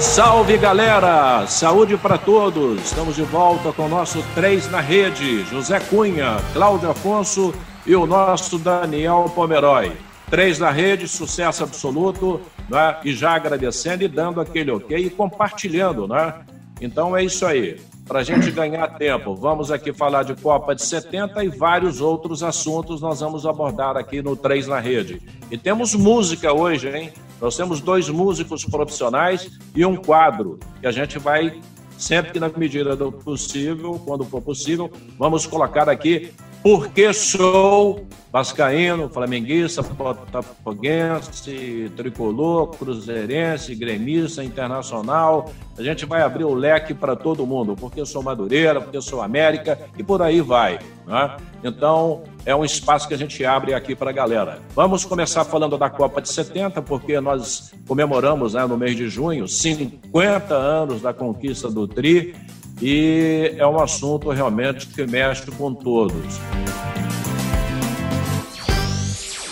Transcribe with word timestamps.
Salve 0.00 0.56
galera! 0.58 1.46
Saúde 1.46 1.96
para 1.96 2.18
todos! 2.18 2.82
Estamos 2.82 3.14
de 3.14 3.22
volta 3.22 3.72
com 3.72 3.86
o 3.86 3.88
nosso 3.88 4.20
Três 4.34 4.68
na 4.68 4.80
Rede: 4.80 5.44
José 5.44 5.78
Cunha, 5.78 6.38
Cláudio 6.52 6.90
Afonso 6.90 7.54
e 7.86 7.94
o 7.94 8.04
nosso 8.04 8.58
Daniel 8.58 9.30
Pomeroy. 9.34 9.92
Três 10.30 10.58
na 10.58 10.70
rede, 10.70 11.08
sucesso 11.08 11.62
absoluto, 11.62 12.40
né? 12.68 12.96
e 13.04 13.14
já 13.14 13.32
agradecendo 13.32 14.04
e 14.04 14.08
dando 14.08 14.40
aquele 14.40 14.70
ok 14.70 14.98
e 14.98 15.08
compartilhando, 15.08 16.06
né? 16.06 16.34
Então 16.80 17.16
é 17.16 17.24
isso 17.24 17.46
aí. 17.46 17.80
Para 18.08 18.20
a 18.20 18.22
gente 18.22 18.50
ganhar 18.50 18.88
tempo, 18.96 19.34
vamos 19.34 19.70
aqui 19.70 19.92
falar 19.92 20.22
de 20.22 20.34
Copa 20.34 20.74
de 20.74 20.82
70 20.82 21.44
e 21.44 21.48
vários 21.50 22.00
outros 22.00 22.42
assuntos 22.42 23.02
nós 23.02 23.20
vamos 23.20 23.44
abordar 23.44 23.98
aqui 23.98 24.22
no 24.22 24.34
Três 24.34 24.66
na 24.66 24.80
Rede. 24.80 25.20
E 25.50 25.58
temos 25.58 25.94
música 25.94 26.50
hoje, 26.50 26.88
hein? 26.88 27.12
Nós 27.38 27.54
temos 27.54 27.82
dois 27.82 28.08
músicos 28.08 28.64
profissionais 28.64 29.50
e 29.76 29.84
um 29.84 29.94
quadro 29.94 30.58
que 30.80 30.86
a 30.86 30.90
gente 30.90 31.18
vai, 31.18 31.60
sempre 31.98 32.32
que 32.32 32.40
na 32.40 32.48
medida 32.48 32.96
do 32.96 33.12
possível, 33.12 34.00
quando 34.06 34.24
for 34.24 34.40
possível, 34.40 34.90
vamos 35.18 35.44
colocar 35.44 35.86
aqui 35.86 36.32
porque 36.68 37.14
sou 37.14 38.06
vascaíno, 38.30 39.08
flamenguista, 39.08 39.80
botafoguense, 39.80 41.90
tricolor, 41.96 42.76
cruzeirense, 42.76 43.74
gremista, 43.74 44.44
internacional. 44.44 45.50
A 45.78 45.82
gente 45.82 46.04
vai 46.04 46.20
abrir 46.20 46.44
o 46.44 46.52
leque 46.52 46.92
para 46.92 47.16
todo 47.16 47.46
mundo, 47.46 47.74
porque 47.74 48.04
sou 48.04 48.22
Madureira, 48.22 48.82
porque 48.82 49.00
sou 49.00 49.22
América 49.22 49.78
e 49.96 50.02
por 50.02 50.20
aí 50.20 50.42
vai. 50.42 50.78
Né? 51.06 51.36
Então, 51.64 52.24
é 52.44 52.54
um 52.54 52.66
espaço 52.66 53.08
que 53.08 53.14
a 53.14 53.18
gente 53.18 53.42
abre 53.46 53.72
aqui 53.72 53.94
para 53.94 54.10
a 54.10 54.12
galera. 54.12 54.60
Vamos 54.74 55.06
começar 55.06 55.44
falando 55.44 55.78
da 55.78 55.88
Copa 55.88 56.20
de 56.20 56.28
70, 56.28 56.82
porque 56.82 57.18
nós 57.18 57.72
comemoramos 57.86 58.52
né, 58.52 58.66
no 58.66 58.76
mês 58.76 58.94
de 58.94 59.08
junho 59.08 59.48
50 59.48 60.54
anos 60.54 61.00
da 61.00 61.14
conquista 61.14 61.70
do 61.70 61.88
Tri 61.88 62.34
e 62.80 63.54
é 63.56 63.66
um 63.66 63.80
assunto 63.80 64.30
realmente 64.30 64.86
que 64.86 65.06
mexe 65.06 65.50
com 65.52 65.74
todos. 65.74 66.38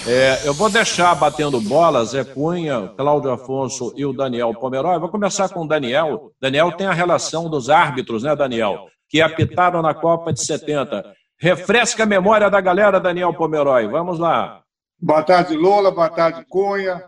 É, 0.09 0.47
eu 0.47 0.55
vou 0.55 0.71
deixar 0.71 1.13
batendo 1.17 1.61
bola, 1.61 2.05
Zé 2.05 2.23
Cunha, 2.23 2.93
Cláudio 2.97 3.33
Afonso 3.33 3.93
e 3.97 4.07
o 4.07 4.13
Daniel 4.13 4.55
Pomeroy. 4.55 5.01
Vou 5.01 5.09
começar 5.09 5.49
com 5.49 5.65
o 5.65 5.69
Daniel. 5.69 6.31
Daniel 6.41 6.71
tem 6.71 6.87
a 6.87 6.93
relação 6.93 7.51
dos 7.51 7.69
árbitros, 7.69 8.23
né, 8.23 8.37
Daniel? 8.37 8.87
Que 9.09 9.21
apitaram 9.21 9.83
na 9.83 9.93
Copa 9.93 10.33
de 10.33 10.45
70. 10.45 11.13
Refresca 11.41 12.05
a 12.05 12.07
memória 12.07 12.49
da 12.49 12.61
galera, 12.61 13.01
Daniel 13.01 13.35
Pomeroy. 13.35 13.89
Vamos 13.89 14.21
lá. 14.21 14.63
Boa 15.01 15.25
tarde, 15.25 15.57
Lola. 15.57 15.91
Boa 15.91 16.09
tarde, 16.09 16.45
Cunha. 16.49 17.03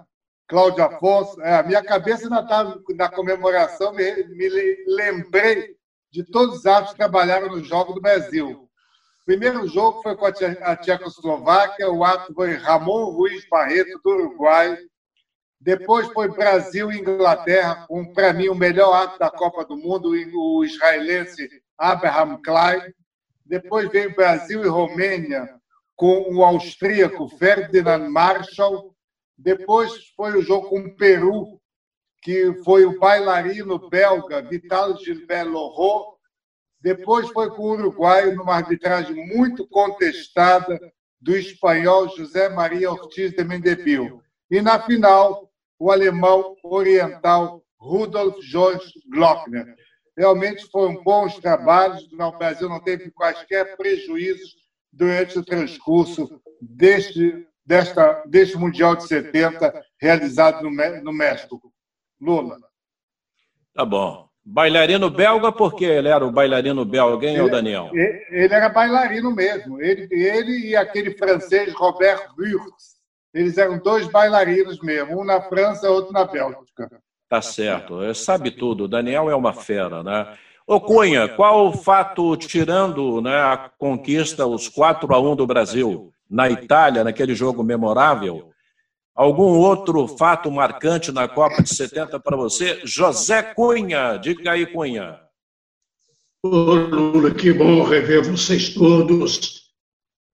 Cláudio 0.48 0.83
Afonso. 0.83 1.41
É, 1.42 1.58
a 1.58 1.62
minha 1.62 1.84
cabeça 1.84 2.24
ainda 2.24 2.41
está 2.41 2.74
na 2.96 3.08
comemoração, 3.08 3.92
me, 3.92 4.24
me 4.24 4.48
lembrei 4.89 5.78
de 6.11 6.25
todos 6.25 6.59
os 6.59 6.67
árbitros 6.67 6.92
que 6.92 6.98
trabalharam 6.98 7.48
no 7.48 7.62
Jogo 7.62 7.92
do 7.92 8.01
Brasil. 8.01 8.69
O 9.23 9.25
primeiro 9.25 9.67
jogo 9.69 10.03
foi 10.03 10.17
com 10.17 10.25
a 10.25 10.77
Tchecoslováquia, 10.77 11.91
o 11.91 12.03
árbitro 12.03 12.34
foi 12.34 12.55
Ramon 12.55 13.11
Ruiz 13.11 13.47
Barreto, 13.48 14.01
do 14.03 14.11
Uruguai. 14.11 14.79
Depois 15.61 16.06
foi 16.09 16.29
Brasil 16.29 16.91
e 16.91 16.98
Inglaterra, 16.98 17.84
com, 17.86 18.11
para 18.12 18.33
mim, 18.33 18.48
o 18.48 18.55
melhor 18.55 18.92
árbitro 18.95 19.19
da 19.19 19.31
Copa 19.31 19.64
do 19.67 19.77
Mundo, 19.77 20.11
o 20.34 20.64
israelense 20.64 21.48
Abraham 21.77 22.41
Klein. 22.42 22.81
Depois 23.45 23.91
veio 23.91 24.14
Brasil 24.14 24.64
e 24.64 24.69
Romênia, 24.69 25.48
com 25.95 26.34
o 26.34 26.42
austríaco 26.42 27.29
Ferdinand 27.29 28.09
Marshall. 28.09 28.95
Depois 29.36 29.92
foi 30.17 30.39
o 30.39 30.42
jogo 30.42 30.69
com 30.69 30.80
o 30.80 30.96
Peru, 30.96 31.58
que 32.20 32.52
foi 32.64 32.84
o 32.84 32.98
bailarino 32.98 33.89
belga 33.89 34.42
Vital 34.42 34.96
Gilbert 34.98 35.48
Lorot. 35.48 36.17
Depois 36.80 37.29
foi 37.30 37.51
com 37.51 37.62
o 37.62 37.73
uruguaio, 37.73 38.36
numa 38.36 38.55
arbitragem 38.55 39.17
muito 39.34 39.67
contestada, 39.67 40.78
do 41.20 41.36
espanhol 41.36 42.08
José 42.17 42.48
Maria 42.48 42.90
Ortiz 42.90 43.33
de 43.33 43.42
Mendeville. 43.42 44.20
E 44.51 44.62
na 44.62 44.80
final, 44.80 45.51
o 45.78 45.90
alemão 45.90 46.57
oriental 46.62 47.62
Rudolf 47.78 48.40
Georg 48.42 48.80
Glockner. 49.11 49.74
Realmente 50.17 50.67
foram 50.70 51.02
bons 51.02 51.36
trabalhos, 51.39 52.08
o 52.12 52.33
Brasil 52.33 52.68
não 52.68 52.80
teve 52.80 53.11
quaisquer 53.11 53.77
prejuízos 53.77 54.57
durante 54.92 55.39
o 55.39 55.45
transcurso 55.45 56.40
deste, 56.61 57.46
desta, 57.64 58.24
deste 58.27 58.57
Mundial 58.57 58.96
de 58.96 59.07
70, 59.07 59.80
realizado 60.01 60.62
no, 60.62 60.70
no 61.02 61.12
México. 61.12 61.73
Lula. 62.20 62.56
Tá 63.74 63.84
bom. 63.84 64.29
Bailarino 64.45 65.11
belga, 65.11 65.52
porque 65.52 65.84
ele 65.84 66.08
era 66.08 66.24
o 66.24 66.33
bailarino 66.33 66.84
belga, 66.84 67.27
hein, 67.27 67.36
ele, 67.36 67.51
Daniel? 67.51 67.90
Ele 67.92 68.55
era 68.55 68.68
bailarino 68.70 69.30
mesmo. 69.30 69.80
Ele, 69.80 70.08
ele 70.11 70.68
e 70.68 70.77
aquele 70.77 71.11
francês 71.12 71.73
Robert 71.74 72.30
Wurtz. 72.39 72.96
Eles 73.34 73.58
eram 73.58 73.78
dois 73.78 74.08
bailarinos 74.08 74.80
mesmo, 74.80 75.20
um 75.20 75.24
na 75.24 75.42
França, 75.42 75.90
outro 75.90 76.12
na 76.12 76.24
Bélgica. 76.24 76.90
Tá 77.28 77.42
certo. 77.42 78.02
Ele 78.02 78.14
sabe 78.14 78.51
tudo. 78.51 78.84
O 78.84 78.89
Daniel 78.89 79.28
é 79.28 79.36
uma 79.36 79.52
fera, 79.52 80.02
né? 80.02 80.34
Ô 80.67 80.80
Cunha, 80.80 81.28
qual 81.28 81.67
o 81.67 81.73
fato, 81.73 82.36
tirando 82.36 83.20
né, 83.20 83.36
a 83.36 83.70
conquista, 83.78 84.46
os 84.46 84.68
4 84.68 85.14
a 85.14 85.20
1 85.20 85.36
do 85.36 85.46
Brasil 85.46 86.12
na 86.28 86.51
Itália, 86.51 87.05
naquele 87.05 87.34
jogo 87.34 87.62
memorável, 87.62 88.51
Algum 89.18 89.58
outro 89.58 90.06
fato 90.06 90.48
marcante 90.48 91.11
na 91.11 91.27
Copa 91.27 91.61
de 91.61 91.74
70 91.74 92.20
para 92.20 92.36
você? 92.36 92.80
José 92.84 93.42
Cunha, 93.42 94.17
diga 94.17 94.52
aí, 94.52 94.64
Cunha. 94.64 95.18
Ô, 96.40 96.74
Lula, 96.74 97.34
que 97.34 97.52
bom 97.52 97.83
rever 97.83 98.23
vocês 98.23 98.73
todos. 98.73 99.73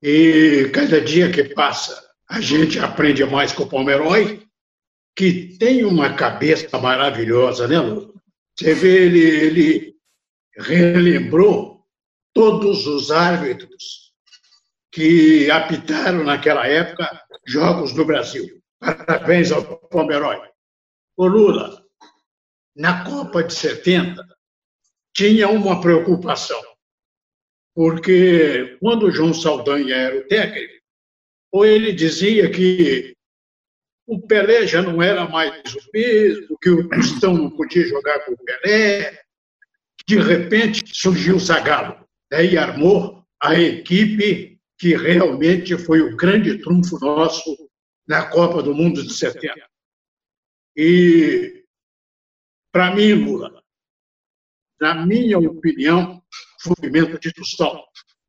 E 0.03 0.69
cada 0.75 1.00
dia 1.00 1.33
que 1.33 1.44
passa, 1.44 1.99
a 2.28 2.43
gente 2.43 2.78
aprende 2.78 3.25
mais 3.25 3.53
com 3.53 3.62
o 3.62 3.67
Pomeroy, 3.67 4.47
que 5.17 5.56
tem 5.59 5.87
uma 5.87 6.12
cabeça 6.12 6.78
maravilhosa, 6.78 7.67
né, 7.67 7.78
Lula? 7.78 8.12
Você 8.55 8.75
vê, 8.75 9.06
ele, 9.06 9.19
ele 9.19 9.97
relembrou 10.59 11.87
todos 12.34 12.87
os 12.87 13.11
árbitros 13.11 14.12
que 14.93 15.50
apitaram 15.50 16.23
naquela 16.23 16.67
época 16.67 17.19
jogos 17.47 17.94
no 17.94 18.05
Brasil. 18.05 18.62
Parabéns 18.84 19.50
ao 19.50 19.65
Pomeroy. 19.65 20.37
O 21.17 21.27
Lula, 21.27 21.83
na 22.77 23.03
Copa 23.05 23.43
de 23.43 23.55
70, 23.55 24.22
tinha 25.15 25.49
uma 25.49 25.81
preocupação, 25.81 26.61
porque 27.75 28.77
quando 28.81 29.06
o 29.06 29.11
João 29.11 29.33
Saldanha 29.33 29.94
era 29.94 30.19
o 30.19 30.28
técnico, 30.28 30.75
ou 31.50 31.65
ele 31.65 31.93
dizia 31.93 32.50
que 32.50 33.17
o 34.06 34.21
Pelé 34.21 34.67
já 34.67 34.83
não 34.83 35.00
era 35.03 35.27
mais 35.27 35.75
o 35.75 35.81
mesmo, 35.94 36.59
que 36.61 36.69
o 36.69 36.87
Cristão 36.89 37.33
não 37.33 37.50
podia 37.50 37.87
jogar 37.87 38.21
com 38.27 38.33
o 38.33 38.39
Pelé. 38.44 39.19
De 40.06 40.19
repente 40.19 40.83
surgiu 40.93 41.37
o 41.37 41.41
Zagallo, 41.41 42.06
daí 42.31 42.59
armou 42.59 43.25
a 43.41 43.59
equipe 43.59 44.59
que 44.78 44.94
realmente 44.94 45.78
foi 45.78 46.03
o 46.03 46.17
grande 46.17 46.59
trunfo 46.59 46.99
nosso 46.99 47.64
na 48.07 48.27
Copa 48.27 48.63
do 48.63 48.75
Mundo 48.75 49.03
de 49.03 49.13
70. 49.13 49.55
E, 50.77 51.65
para 52.73 52.95
mim, 52.95 53.13
Lula, 53.13 53.63
na 54.81 55.07
minha 55.07 55.39
opinião, 55.39 56.23
movimento 56.67 57.19
de 57.19 57.33
Tostão, 57.33 57.83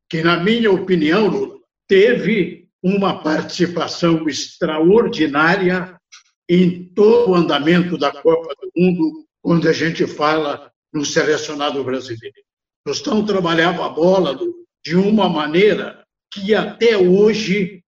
que, 0.08 0.22
na 0.22 0.38
minha 0.38 0.70
opinião, 0.70 1.26
Lula, 1.28 1.58
teve 1.88 2.68
uma 2.82 3.22
participação 3.22 4.28
extraordinária 4.28 6.00
em 6.48 6.84
todo 6.94 7.32
o 7.32 7.34
andamento 7.34 7.98
da 7.98 8.12
Copa 8.12 8.54
do 8.60 8.70
Mundo, 8.76 9.26
quando 9.42 9.68
a 9.68 9.72
gente 9.72 10.06
fala 10.06 10.72
no 10.92 11.04
selecionado 11.04 11.82
brasileiro. 11.82 12.36
Tostão 12.84 13.26
trabalhava 13.26 13.84
a 13.84 13.88
bola 13.88 14.38
de 14.84 14.94
uma 14.94 15.28
maneira 15.28 16.06
que 16.32 16.54
até 16.54 16.96
hoje 16.96 17.82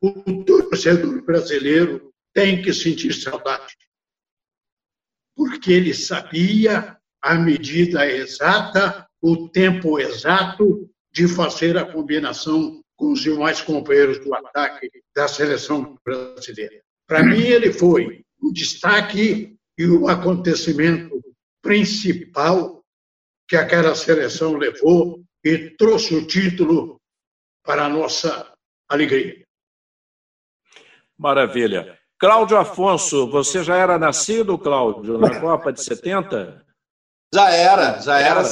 o 0.00 0.44
torcedor 0.44 1.22
brasileiro 1.22 2.12
tem 2.32 2.62
que 2.62 2.72
sentir 2.72 3.12
saudade. 3.12 3.76
Porque 5.36 5.72
ele 5.72 5.94
sabia 5.94 6.96
a 7.22 7.34
medida 7.34 8.06
exata, 8.06 9.06
o 9.20 9.48
tempo 9.48 9.98
exato 9.98 10.90
de 11.12 11.28
fazer 11.28 11.76
a 11.76 11.84
combinação 11.84 12.82
com 12.96 13.12
os 13.12 13.20
demais 13.20 13.60
companheiros 13.60 14.18
do 14.20 14.34
ataque 14.34 14.90
da 15.14 15.26
seleção 15.28 15.98
brasileira. 16.04 16.82
Para 17.06 17.22
mim, 17.22 17.42
ele 17.42 17.72
foi 17.72 18.24
o 18.40 18.52
destaque 18.52 19.56
e 19.76 19.86
o 19.86 20.08
acontecimento 20.08 21.20
principal 21.62 22.84
que 23.48 23.56
aquela 23.56 23.94
seleção 23.94 24.56
levou 24.56 25.24
e 25.44 25.70
trouxe 25.70 26.14
o 26.14 26.26
título 26.26 27.00
para 27.64 27.86
a 27.86 27.88
nossa 27.88 28.54
alegria. 28.88 29.39
Maravilha. 31.20 31.98
Cláudio 32.18 32.56
Afonso, 32.56 33.30
você 33.30 33.62
já 33.62 33.76
era 33.76 33.98
nascido, 33.98 34.56
Cláudio, 34.56 35.18
na 35.18 35.38
Copa 35.38 35.70
de 35.70 35.84
70? 35.84 36.64
Já 37.34 37.50
era, 37.50 38.00
já 38.00 38.18
era. 38.18 38.42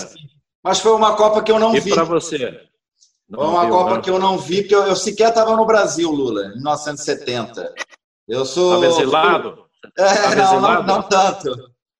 Mas 0.62 0.78
foi 0.78 0.92
uma 0.92 1.16
Copa 1.16 1.42
que 1.42 1.50
eu 1.50 1.58
não 1.58 1.74
e 1.74 1.80
vi. 1.80 1.90
E 1.90 1.94
para 1.94 2.04
você? 2.04 2.60
Não 3.26 3.40
foi 3.40 3.48
uma 3.48 3.64
viu, 3.64 3.70
Copa 3.70 3.94
né? 3.96 4.00
que 4.02 4.10
eu 4.10 4.18
não 4.18 4.36
vi, 4.36 4.60
porque 4.60 4.74
eu, 4.74 4.82
eu 4.84 4.94
sequer 4.94 5.30
estava 5.30 5.56
no 5.56 5.64
Brasil, 5.64 6.10
Lula, 6.10 6.44
em 6.44 6.54
1970. 6.56 7.74
Eu 8.28 8.44
sou. 8.44 8.74
Abesilado? 8.74 9.64
É, 9.96 10.34
não, 10.34 10.60
não, 10.60 10.82
não, 10.82 11.02
tanto. 11.02 11.54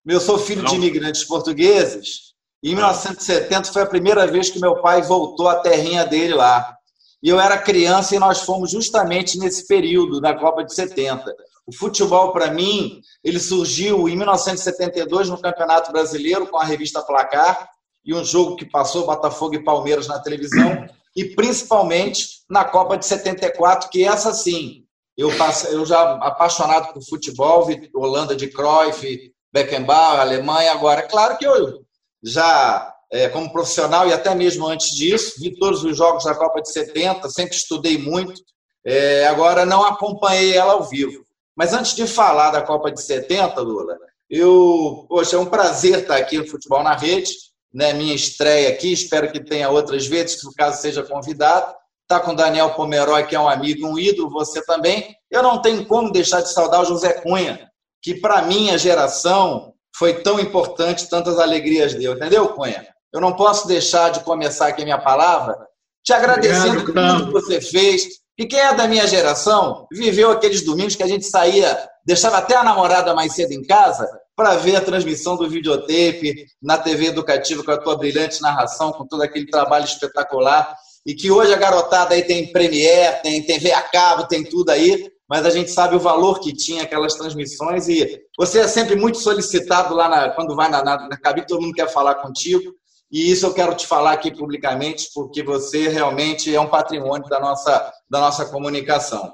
Eu 0.07 0.21
sou 0.21 0.37
filho 0.37 0.63
não. 0.63 0.71
de 0.71 0.77
imigrantes 0.77 1.25
portugueses. 1.25 2.35
E 2.63 2.73
em 2.73 2.75
1970 2.75 3.73
foi 3.73 3.83
a 3.83 3.87
primeira 3.87 4.27
vez 4.27 4.51
que 4.51 4.61
meu 4.61 4.83
pai 4.83 5.01
voltou 5.01 5.49
à 5.49 5.57
terrinha 5.57 6.05
dele 6.05 6.35
lá. 6.35 6.78
E 7.23 7.29
eu 7.29 7.41
era 7.41 7.59
criança 7.59 8.15
e 8.15 8.19
nós 8.19 8.43
fomos 8.43 8.71
justamente 8.71 9.39
nesse 9.39 9.67
período, 9.67 10.21
na 10.21 10.35
Copa 10.39 10.65
de 10.65 10.75
70. 10.75 11.35
O 11.67 11.75
futebol, 11.75 12.33
para 12.33 12.51
mim, 12.51 13.01
ele 13.23 13.39
surgiu 13.39 14.09
em 14.09 14.17
1972 14.17 15.29
no 15.29 15.41
Campeonato 15.41 15.93
Brasileiro 15.93 16.47
com 16.47 16.57
a 16.57 16.65
revista 16.65 17.03
Placar 17.03 17.69
e 18.05 18.15
um 18.15 18.25
jogo 18.25 18.57
que 18.57 18.65
passou 18.65 19.07
Botafogo 19.07 19.55
e 19.55 19.65
Palmeiras 19.65 20.07
na 20.07 20.19
televisão 20.19 20.87
e 21.15 21.25
principalmente 21.25 22.45
na 22.49 22.65
Copa 22.65 22.97
de 22.97 23.05
74, 23.05 23.91
que 23.91 24.05
essa 24.05 24.33
sim, 24.33 24.85
eu, 25.17 25.37
passei, 25.37 25.75
eu 25.75 25.85
já 25.85 26.13
apaixonado 26.13 26.93
por 26.93 27.03
futebol, 27.03 27.67
vi 27.67 27.91
Holanda 27.93 28.37
de 28.37 28.47
Cruyff, 28.49 29.33
Beckenbauer, 29.53 30.21
Alemanha 30.21 30.73
agora. 30.73 31.03
Claro 31.03 31.37
que 31.37 31.45
eu 31.45 31.85
já 32.23 32.95
como 33.31 33.51
profissional 33.51 34.07
e 34.07 34.13
até 34.13 34.35
mesmo 34.35 34.67
antes 34.67 34.95
disso, 34.95 35.35
vi 35.39 35.57
todos 35.59 35.83
os 35.83 35.97
jogos 35.97 36.25
da 36.25 36.35
Copa 36.35 36.61
de 36.61 36.71
70, 36.71 37.29
sempre 37.31 37.57
estudei 37.57 37.97
muito. 37.97 38.41
É, 38.85 39.27
agora 39.27 39.65
não 39.65 39.85
acompanhei 39.85 40.55
ela 40.55 40.75
ao 40.75 40.85
vivo. 40.85 41.25
Mas 41.57 41.73
antes 41.73 41.95
de 41.95 42.07
falar 42.07 42.51
da 42.51 42.63
Copa 42.63 42.91
de 42.91 43.03
70, 43.03 43.61
Lula, 43.61 43.99
eu, 44.31 45.07
poxa, 45.09 45.37
é 45.37 45.39
um 45.39 45.47
prazer 45.47 46.01
estar 46.01 46.17
aqui 46.17 46.39
no 46.39 46.47
Futebol 46.47 46.83
na 46.83 46.95
Rede, 46.95 47.33
né? 47.73 47.93
Minha 47.93 48.15
estreia 48.15 48.69
aqui, 48.69 48.93
espero 48.93 49.33
que 49.33 49.41
tenha 49.43 49.69
outras 49.69 50.07
vezes, 50.07 50.41
se 50.41 50.55
caso 50.55 50.81
seja 50.81 51.03
convidado. 51.03 51.75
Está 52.03 52.21
com 52.21 52.33
o 52.33 52.37
Daniel 52.37 52.75
Pomeroy, 52.75 53.27
que 53.27 53.35
é 53.35 53.41
um 53.41 53.49
amigo, 53.49 53.87
um 53.87 53.99
ídolo, 53.99 54.31
você 54.31 54.65
também. 54.65 55.15
Eu 55.31 55.43
não 55.43 55.61
tenho 55.61 55.85
como 55.87 56.13
deixar 56.13 56.41
de 56.41 56.53
saudar 56.53 56.83
o 56.83 56.85
José 56.85 57.15
Cunha, 57.15 57.69
que 58.03 58.15
para 58.15 58.43
minha 58.43 58.79
geração 58.79 59.75
foi 59.97 60.23
tão 60.23 60.39
importante, 60.39 61.11
tantas 61.11 61.39
alegrias 61.39 61.95
deu, 61.95 62.15
entendeu, 62.15 62.49
Cunha? 62.49 62.87
Eu 63.13 63.21
não 63.21 63.35
posso 63.35 63.67
deixar 63.67 64.11
de 64.11 64.21
começar 64.21 64.69
aqui 64.69 64.83
a 64.83 64.85
minha 64.85 64.99
palavra 64.99 65.57
te 66.05 66.13
agradecendo 66.13 66.85
por 66.85 66.95
tudo 66.95 67.27
que 67.27 67.33
você 67.33 67.61
fez. 67.61 68.07
E 68.39 68.47
quem 68.47 68.59
é 68.59 68.73
da 68.73 68.87
minha 68.87 69.07
geração 69.07 69.87
viveu 69.93 70.31
aqueles 70.31 70.65
domingos 70.65 70.97
que 70.97 71.03
a 71.03 71.09
gente 71.09 71.27
saía, 71.27 71.77
deixava 72.07 72.39
até 72.39 72.57
a 72.57 72.65
namorada 72.65 73.15
mais 73.15 73.35
cedo 73.35 73.53
em 73.53 73.63
casa 73.63 74.09
para 74.35 74.55
ver 74.55 74.77
a 74.77 74.81
transmissão 74.81 75.37
do 75.37 75.51
videotape 75.51 76.47
na 76.63 76.79
TV 76.79 77.07
educativa 77.07 77.65
com 77.65 77.73
a 77.73 77.77
tua 77.77 77.99
brilhante 77.99 78.41
narração, 78.41 78.93
com 78.93 79.07
todo 79.07 79.23
aquele 79.23 79.47
trabalho 79.47 79.85
espetacular. 79.85 80.75
E 81.05 81.15
que 81.15 81.31
hoje 81.31 81.53
a 81.53 81.57
garotada 81.57 82.15
aí 82.15 82.23
tem 82.23 82.53
Premiere, 82.53 83.21
tem 83.23 83.43
TV 83.43 83.73
a 83.73 83.83
cabo, 83.83 84.29
tem 84.29 84.45
tudo 84.45 84.71
aí, 84.71 85.11
mas 85.29 85.45
a 85.45 85.51
gente 85.51 85.71
sabe 85.71 85.97
o 85.97 86.01
valor 86.01 86.41
que 86.41 86.55
tinha 86.55 86.85
aquelas 86.85 87.15
transmissões 87.15 87.89
e 87.89 88.19
você 88.39 88.61
é 88.61 88.69
sempre 88.69 88.97
muito 88.97 89.19
solicitado 89.19 89.95
lá 89.95 90.09
na, 90.09 90.31
quando 90.31 90.55
vai 90.55 90.71
na, 90.71 90.83
na, 90.83 91.09
na 91.09 91.17
cabine, 91.19 91.47
todo 91.47 91.61
mundo 91.61 91.75
quer 91.75 91.89
falar 91.89 92.15
contigo. 92.17 92.73
E 93.11 93.31
isso 93.31 93.47
eu 93.47 93.55
quero 93.55 93.75
te 93.75 93.87
falar 93.87 94.13
aqui 94.13 94.31
publicamente, 94.31 95.09
porque 95.15 95.43
você 95.43 95.89
realmente 95.89 96.55
é 96.55 96.61
um 96.61 96.69
patrimônio 96.69 97.29
da 97.29 97.41
nossa, 97.41 97.93
da 98.09 98.21
nossa 98.21 98.45
comunicação. 98.47 99.33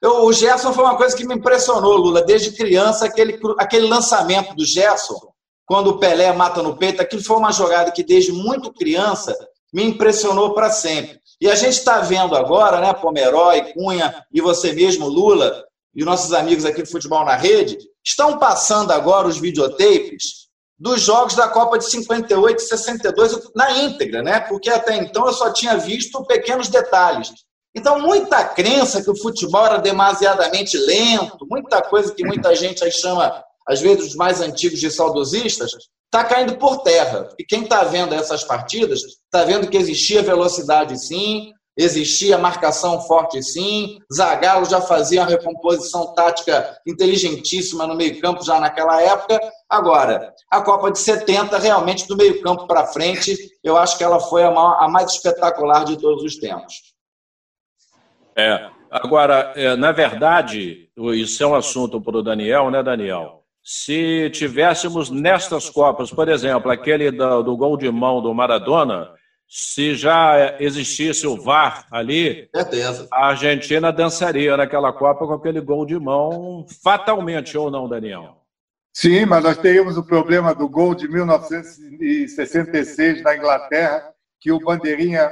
Eu, 0.00 0.24
o 0.26 0.32
Gerson 0.32 0.72
foi 0.72 0.84
uma 0.84 0.96
coisa 0.96 1.16
que 1.16 1.26
me 1.26 1.34
impressionou, 1.34 1.96
Lula, 1.96 2.22
desde 2.22 2.52
criança, 2.52 3.06
aquele, 3.06 3.40
aquele 3.58 3.88
lançamento 3.88 4.54
do 4.54 4.64
Gerson, 4.64 5.18
quando 5.66 5.88
o 5.88 5.98
Pelé 5.98 6.32
mata 6.32 6.62
no 6.62 6.76
peito, 6.76 7.02
aquilo 7.02 7.22
foi 7.22 7.36
uma 7.36 7.52
jogada 7.52 7.90
que 7.90 8.04
desde 8.04 8.32
muito 8.32 8.72
criança 8.72 9.36
me 9.72 9.84
impressionou 9.84 10.54
para 10.54 10.70
sempre. 10.70 11.20
E 11.40 11.48
a 11.50 11.54
gente 11.54 11.74
está 11.74 12.00
vendo 12.00 12.36
agora, 12.36 12.80
né, 12.80 12.92
Pomeroy, 12.92 13.72
Cunha 13.72 14.24
e 14.32 14.40
você 14.40 14.72
mesmo, 14.72 15.08
Lula, 15.08 15.64
e 15.94 16.04
nossos 16.04 16.32
amigos 16.32 16.64
aqui 16.64 16.82
do 16.82 16.88
Futebol 16.88 17.24
na 17.24 17.34
Rede, 17.34 17.76
estão 18.04 18.38
passando 18.38 18.92
agora 18.92 19.28
os 19.28 19.38
videotapes 19.38 20.47
dos 20.78 21.00
jogos 21.00 21.34
da 21.34 21.48
Copa 21.48 21.78
de 21.78 21.90
58 21.90 22.58
e 22.58 22.62
62 22.62 23.50
na 23.54 23.70
íntegra, 23.78 24.22
né? 24.22 24.40
Porque 24.40 24.70
até 24.70 24.96
então 24.96 25.26
eu 25.26 25.32
só 25.32 25.52
tinha 25.52 25.76
visto 25.76 26.24
pequenos 26.24 26.68
detalhes. 26.68 27.32
Então, 27.74 28.00
muita 28.00 28.44
crença 28.44 29.02
que 29.02 29.10
o 29.10 29.16
futebol 29.16 29.64
era 29.64 29.78
demasiadamente 29.78 30.76
lento, 30.76 31.46
muita 31.48 31.82
coisa 31.82 32.14
que 32.14 32.24
muita 32.24 32.54
gente 32.54 32.82
aí 32.82 32.90
chama, 32.90 33.44
às 33.66 33.80
vezes, 33.80 34.08
os 34.08 34.14
mais 34.14 34.40
antigos 34.40 34.80
de 34.80 34.90
saudosistas, 34.90 35.70
está 36.06 36.24
caindo 36.24 36.56
por 36.56 36.78
terra. 36.78 37.28
E 37.38 37.44
quem 37.44 37.62
está 37.62 37.84
vendo 37.84 38.14
essas 38.14 38.42
partidas 38.42 39.00
está 39.00 39.44
vendo 39.44 39.68
que 39.68 39.76
existia 39.76 40.22
velocidade 40.22 40.98
sim, 40.98 41.52
existia 41.78 42.36
marcação 42.36 43.00
forte 43.02 43.40
sim, 43.40 44.00
Zagallo 44.12 44.64
já 44.64 44.80
fazia 44.80 45.20
uma 45.20 45.30
recomposição 45.30 46.12
tática 46.12 46.76
inteligentíssima 46.84 47.86
no 47.86 47.94
meio-campo 47.94 48.44
já 48.44 48.58
naquela 48.58 49.00
época. 49.00 49.38
Agora, 49.70 50.34
a 50.50 50.60
Copa 50.60 50.90
de 50.90 50.98
70, 50.98 51.56
realmente 51.56 52.08
do 52.08 52.16
meio-campo 52.16 52.66
para 52.66 52.88
frente, 52.88 53.36
eu 53.62 53.76
acho 53.76 53.96
que 53.96 54.02
ela 54.02 54.18
foi 54.18 54.42
a, 54.42 54.50
maior, 54.50 54.76
a, 54.80 54.88
mais 54.88 55.12
espetacular 55.12 55.84
de 55.84 55.96
todos 55.96 56.24
os 56.24 56.36
tempos. 56.36 56.74
É. 58.36 58.68
Agora, 58.90 59.52
é, 59.54 59.76
na 59.76 59.92
verdade, 59.92 60.88
isso 60.96 61.44
é 61.44 61.46
um 61.46 61.54
assunto 61.54 62.00
para 62.00 62.16
o 62.16 62.22
Daniel, 62.22 62.70
né, 62.70 62.82
Daniel? 62.82 63.42
Se 63.62 64.30
tivéssemos 64.30 65.10
nestas 65.10 65.68
Copas, 65.68 66.10
por 66.10 66.28
exemplo, 66.28 66.70
aquele 66.70 67.10
do, 67.10 67.42
do 67.42 67.56
gol 67.56 67.76
de 67.76 67.90
mão 67.90 68.22
do 68.22 68.32
Maradona, 68.32 69.10
se 69.48 69.94
já 69.94 70.56
existisse 70.60 71.26
o 71.26 71.40
VAR 71.40 71.86
ali, 71.90 72.50
Certeza. 72.54 73.08
a 73.10 73.28
Argentina 73.28 73.90
dançaria 73.90 74.54
naquela 74.56 74.92
Copa 74.92 75.26
com 75.26 75.32
aquele 75.32 75.62
gol 75.62 75.86
de 75.86 75.98
mão, 75.98 76.66
fatalmente 76.82 77.56
ou 77.56 77.70
não, 77.70 77.88
Daniel? 77.88 78.36
Sim, 78.92 79.24
mas 79.24 79.42
nós 79.42 79.56
teríamos 79.56 79.96
o 79.96 80.04
problema 80.04 80.54
do 80.54 80.68
gol 80.68 80.94
de 80.94 81.08
1966 81.08 83.22
na 83.22 83.34
Inglaterra, 83.36 84.12
que 84.38 84.52
o 84.52 84.58
bandeirinha 84.58 85.30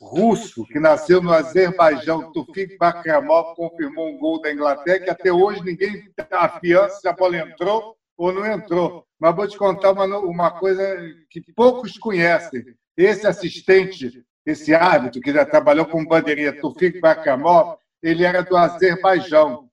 russo, 0.00 0.64
que 0.66 0.78
nasceu 0.78 1.20
no 1.22 1.32
Azerbaijão, 1.32 2.30
Tufik 2.30 2.76
Bakramov, 2.76 3.56
confirmou 3.56 4.10
um 4.10 4.18
gol 4.18 4.40
da 4.40 4.52
Inglaterra, 4.52 5.00
que 5.00 5.10
até 5.10 5.32
hoje 5.32 5.60
ninguém 5.64 6.04
afiança 6.30 7.00
se 7.00 7.08
a 7.08 7.12
bola 7.12 7.38
entrou 7.38 7.96
ou 8.16 8.32
não 8.32 8.46
entrou. 8.46 9.04
Mas 9.24 9.34
vou 9.34 9.48
te 9.48 9.56
contar 9.56 9.92
uma, 9.92 10.04
uma 10.18 10.50
coisa 10.50 10.82
que 11.30 11.40
poucos 11.40 11.96
conhecem. 11.96 12.62
Esse 12.94 13.26
assistente, 13.26 14.22
esse 14.44 14.74
árbitro 14.74 15.18
que 15.22 15.32
já 15.32 15.46
trabalhou 15.46 15.86
com 15.86 16.04
bandeirinha, 16.04 16.60
Tufik 16.60 17.00
Bakamov, 17.00 17.78
ele 18.02 18.22
era 18.22 18.42
do 18.42 18.54
Azerbaijão. 18.54 19.70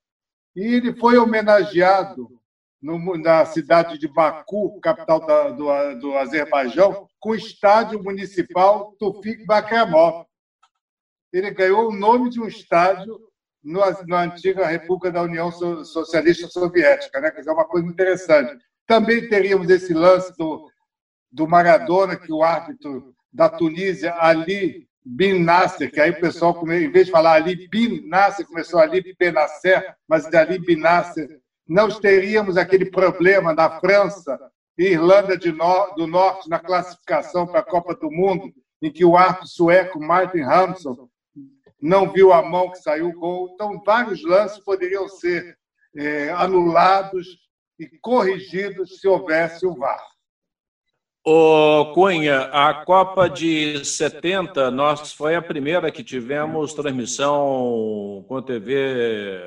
E 0.56 0.76
ele 0.76 0.94
foi 0.94 1.18
homenageado 1.18 2.30
no, 2.82 3.18
na 3.18 3.44
cidade 3.44 3.98
de 3.98 4.08
Baku, 4.08 4.80
capital 4.80 5.26
da, 5.26 5.50
do, 5.50 6.00
do 6.00 6.18
Azerbaijão, 6.18 7.10
com 7.20 7.32
o 7.32 7.36
estádio 7.36 8.02
municipal 8.02 8.96
Tufik 8.98 9.46
Bakramov. 9.46 10.28
Ele 11.34 11.52
ganhou 11.52 11.90
o 11.90 11.94
nome 11.94 12.30
de 12.30 12.40
um 12.40 12.48
estádio 12.48 13.20
no, 13.62 13.82
na 14.08 14.22
antiga 14.22 14.66
República 14.66 15.12
da 15.12 15.22
União 15.22 15.52
Socialista 15.52 16.48
Soviética, 16.48 17.20
né? 17.20 17.32
Quer 17.32 17.40
dizer, 17.40 17.50
é 17.52 17.54
uma 17.54 17.68
coisa 17.68 17.86
interessante. 17.86 18.71
Também 18.92 19.26
teríamos 19.30 19.70
esse 19.70 19.94
lance 19.94 20.38
do, 20.38 20.70
do 21.32 21.48
Maradona, 21.48 22.18
que 22.18 22.30
o 22.30 22.44
árbitro 22.44 23.16
da 23.32 23.48
Tunísia, 23.48 24.14
Ali 24.20 24.86
Bin 25.02 25.40
Nasser, 25.46 25.90
que 25.90 26.02
aí 26.02 26.12
o 26.12 26.20
pessoal, 26.20 26.62
em 26.70 26.92
vez 26.92 27.06
de 27.06 27.12
falar 27.14 27.36
Ali 27.36 27.70
Bin 27.70 28.06
Nasser, 28.10 28.46
começou 28.46 28.82
Ali 28.82 29.16
Benasser, 29.18 29.96
mas 30.06 30.26
de 30.26 30.36
Ali 30.36 30.60
Bin 30.60 30.76
Nasser, 30.76 31.40
nós 31.66 32.00
teríamos 32.00 32.58
aquele 32.58 32.84
problema 32.84 33.54
na 33.54 33.80
França 33.80 34.38
e 34.78 34.88
Irlanda 34.88 35.38
do 35.38 36.06
Norte 36.06 36.50
na 36.50 36.60
classificação 36.60 37.48
para 37.48 37.62
a 37.62 37.66
Copa 37.66 37.96
do 37.96 38.12
Mundo, 38.12 38.52
em 38.82 38.92
que 38.92 39.06
o 39.06 39.16
árbitro 39.16 39.48
sueco 39.48 40.02
Martin 40.02 40.42
Hansson 40.42 41.08
não 41.82 42.12
viu 42.12 42.34
a 42.34 42.42
mão 42.42 42.70
que 42.70 42.80
saiu 42.80 43.08
o 43.08 43.18
gol. 43.18 43.52
Então, 43.54 43.82
vários 43.86 44.22
lances 44.22 44.60
poderiam 44.60 45.08
ser 45.08 45.58
é, 45.96 46.30
anulados 46.32 47.40
e 47.82 47.98
corrigidos 48.00 49.00
se 49.00 49.08
houvesse 49.08 49.66
o 49.66 49.74
VAR. 49.74 50.00
Ô 51.26 51.92
Cunha, 51.94 52.42
a 52.52 52.86
Copa 52.86 53.28
de 53.28 53.84
70, 53.84 54.70
nós 54.72 55.14
foi 55.14 55.36
a 55.36 55.42
primeira 55.42 55.92
que 55.92 56.04
tivemos 56.04 56.74
transmissão 56.74 58.24
com 58.28 58.42
TV 58.42 59.40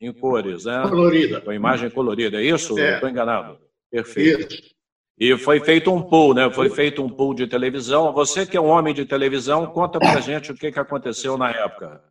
em 0.00 0.12
cores, 0.12 0.64
né? 0.64 0.82
Colorida. 0.88 1.40
Com 1.40 1.52
imagem 1.52 1.90
colorida, 1.90 2.40
é 2.40 2.44
isso? 2.44 2.78
É. 2.78 2.94
Estou 2.94 3.08
enganado. 3.08 3.58
Perfeito. 3.90 4.54
Isso. 4.54 4.72
E 5.18 5.36
foi 5.36 5.60
feito 5.60 5.92
um 5.92 6.02
pool, 6.02 6.34
né? 6.34 6.50
Foi 6.50 6.68
feito 6.68 7.02
um 7.02 7.08
pool 7.08 7.34
de 7.34 7.46
televisão. 7.46 8.12
Você 8.12 8.44
que 8.44 8.56
é 8.56 8.60
um 8.60 8.68
homem 8.68 8.92
de 8.92 9.04
televisão, 9.04 9.66
conta 9.66 9.98
pra 9.98 10.20
gente 10.20 10.50
o 10.50 10.54
que, 10.54 10.72
que 10.72 10.80
aconteceu 10.80 11.38
na 11.38 11.50
época. 11.50 12.02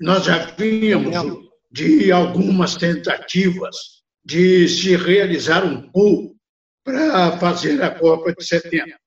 Nós 0.00 0.24
já 0.24 0.46
vínhamos 0.56 1.46
de 1.70 2.10
algumas 2.10 2.76
tentativas 2.76 3.95
de 4.26 4.68
se 4.68 4.96
realizar 4.96 5.64
um 5.64 5.88
pool 5.92 6.36
para 6.84 7.38
fazer 7.38 7.80
a 7.80 7.96
Copa 7.96 8.34
de 8.34 8.44
70. 8.44 8.98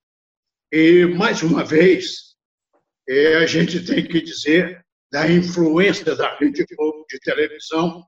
E, 0.72 1.08
mais 1.08 1.44
uma 1.44 1.66
vez, 1.66 2.36
é, 3.08 3.36
a 3.36 3.46
gente 3.46 3.84
tem 3.84 4.08
que 4.08 4.22
dizer 4.22 4.82
da 5.12 5.30
influência 5.30 6.16
da 6.16 6.38
Rede 6.38 6.66
Globo 6.74 7.06
de 7.10 7.20
televisão 7.20 8.02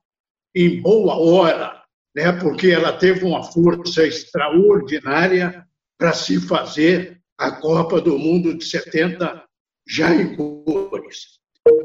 em 0.56 0.82
boa 0.82 1.18
hora, 1.18 1.84
né? 2.16 2.32
porque 2.32 2.68
ela 2.68 2.98
teve 2.98 3.26
uma 3.26 3.44
força 3.44 4.08
extraordinária 4.08 5.68
para 5.98 6.14
se 6.14 6.40
fazer 6.40 7.22
a 7.38 7.52
Copa 7.52 8.00
do 8.00 8.18
Mundo 8.18 8.58
de 8.58 8.64
70 8.64 9.44
já 9.86 10.16
em 10.16 10.34
cores. 10.38 11.40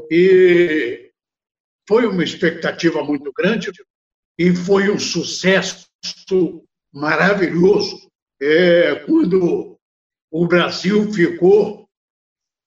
E 0.09 1.11
foi 1.85 2.07
uma 2.07 2.23
expectativa 2.23 3.03
muito 3.03 3.29
grande 3.33 3.71
e 4.37 4.55
foi 4.55 4.89
um 4.89 4.99
sucesso 4.99 5.87
maravilhoso 6.93 8.09
é, 8.41 8.95
quando 9.05 9.77
o 10.31 10.47
Brasil 10.47 11.11
ficou 11.11 11.89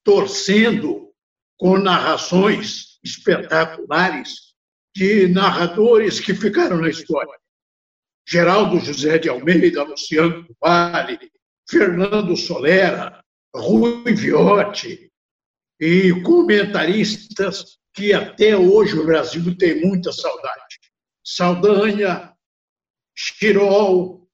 torcendo 0.05 1.13
com 1.59 1.79
narrações 1.79 2.99
espetaculares 3.05 4.55
de 4.95 5.29
narradores 5.29 6.19
que 6.19 6.35
ficaram 6.35 6.79
na 6.79 6.89
história. 6.89 7.39
Geraldo 8.27 8.81
José 8.81 9.19
de 9.19 9.29
Almeida, 9.29 9.83
Luciano 9.83 10.47
Vale, 10.61 11.19
Fernando 11.69 12.37
Solera, 12.37 13.23
Rui 13.55 14.15
Viotti 14.15 15.11
e 15.81 16.13
comentaristas 16.23 17.79
que 17.95 18.13
até 18.13 18.57
hoje 18.57 18.99
o 18.99 19.05
Brasil 19.05 19.57
tem 19.57 19.81
muita 19.81 20.13
saudade. 20.13 20.70
Saldanha, 21.25 22.33
Chirol, 23.15 24.29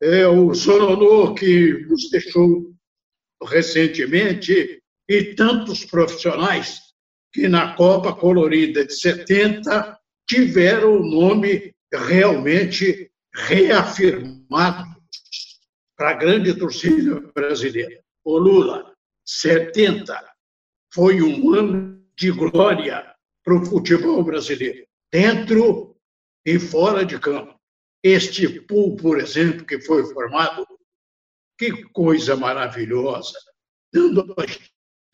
é, 0.00 0.26
o 0.26 0.54
Soronô, 0.54 1.34
que 1.34 1.84
nos 1.88 2.10
deixou 2.10 2.72
recentemente, 3.42 4.82
e 5.08 5.34
tantos 5.34 5.84
profissionais 5.84 6.80
que 7.32 7.48
na 7.48 7.74
Copa 7.74 8.14
Colorida 8.14 8.84
de 8.84 8.92
70 8.92 9.98
tiveram 10.28 11.00
o 11.00 11.06
nome 11.06 11.74
realmente 11.92 13.10
reafirmado 13.34 14.86
para 15.96 16.10
a 16.10 16.14
grande 16.14 16.54
torcida 16.54 17.20
brasileira. 17.34 18.00
O 18.24 18.38
Lula, 18.38 18.94
70 19.24 20.14
foi 20.92 21.22
um 21.22 21.54
ano 21.54 22.02
de 22.16 22.30
glória 22.30 23.14
para 23.44 23.54
o 23.54 23.64
futebol 23.64 24.22
brasileiro, 24.22 24.86
dentro 25.10 25.87
e 26.48 26.58
fora 26.58 27.04
de 27.04 27.18
campo. 27.18 27.54
Este 28.02 28.48
pool, 28.62 28.96
por 28.96 29.20
exemplo, 29.20 29.66
que 29.66 29.78
foi 29.80 30.02
formado, 30.14 30.66
que 31.58 31.82
coisa 31.88 32.34
maravilhosa, 32.36 33.38
dando 33.92 34.34
a 34.38 34.46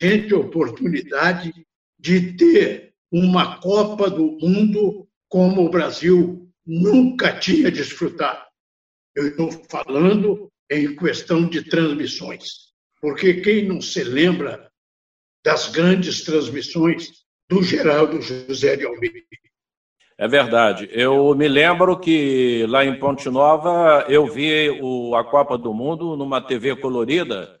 gente 0.01 0.33
a 0.33 0.37
oportunidade 0.37 1.51
de 1.99 2.37
ter 2.37 2.93
uma 3.11 3.59
Copa 3.59 4.09
do 4.09 4.37
Mundo 4.39 5.09
como 5.27 5.65
o 5.65 5.69
Brasil 5.69 6.49
nunca 6.65 7.37
tinha 7.37 7.69
desfrutado. 7.69 8.45
Eu 9.13 9.27
estou 9.27 9.51
falando 9.69 10.49
em 10.71 10.95
questão 10.95 11.49
de 11.49 11.63
transmissões, 11.63 12.71
porque 13.01 13.41
quem 13.41 13.67
não 13.67 13.81
se 13.81 14.05
lembra 14.05 14.71
das 15.43 15.67
grandes 15.67 16.23
transmissões 16.23 17.25
do 17.49 17.61
Geraldo 17.61 18.21
José 18.21 18.77
de 18.77 18.85
Almeida? 18.85 19.19
É 20.17 20.27
verdade. 20.27 20.89
Eu 20.91 21.35
me 21.35 21.47
lembro 21.47 21.99
que 21.99 22.65
lá 22.69 22.85
em 22.85 22.97
Ponte 22.97 23.29
Nova 23.29 24.05
eu 24.07 24.25
vi 24.27 24.69
o, 24.81 25.13
a 25.13 25.23
Copa 25.23 25.57
do 25.57 25.73
Mundo 25.73 26.15
numa 26.15 26.41
TV 26.41 26.75
colorida, 26.77 27.57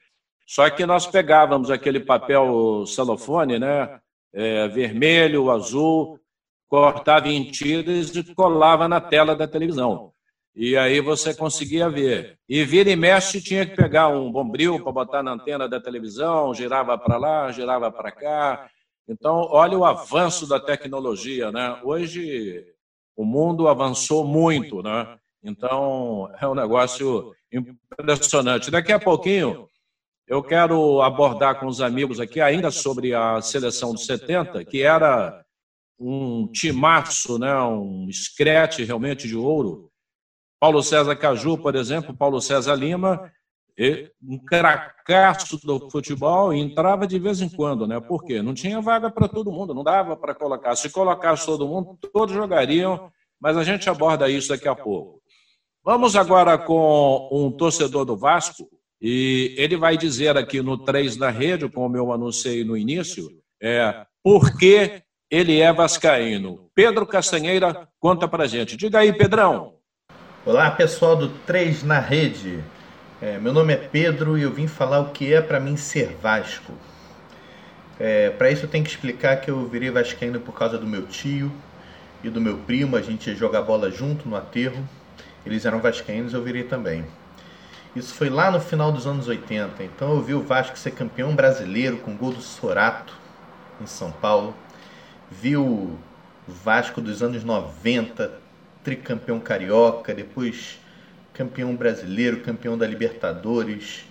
só 0.47 0.69
que 0.69 0.85
nós 0.85 1.05
pegávamos 1.05 1.69
aquele 1.69 1.99
papel 1.99 2.85
celofone, 2.85 3.59
né? 3.59 3.99
É, 4.33 4.67
vermelho, 4.67 5.49
azul, 5.49 6.19
cortava 6.67 7.27
em 7.27 7.43
tiras 7.51 8.15
e 8.15 8.35
colava 8.35 8.87
na 8.87 9.01
tela 9.01 9.35
da 9.35 9.47
televisão. 9.47 10.11
E 10.55 10.77
aí 10.77 11.01
você 11.01 11.33
conseguia 11.33 11.89
ver. 11.89 12.37
E 12.47 12.63
vira 12.63 12.89
e 12.89 12.95
mexe 12.95 13.41
tinha 13.41 13.65
que 13.65 13.75
pegar 13.75 14.07
um 14.07 14.31
bombril 14.31 14.81
para 14.81 14.91
botar 14.91 15.23
na 15.23 15.31
antena 15.31 15.67
da 15.67 15.81
televisão, 15.81 16.53
girava 16.53 16.97
para 16.97 17.17
lá, 17.17 17.51
girava 17.51 17.91
para 17.91 18.11
cá. 18.11 18.69
Então, 19.07 19.47
olha 19.51 19.77
o 19.77 19.85
avanço 19.85 20.47
da 20.47 20.59
tecnologia, 20.59 21.51
né? 21.51 21.79
Hoje 21.83 22.65
o 23.15 23.23
mundo 23.23 23.67
avançou 23.67 24.25
muito, 24.25 24.81
né? 24.81 25.17
Então, 25.43 26.31
é 26.39 26.47
um 26.47 26.55
negócio 26.55 27.33
impressionante. 27.51 28.71
Daqui 28.71 28.91
a 28.91 28.99
pouquinho, 28.99 29.67
eu 30.27 30.41
quero 30.41 31.01
abordar 31.03 31.59
com 31.59 31.67
os 31.67 31.81
amigos 31.81 32.19
aqui 32.19 32.41
ainda 32.41 32.71
sobre 32.71 33.13
a 33.13 33.39
seleção 33.41 33.93
de 33.93 34.03
70, 34.03 34.65
que 34.65 34.81
era 34.81 35.45
um 35.99 36.47
timaço, 36.51 37.37
né? 37.37 37.55
um 37.61 38.09
escrete 38.09 38.83
realmente 38.83 39.27
de 39.27 39.35
ouro. 39.35 39.91
Paulo 40.59 40.81
César 40.81 41.15
Caju, 41.15 41.59
por 41.59 41.75
exemplo, 41.75 42.15
Paulo 42.15 42.41
César 42.41 42.73
Lima, 42.73 43.31
um 44.23 44.37
cracaço 44.37 45.57
do 45.65 45.89
futebol 45.89 46.53
e 46.53 46.59
entrava 46.59 47.05
de 47.05 47.19
vez 47.19 47.41
em 47.41 47.49
quando, 47.49 47.85
né? 47.85 47.99
Por 47.99 48.23
quê? 48.23 48.41
Não 48.41 48.53
tinha 48.53 48.79
vaga 48.81 49.09
para 49.09 49.27
todo 49.27 49.51
mundo, 49.51 49.73
não 49.73 49.83
dava 49.83 50.15
para 50.15 50.33
colocar. 50.33 50.75
Se 50.75 50.89
colocasse 50.89 51.45
todo 51.45 51.67
mundo, 51.67 51.97
todos 52.13 52.33
jogariam, 52.33 53.11
mas 53.39 53.57
a 53.57 53.63
gente 53.63 53.89
aborda 53.89 54.29
isso 54.29 54.49
daqui 54.49 54.67
a 54.67 54.75
pouco. 54.75 55.21
Vamos 55.83 56.15
agora 56.15 56.57
com 56.57 57.29
um 57.31 57.51
torcedor 57.51 58.05
do 58.05 58.17
Vasco, 58.17 58.67
e 58.99 59.53
ele 59.57 59.77
vai 59.77 59.97
dizer 59.97 60.35
aqui 60.37 60.61
no 60.61 60.77
3 60.77 61.17
da 61.17 61.29
rede, 61.29 61.69
como 61.69 61.95
eu 61.97 62.11
anunciei 62.11 62.63
no 62.63 62.75
início, 62.75 63.29
é, 63.61 64.05
por 64.23 64.57
que 64.57 65.03
ele 65.29 65.59
é 65.59 65.71
vascaíno. 65.71 66.69
Pedro 66.73 67.05
Castanheira, 67.05 67.87
conta 67.99 68.27
pra 68.27 68.47
gente. 68.47 68.77
Diga 68.77 68.99
aí, 68.99 69.13
Pedrão. 69.13 69.75
Olá, 70.45 70.71
pessoal 70.71 71.15
do 71.15 71.29
3 71.45 71.83
na 71.83 71.99
rede. 71.99 72.63
É, 73.25 73.39
meu 73.39 73.51
nome 73.51 73.73
é 73.73 73.75
Pedro 73.75 74.37
e 74.37 74.43
eu 74.43 74.51
vim 74.51 74.67
falar 74.67 74.99
o 74.99 75.09
que 75.09 75.33
é 75.33 75.41
para 75.41 75.59
mim 75.59 75.75
ser 75.75 76.15
Vasco. 76.21 76.71
É, 77.99 78.29
para 78.29 78.51
isso 78.51 78.65
eu 78.65 78.69
tenho 78.69 78.83
que 78.83 78.91
explicar 78.91 79.37
que 79.37 79.49
eu 79.49 79.67
virei 79.67 79.89
vascaíno 79.89 80.39
por 80.39 80.53
causa 80.53 80.77
do 80.77 80.85
meu 80.85 81.07
tio 81.07 81.51
e 82.23 82.29
do 82.29 82.39
meu 82.39 82.59
primo. 82.59 82.95
A 82.95 83.01
gente 83.01 83.27
ia 83.27 83.35
jogar 83.35 83.63
bola 83.63 83.89
junto 83.89 84.29
no 84.29 84.35
aterro. 84.35 84.87
Eles 85.43 85.65
eram 85.65 85.79
vascaínos, 85.79 86.35
eu 86.35 86.43
virei 86.43 86.65
também. 86.65 87.03
Isso 87.95 88.13
foi 88.13 88.29
lá 88.29 88.51
no 88.51 88.61
final 88.61 88.91
dos 88.91 89.07
anos 89.07 89.27
80. 89.27 89.83
Então 89.83 90.11
eu 90.11 90.21
vi 90.21 90.35
o 90.35 90.43
Vasco 90.43 90.77
ser 90.77 90.91
campeão 90.91 91.35
brasileiro 91.35 91.97
com 91.97 92.15
gol 92.15 92.31
do 92.31 92.41
Sorato 92.43 93.17
em 93.81 93.87
São 93.87 94.11
Paulo. 94.11 94.55
Vi 95.31 95.57
o 95.57 95.97
Vasco 96.47 97.01
dos 97.01 97.23
anos 97.23 97.43
90, 97.43 98.31
tricampeão 98.83 99.39
carioca, 99.39 100.13
depois 100.13 100.77
campeão 101.35 101.75
brasileiro, 101.75 102.39
campeão 102.39 102.77
da 102.77 102.87
Libertadores, 102.87 104.05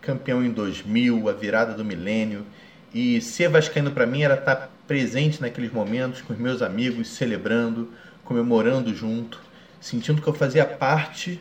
campeão 0.00 0.44
em 0.44 0.50
2000, 0.50 1.28
a 1.28 1.32
virada 1.32 1.72
do 1.72 1.84
milênio. 1.84 2.44
E 2.92 3.20
ser 3.20 3.48
vascaíno 3.48 3.92
para 3.92 4.04
mim 4.04 4.22
era 4.22 4.34
estar 4.34 4.70
presente 4.86 5.40
naqueles 5.40 5.72
momentos 5.72 6.20
com 6.22 6.32
os 6.32 6.38
meus 6.38 6.62
amigos, 6.62 7.08
celebrando, 7.08 7.90
comemorando 8.24 8.94
junto, 8.94 9.40
sentindo 9.80 10.20
que 10.20 10.28
eu 10.28 10.34
fazia 10.34 10.64
parte 10.64 11.40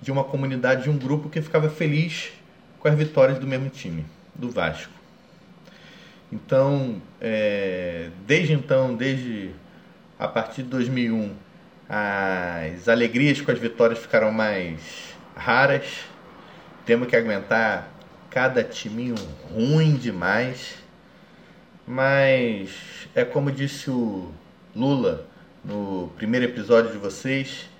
de 0.00 0.10
uma 0.10 0.24
comunidade, 0.24 0.84
de 0.84 0.90
um 0.90 0.96
grupo 0.96 1.28
que 1.28 1.40
ficava 1.42 1.68
feliz 1.68 2.32
com 2.78 2.88
as 2.88 2.94
vitórias 2.94 3.38
do 3.38 3.46
mesmo 3.46 3.68
time, 3.68 4.04
do 4.34 4.50
Vasco. 4.50 4.92
Então, 6.32 7.00
é, 7.20 8.08
desde 8.26 8.54
então, 8.54 8.94
desde 8.94 9.50
a 10.18 10.26
partir 10.26 10.62
de 10.62 10.68
2001, 10.70 11.32
as 11.96 12.88
alegrias 12.88 13.40
com 13.40 13.52
as 13.52 13.58
vitórias 13.60 14.00
ficaram 14.00 14.32
mais 14.32 15.14
raras. 15.36 15.86
Temos 16.84 17.06
que 17.06 17.14
aguentar 17.14 17.88
cada 18.30 18.64
timinho 18.64 19.14
ruim 19.52 19.94
demais. 19.94 20.74
Mas 21.86 22.70
é 23.14 23.24
como 23.24 23.52
disse 23.52 23.90
o 23.90 24.32
Lula 24.74 25.24
no 25.64 26.12
primeiro 26.16 26.46
episódio 26.46 26.90
de 26.90 26.98
vocês, 26.98 27.70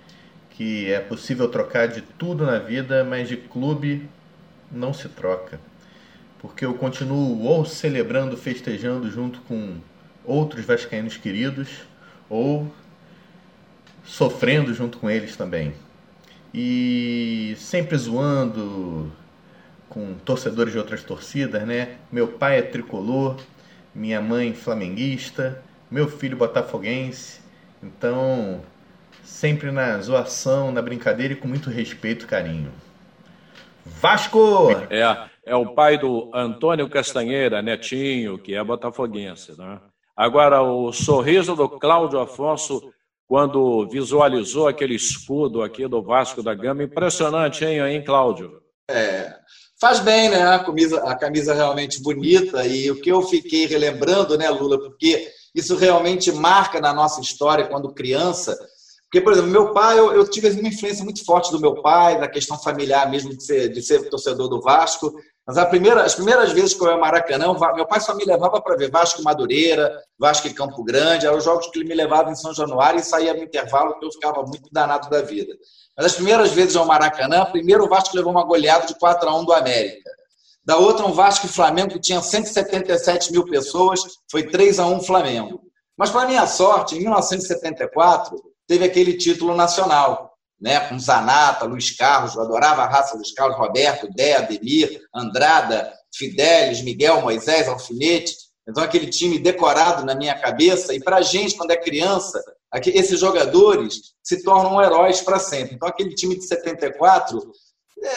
que 0.50 0.92
é 0.92 1.00
possível 1.00 1.48
trocar 1.48 1.88
de 1.88 2.00
tudo 2.00 2.46
na 2.46 2.60
vida, 2.60 3.02
mas 3.02 3.28
de 3.28 3.36
clube 3.36 4.08
não 4.70 4.94
se 4.94 5.08
troca. 5.08 5.58
Porque 6.38 6.64
eu 6.64 6.74
continuo 6.74 7.42
ou 7.42 7.64
celebrando, 7.64 8.36
festejando 8.36 9.10
junto 9.10 9.40
com 9.40 9.78
outros 10.24 10.64
vascaínos 10.64 11.16
queridos, 11.16 11.68
ou 12.30 12.72
sofrendo 14.04 14.72
junto 14.74 14.98
com 14.98 15.10
eles 15.10 15.36
também. 15.36 15.74
e 16.56 17.54
sempre 17.56 17.96
zoando 17.96 19.10
com 19.88 20.14
torcedores 20.24 20.72
de 20.72 20.78
outras 20.78 21.02
torcidas, 21.02 21.66
né? 21.66 21.96
Meu 22.12 22.28
pai 22.28 22.58
é 22.58 22.62
tricolor, 22.62 23.36
minha 23.92 24.20
mãe 24.20 24.54
flamenguista, 24.54 25.60
meu 25.90 26.08
filho 26.08 26.36
botafoguense, 26.36 27.40
então 27.82 28.60
sempre 29.24 29.72
na 29.72 30.00
zoação, 30.00 30.70
na 30.70 30.80
brincadeira 30.80 31.32
e 31.32 31.36
com 31.36 31.48
muito 31.48 31.70
respeito 31.70 32.24
e 32.24 32.28
carinho. 32.28 32.70
Vasco! 33.84 34.70
É, 34.90 35.28
é 35.44 35.56
o 35.56 35.74
pai 35.74 35.98
do 35.98 36.30
Antônio 36.32 36.88
Castanheira, 36.88 37.60
netinho, 37.62 38.38
que 38.38 38.54
é 38.54 38.62
botafoguense, 38.62 39.58
né? 39.58 39.80
Agora, 40.16 40.62
o 40.62 40.92
sorriso 40.92 41.56
do 41.56 41.68
Cláudio 41.68 42.20
Afonso 42.20 42.92
quando 43.26 43.88
visualizou 43.88 44.68
aquele 44.68 44.94
escudo 44.94 45.62
aqui 45.62 45.86
do 45.88 46.02
Vasco 46.02 46.42
da 46.42 46.54
Gama. 46.54 46.82
Impressionante, 46.82 47.64
hein, 47.64 47.80
hein 47.80 48.04
Cláudio? 48.04 48.60
É, 48.90 49.34
faz 49.80 50.00
bem, 50.00 50.28
né? 50.28 50.42
A 50.42 50.58
camisa, 50.58 51.02
a 51.04 51.16
camisa 51.16 51.54
realmente 51.54 52.02
bonita. 52.02 52.66
E 52.66 52.90
o 52.90 53.00
que 53.00 53.10
eu 53.10 53.22
fiquei 53.22 53.66
relembrando, 53.66 54.36
né, 54.36 54.48
Lula, 54.50 54.78
porque 54.78 55.30
isso 55.54 55.76
realmente 55.76 56.30
marca 56.32 56.80
na 56.80 56.92
nossa 56.92 57.20
história 57.20 57.66
quando 57.66 57.94
criança. 57.94 58.56
Porque, 59.04 59.20
por 59.20 59.32
exemplo, 59.32 59.50
meu 59.50 59.72
pai, 59.72 59.98
eu, 59.98 60.12
eu 60.12 60.28
tive 60.28 60.50
uma 60.50 60.68
influência 60.68 61.04
muito 61.04 61.24
forte 61.24 61.52
do 61.52 61.60
meu 61.60 61.80
pai, 61.80 62.18
da 62.18 62.28
questão 62.28 62.58
familiar 62.58 63.08
mesmo 63.08 63.30
de 63.30 63.44
ser, 63.44 63.68
de 63.68 63.80
ser 63.80 64.10
torcedor 64.10 64.48
do 64.48 64.60
Vasco. 64.60 65.14
Mas 65.46 65.58
a 65.58 65.66
primeira, 65.66 66.02
as 66.02 66.14
primeiras 66.14 66.52
vezes 66.52 66.72
que 66.72 66.82
eu 66.82 66.86
ia 66.86 66.94
ao 66.94 67.00
Maracanã, 67.00 67.54
meu 67.74 67.86
pai 67.86 68.00
só 68.00 68.14
me 68.14 68.24
levava 68.24 68.62
para 68.62 68.76
ver 68.76 68.90
Vasco 68.90 69.22
Madureira, 69.22 69.94
Vasco 70.18 70.46
e 70.46 70.54
Campo 70.54 70.82
Grande, 70.82 71.26
eram 71.26 71.36
os 71.36 71.44
jogos 71.44 71.66
que 71.66 71.78
ele 71.78 71.88
me 71.88 71.94
levava 71.94 72.30
em 72.30 72.34
São 72.34 72.54
Januário 72.54 72.98
e 72.98 73.04
saía 73.04 73.34
no 73.34 73.42
intervalo, 73.42 73.98
que 73.98 74.06
eu 74.06 74.12
ficava 74.12 74.42
muito 74.42 74.70
danado 74.72 75.10
da 75.10 75.20
vida. 75.20 75.54
Mas 75.94 76.06
as 76.06 76.14
primeiras 76.14 76.52
vezes 76.52 76.76
ao 76.76 76.86
Maracanã, 76.86 77.44
primeiro 77.44 77.84
o 77.84 77.88
Vasco 77.88 78.16
levou 78.16 78.32
uma 78.32 78.44
goleada 78.44 78.86
de 78.86 78.94
4 78.98 79.28
a 79.28 79.36
1 79.36 79.44
do 79.44 79.52
América. 79.52 80.10
Da 80.64 80.78
outra, 80.78 81.04
um 81.04 81.12
Vasco 81.12 81.44
e 81.44 81.48
Flamengo 81.48 81.92
que 81.92 82.00
tinha 82.00 82.22
177 82.22 83.30
mil 83.30 83.44
pessoas, 83.44 84.00
foi 84.30 84.44
3 84.44 84.78
a 84.78 84.86
1 84.86 85.02
Flamengo. 85.02 85.60
Mas, 85.96 86.10
para 86.10 86.26
minha 86.26 86.46
sorte, 86.46 86.96
em 86.96 87.00
1974, 87.00 88.34
teve 88.66 88.84
aquele 88.84 89.12
título 89.18 89.54
nacional 89.54 90.33
né, 90.60 90.80
com 90.80 90.98
Zanata, 90.98 91.64
Luiz 91.64 91.90
Carlos, 91.96 92.34
eu 92.34 92.42
adorava 92.42 92.82
a 92.82 92.88
raça 92.88 93.16
Luiz 93.16 93.32
Carlos, 93.32 93.58
Roberto, 93.58 94.08
Dé, 94.14 94.36
Ademir, 94.36 95.00
Andrada, 95.14 95.92
Fidelis, 96.14 96.82
Miguel, 96.82 97.20
Moisés, 97.20 97.68
Alfinete. 97.68 98.34
Então, 98.68 98.82
aquele 98.82 99.08
time 99.08 99.38
decorado 99.38 100.06
na 100.06 100.14
minha 100.14 100.38
cabeça. 100.38 100.94
E 100.94 101.00
para 101.00 101.16
a 101.16 101.22
gente, 101.22 101.56
quando 101.56 101.72
é 101.72 101.76
criança, 101.76 102.42
esses 102.86 103.20
jogadores 103.20 104.14
se 104.22 104.42
tornam 104.42 104.80
heróis 104.80 105.20
para 105.20 105.38
sempre. 105.38 105.74
Então, 105.74 105.88
aquele 105.88 106.14
time 106.14 106.36
de 106.36 106.46
74 106.46 107.38
é, 107.38 107.44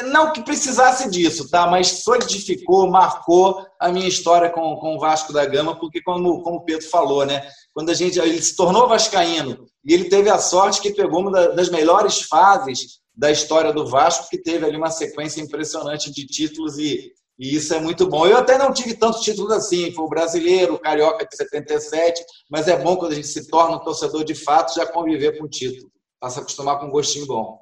não 0.05 0.33
que 0.33 0.41
precisasse 0.41 1.09
disso, 1.09 1.49
tá? 1.49 1.67
Mas 1.67 2.03
solidificou, 2.03 2.89
marcou 2.89 3.65
a 3.79 3.89
minha 3.89 4.07
história 4.07 4.49
com, 4.49 4.75
com 4.77 4.95
o 4.95 4.99
Vasco 4.99 5.31
da 5.31 5.45
Gama, 5.45 5.79
porque 5.79 6.01
como, 6.01 6.41
como 6.41 6.57
o 6.57 6.63
Pedro 6.63 6.87
falou, 6.89 7.25
né? 7.25 7.47
Quando 7.73 7.89
a 7.89 7.93
gente 7.93 8.19
ele 8.19 8.41
se 8.41 8.55
tornou 8.55 8.87
vascaíno 8.87 9.65
e 9.85 9.93
ele 9.93 10.05
teve 10.05 10.29
a 10.29 10.39
sorte 10.39 10.81
que 10.81 10.93
pegou 10.93 11.21
uma 11.21 11.31
das 11.31 11.69
melhores 11.69 12.21
fases 12.21 12.99
da 13.15 13.31
história 13.31 13.71
do 13.71 13.87
Vasco, 13.87 14.29
que 14.29 14.37
teve 14.37 14.65
ali 14.65 14.77
uma 14.77 14.91
sequência 14.91 15.41
impressionante 15.41 16.11
de 16.11 16.25
títulos 16.25 16.77
e, 16.77 17.11
e 17.39 17.55
isso 17.55 17.73
é 17.73 17.79
muito 17.79 18.07
bom. 18.07 18.27
Eu 18.27 18.37
até 18.37 18.57
não 18.57 18.73
tive 18.73 18.93
tantos 18.93 19.21
títulos 19.21 19.51
assim, 19.51 19.91
foi 19.93 20.05
o 20.05 20.09
brasileiro, 20.09 20.75
o 20.75 20.79
carioca 20.79 21.25
de 21.25 21.35
77, 21.35 22.23
mas 22.49 22.67
é 22.67 22.77
bom 22.77 22.95
quando 22.97 23.13
a 23.13 23.15
gente 23.15 23.27
se 23.27 23.47
torna 23.47 23.77
um 23.77 23.83
torcedor 23.83 24.23
de 24.23 24.35
fato 24.35 24.75
já 24.75 24.85
conviver 24.85 25.37
com 25.37 25.45
o 25.45 25.49
título, 25.49 25.89
para 26.19 26.29
se 26.29 26.39
acostumar 26.39 26.79
com 26.79 26.87
um 26.87 26.91
gostinho 26.91 27.25
bom. 27.25 27.57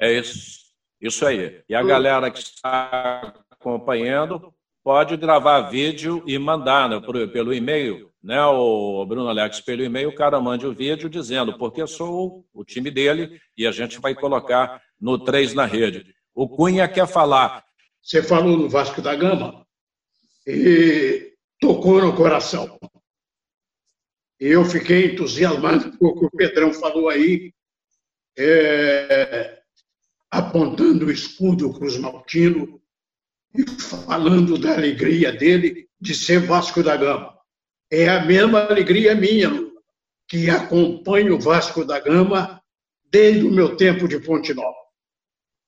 É 0.00 0.12
isso. 0.12 0.69
Isso 1.00 1.24
aí. 1.24 1.62
E 1.68 1.74
a 1.74 1.82
galera 1.82 2.30
que 2.30 2.40
está 2.40 3.32
acompanhando 3.50 4.52
pode 4.84 5.16
gravar 5.16 5.70
vídeo 5.70 6.22
e 6.26 6.38
mandar 6.38 6.88
né, 6.88 7.00
pelo 7.32 7.54
e-mail, 7.54 8.10
né, 8.22 8.42
o 8.44 9.04
Bruno 9.06 9.28
Alex, 9.28 9.60
pelo 9.60 9.82
e-mail, 9.82 10.10
o 10.10 10.14
cara 10.14 10.40
mande 10.40 10.66
o 10.66 10.74
vídeo 10.74 11.08
dizendo 11.08 11.56
porque 11.56 11.86
sou 11.86 12.44
o 12.52 12.64
time 12.64 12.90
dele 12.90 13.40
e 13.56 13.66
a 13.66 13.72
gente 13.72 13.98
vai 13.98 14.14
colocar 14.14 14.82
no 15.00 15.18
3 15.18 15.54
na 15.54 15.64
rede. 15.64 16.14
O 16.34 16.48
Cunha 16.48 16.86
quer 16.86 17.06
falar. 17.06 17.64
Você 18.02 18.22
falou 18.22 18.56
no 18.56 18.68
Vasco 18.68 19.00
da 19.00 19.14
Gama 19.14 19.66
e 20.46 21.32
tocou 21.58 22.00
no 22.00 22.14
coração. 22.14 22.78
Eu 24.38 24.64
fiquei 24.64 25.12
entusiasmado 25.12 25.96
com 25.98 26.06
o 26.06 26.18
que 26.18 26.26
o 26.26 26.30
Pedrão 26.30 26.72
falou 26.72 27.08
aí. 27.08 27.52
É 28.38 29.59
apontando 30.30 31.06
o 31.06 31.10
escudo 31.10 31.72
Cruz 31.72 31.98
Maltino 31.98 32.80
e 33.54 33.68
falando 33.68 34.56
da 34.56 34.74
alegria 34.74 35.32
dele 35.32 35.88
de 36.00 36.14
ser 36.14 36.40
Vasco 36.40 36.82
da 36.82 36.96
Gama. 36.96 37.36
É 37.90 38.08
a 38.08 38.24
mesma 38.24 38.60
alegria 38.60 39.14
minha, 39.14 39.50
que 40.28 40.48
acompanho 40.48 41.34
o 41.34 41.40
Vasco 41.40 41.84
da 41.84 41.98
Gama 41.98 42.62
desde 43.10 43.44
o 43.44 43.50
meu 43.50 43.76
tempo 43.76 44.06
de 44.06 44.20
Ponte 44.20 44.54
Nova. 44.54 44.78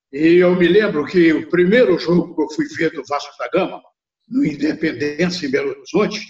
E 0.09 0.35
eu 0.35 0.55
me 0.55 0.67
lembro 0.67 1.05
que 1.05 1.33
o 1.33 1.49
primeiro 1.49 1.99
jogo 1.99 2.33
que 2.33 2.41
eu 2.41 2.49
fui 2.51 2.65
ver 2.77 2.91
do 2.91 3.03
Vasco 3.05 3.35
da 3.37 3.49
Gama, 3.49 3.83
no 4.29 4.45
Independência, 4.45 5.45
em 5.45 5.51
Belo 5.51 5.71
Horizonte, 5.71 6.21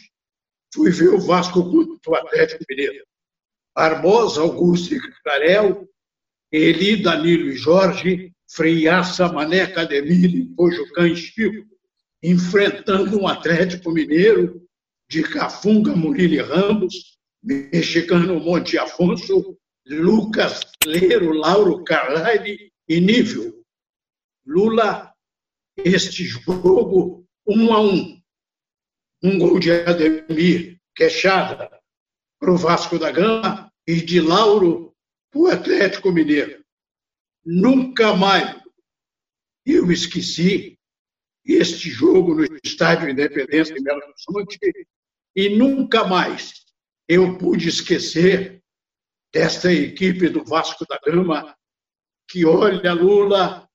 fui 0.73 0.89
ver 0.89 1.09
o 1.09 1.19
Vasco 1.19 1.63
contra 1.69 2.11
o 2.11 2.15
Atlético 2.15 2.63
Mineiro. 2.67 3.05
Barbosa, 3.75 4.41
Augusto 4.41 4.95
e 4.95 4.99
Carel 5.23 5.87
Eli, 6.53 7.01
Danilo 7.01 7.49
e 7.49 7.55
Jorge, 7.55 8.31
Freiaça, 8.47 9.27
Mané, 9.27 9.65
Cademir, 9.65 10.47
Pojucã 10.55 11.07
e 11.07 11.15
Chico, 11.15 11.67
enfrentando 12.21 13.19
um 13.19 13.27
Atlético 13.27 13.91
Mineiro 13.91 14.61
de 15.09 15.23
Cafunga, 15.23 15.95
Murilo 15.95 16.35
e 16.35 16.41
Ramos, 16.41 17.17
mexicano 17.41 18.39
Monte 18.39 18.77
Afonso, 18.77 19.57
Lucas 19.87 20.61
Leiro, 20.85 21.33
Lauro 21.33 21.83
Carlyle 21.83 22.71
e 22.87 23.01
Nível. 23.01 23.65
Lula, 24.45 25.11
este 25.75 26.23
jogo, 26.23 27.25
um 27.47 27.73
a 27.73 27.81
um. 27.81 28.21
Um 29.23 29.39
gol 29.39 29.57
de 29.57 29.71
Ademir, 29.71 30.79
Queixada, 30.95 31.67
para 32.39 32.53
o 32.53 32.57
Vasco 32.57 32.99
da 32.99 33.09
Gama, 33.09 33.71
e 33.87 33.95
de 33.95 34.21
Lauro 34.21 34.92
o 35.33 35.47
Atlético 35.47 36.11
Mineiro. 36.11 36.63
Nunca 37.45 38.13
mais 38.15 38.61
eu 39.65 39.91
esqueci 39.91 40.77
este 41.45 41.89
jogo 41.89 42.35
no 42.35 42.45
Estádio 42.63 43.09
Independência 43.09 43.77
em 43.77 43.83
Belo 43.83 44.01
Horizonte 44.01 44.57
e 45.35 45.49
nunca 45.49 46.05
mais 46.05 46.63
eu 47.07 47.37
pude 47.37 47.67
esquecer 47.67 48.61
desta 49.33 49.73
equipe 49.73 50.29
do 50.29 50.43
Vasco 50.45 50.85
da 50.87 50.99
Gama 51.03 51.55
que, 52.29 52.45
olha, 52.45 52.93
Lula 52.93 53.67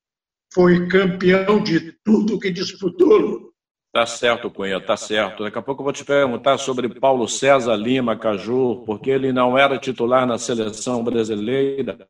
foi 0.52 0.88
campeão 0.88 1.62
de 1.62 1.92
tudo 2.04 2.38
que 2.38 2.50
disputou, 2.50 3.16
Lula. 3.16 3.47
Tá 3.92 4.04
certo, 4.04 4.50
Cunha, 4.50 4.80
tá 4.80 4.96
certo. 4.96 5.44
Daqui 5.44 5.58
a 5.58 5.62
pouco 5.62 5.80
eu 5.80 5.84
vou 5.84 5.92
te 5.92 6.04
perguntar 6.04 6.58
sobre 6.58 6.88
Paulo 7.00 7.26
César 7.26 7.74
Lima 7.74 8.16
Caju, 8.16 8.82
porque 8.84 9.10
ele 9.10 9.32
não 9.32 9.56
era 9.56 9.78
titular 9.78 10.26
na 10.26 10.38
seleção 10.38 11.02
brasileira. 11.02 12.06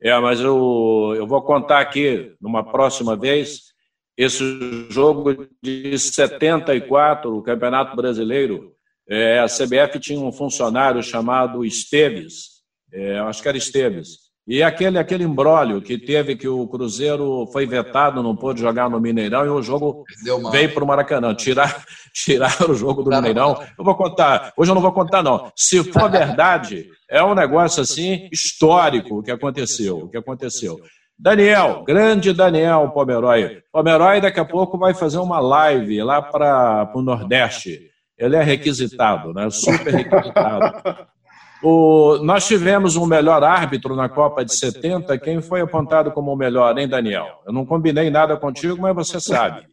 É, 0.00 0.16
mas 0.20 0.40
eu, 0.40 1.14
eu 1.16 1.26
vou 1.26 1.42
contar 1.42 1.80
aqui 1.80 2.36
numa 2.40 2.62
próxima 2.62 3.16
vez 3.16 3.74
esse 4.16 4.44
jogo 4.90 5.48
de 5.62 5.98
74, 5.98 7.36
o 7.36 7.42
Campeonato 7.42 7.96
Brasileiro. 7.96 8.74
É, 9.08 9.38
a 9.40 9.46
CBF 9.46 9.98
tinha 9.98 10.20
um 10.20 10.30
funcionário 10.30 11.02
chamado 11.02 11.64
Esteves, 11.64 12.62
é, 12.92 13.18
acho 13.20 13.40
que 13.40 13.48
era 13.48 13.56
Esteves, 13.56 14.27
e 14.48 14.62
aquele, 14.62 14.98
aquele 14.98 15.24
embrólio 15.24 15.82
que 15.82 15.98
teve 15.98 16.34
que 16.34 16.48
o 16.48 16.66
Cruzeiro 16.66 17.46
foi 17.52 17.66
vetado, 17.66 18.22
não 18.22 18.34
pôde 18.34 18.62
jogar 18.62 18.88
no 18.88 18.98
Mineirão 18.98 19.44
e 19.44 19.50
o 19.50 19.60
jogo 19.60 20.04
veio 20.50 20.72
para 20.72 20.82
o 20.82 20.86
Maracanã. 20.86 21.34
Tirar, 21.34 21.84
tirar 22.14 22.56
o 22.66 22.74
jogo 22.74 23.02
do 23.02 23.10
Mineirão. 23.10 23.62
Eu 23.78 23.84
vou 23.84 23.94
contar, 23.94 24.54
hoje 24.56 24.70
eu 24.70 24.74
não 24.74 24.80
vou 24.80 24.90
contar, 24.90 25.22
não. 25.22 25.52
Se 25.54 25.84
for 25.92 26.10
verdade, 26.10 26.88
é 27.10 27.22
um 27.22 27.34
negócio 27.34 27.82
assim 27.82 28.26
histórico 28.32 29.18
o 29.18 29.22
que 29.22 29.30
aconteceu. 29.30 29.98
O 29.98 30.08
que 30.08 30.16
aconteceu. 30.16 30.80
Daniel, 31.18 31.84
grande 31.86 32.32
Daniel 32.32 32.88
Pomeroy. 32.88 33.60
Pomeroy 33.70 34.18
daqui 34.22 34.40
a 34.40 34.46
pouco 34.46 34.78
vai 34.78 34.94
fazer 34.94 35.18
uma 35.18 35.40
live 35.40 36.02
lá 36.02 36.22
para 36.22 36.90
o 36.94 37.02
Nordeste. 37.02 37.90
Ele 38.16 38.34
é 38.34 38.42
requisitado, 38.42 39.34
né? 39.34 39.50
Super 39.50 39.92
requisitado. 39.92 41.06
O, 41.62 42.18
nós 42.18 42.46
tivemos 42.46 42.94
um 42.96 43.04
melhor 43.04 43.42
árbitro 43.42 43.96
na 43.96 44.08
Copa 44.08 44.44
de 44.44 44.54
70. 44.54 45.18
Quem 45.18 45.42
foi 45.42 45.60
apontado 45.60 46.12
como 46.12 46.32
o 46.32 46.36
melhor, 46.36 46.78
hein, 46.78 46.88
Daniel? 46.88 47.42
Eu 47.46 47.52
não 47.52 47.66
combinei 47.66 48.10
nada 48.10 48.36
contigo, 48.36 48.80
mas 48.80 48.94
você 48.94 49.20
sabe. 49.20 49.66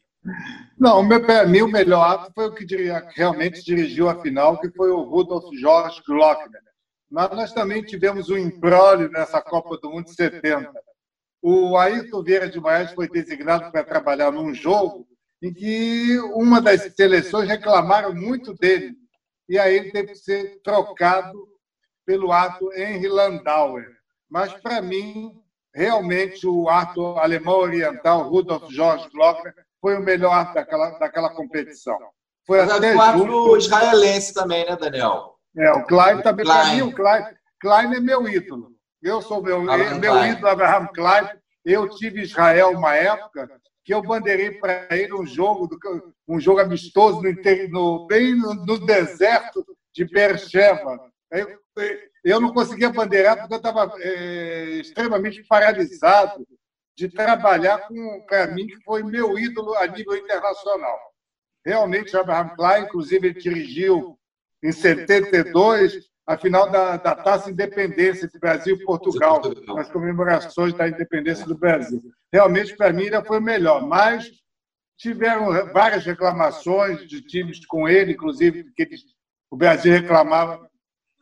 Não, 0.77 1.07
para 1.07 1.45
mim 1.45 1.61
o 1.61 1.67
melhor 1.67 2.01
árbitro 2.01 2.33
foi 2.33 2.45
o 2.47 2.53
que 2.53 2.65
realmente 3.15 3.63
dirigiu 3.63 4.09
a 4.09 4.19
final, 4.19 4.59
que 4.59 4.69
foi 4.71 4.89
o 4.89 5.03
Rudolf 5.03 5.45
Jorge 5.53 6.01
Glockner. 6.07 6.61
Mas 7.09 7.29
nós 7.31 7.53
também 7.53 7.83
tivemos 7.83 8.29
um 8.29 8.37
embrólio 8.37 9.09
nessa 9.11 9.39
Copa 9.39 9.77
do 9.77 9.91
Mundo 9.91 10.05
de 10.05 10.15
70. 10.15 10.71
o 11.41 11.77
Ayrton 11.77 12.23
Vieira 12.23 12.49
de 12.49 12.59
Moraes 12.59 12.91
foi 12.93 13.07
designado 13.07 13.71
para 13.71 13.83
trabalhar 13.83 14.31
num 14.31 14.53
jogo 14.53 15.05
em 15.41 15.53
que 15.53 16.19
uma 16.33 16.59
das 16.59 16.95
seleções 16.95 17.47
reclamaram 17.47 18.13
muito 18.15 18.55
dele. 18.55 18.95
E 19.47 19.59
aí 19.59 19.75
ele 19.77 19.91
teve 19.91 20.13
que 20.13 20.17
ser 20.17 20.59
trocado 20.63 21.31
pelo 22.05 22.31
ato 22.31 22.71
Henry 22.73 23.07
Landauer. 23.07 23.85
Mas, 24.29 24.53
para 24.53 24.81
mim, 24.81 25.31
realmente 25.73 26.47
o 26.47 26.69
ato 26.69 27.17
alemão 27.17 27.59
oriental, 27.59 28.29
Rudolf 28.29 28.69
Georg 28.71 29.09
Glockner, 29.11 29.53
foi 29.81 29.97
o 29.97 30.03
melhor 30.03 30.33
ato 30.33 30.53
daquela, 30.53 30.91
daquela 30.97 31.29
competição. 31.29 31.97
Foi 32.45 32.59
Mas 32.59 32.71
até 32.71 32.95
o 32.95 33.57
israelense 33.57 34.33
também, 34.33 34.65
né, 34.65 34.75
Daniel? 34.75 35.35
É, 35.57 35.71
o 35.71 35.85
Klein 35.85 36.21
também. 36.21 36.45
Para 36.45 36.65
mim, 36.65 36.81
o 36.81 36.93
Klein, 36.93 37.23
Klein 37.59 37.95
é 37.95 37.99
meu 37.99 38.27
ídolo. 38.27 38.71
Eu 39.01 39.21
sou 39.21 39.41
meu, 39.41 39.61
meu 39.61 40.25
ídolo, 40.25 40.47
Abraham 40.47 40.87
Klein. 40.87 41.29
Eu 41.63 41.89
tive 41.89 42.21
Israel 42.21 42.71
uma 42.71 42.95
época 42.95 43.49
que 43.83 43.93
eu 43.93 44.01
bandeirei 44.01 44.51
para 44.51 44.87
ele 44.91 45.13
um 45.13 45.25
jogo, 45.25 45.69
um 46.27 46.39
jogo 46.39 46.59
amistoso 46.59 47.21
no, 47.21 47.69
no 47.69 48.07
bem 48.07 48.35
no, 48.35 48.53
no, 48.53 48.79
deserto 48.79 49.65
de 49.93 50.05
Beersheba. 50.05 50.99
Eu 52.23 52.39
não 52.39 52.53
conseguia 52.53 52.89
bandeirar 52.89 53.37
porque 53.37 53.53
eu 53.53 53.57
estava 53.57 53.93
é, 53.99 54.63
extremamente 54.79 55.43
paralisado 55.43 56.45
de 56.97 57.09
trabalhar 57.09 57.87
com, 57.87 58.25
para 58.25 58.47
mim, 58.47 58.67
que 58.67 58.81
foi 58.83 59.03
meu 59.03 59.37
ídolo 59.37 59.75
a 59.75 59.85
nível 59.85 60.15
internacional. 60.15 60.97
Realmente, 61.65 62.15
Abraham 62.15 62.55
Klein, 62.55 62.83
inclusive, 62.83 63.27
ele 63.27 63.39
dirigiu 63.39 64.17
em 64.63 64.71
72 64.71 66.09
a 66.25 66.37
final 66.37 66.71
da, 66.71 66.97
da 66.97 67.15
Taça 67.15 67.51
Independência 67.51 68.27
de 68.27 68.39
Brasil 68.39 68.75
e 68.75 68.83
Portugal, 68.83 69.41
nas 69.67 69.91
comemorações 69.91 70.73
da 70.73 70.87
independência 70.87 71.45
do 71.45 71.57
Brasil. 71.57 72.01
Realmente, 72.33 72.75
para 72.75 72.91
mim, 72.91 73.03
ele 73.03 73.21
foi 73.23 73.39
melhor, 73.39 73.85
mas 73.85 74.31
tiveram 74.97 75.71
várias 75.71 76.05
reclamações 76.05 77.07
de 77.07 77.21
times 77.21 77.63
com 77.65 77.87
ele, 77.87 78.13
inclusive 78.13 78.71
que 78.75 78.89
o 79.51 79.57
Brasil 79.57 79.91
reclamava, 79.91 80.67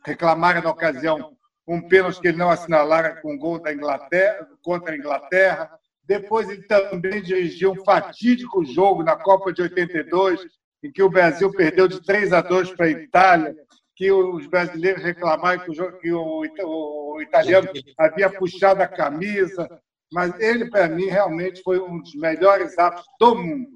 reclamara 0.04 0.60
na 0.60 0.70
ocasião 0.70 1.36
um 1.66 1.80
pênalti 1.80 2.20
que 2.20 2.28
ele 2.28 2.36
não 2.36 2.50
assinalara 2.50 3.20
com 3.22 3.38
gol 3.38 3.58
da 3.58 3.72
Inglaterra, 3.72 4.46
contra 4.62 4.92
a 4.92 4.96
Inglaterra. 4.96 5.70
Depois 6.06 6.48
ele 6.48 6.62
também 6.62 7.22
dirigiu 7.22 7.72
um 7.72 7.84
fatídico 7.84 8.64
jogo 8.64 9.02
na 9.02 9.16
Copa 9.16 9.52
de 9.52 9.62
82, 9.62 10.40
em 10.82 10.92
que 10.92 11.02
o 11.02 11.08
Brasil 11.08 11.50
perdeu 11.50 11.88
de 11.88 12.02
3 12.02 12.32
a 12.34 12.42
2 12.42 12.72
para 12.72 12.86
a 12.86 12.90
Itália, 12.90 13.56
que 13.96 14.12
os 14.12 14.46
brasileiros 14.46 15.02
reclamaram 15.02 15.64
que 16.00 16.12
o 16.12 17.20
italiano 17.22 17.68
havia 17.96 18.28
puxado 18.28 18.82
a 18.82 18.88
camisa, 18.88 19.66
mas 20.12 20.38
ele, 20.38 20.68
para 20.68 20.88
mim, 20.88 21.06
realmente 21.06 21.62
foi 21.62 21.80
um 21.80 21.98
dos 21.98 22.14
melhores 22.14 22.78
atos 22.78 23.04
do 23.18 23.34
mundo. 23.36 23.68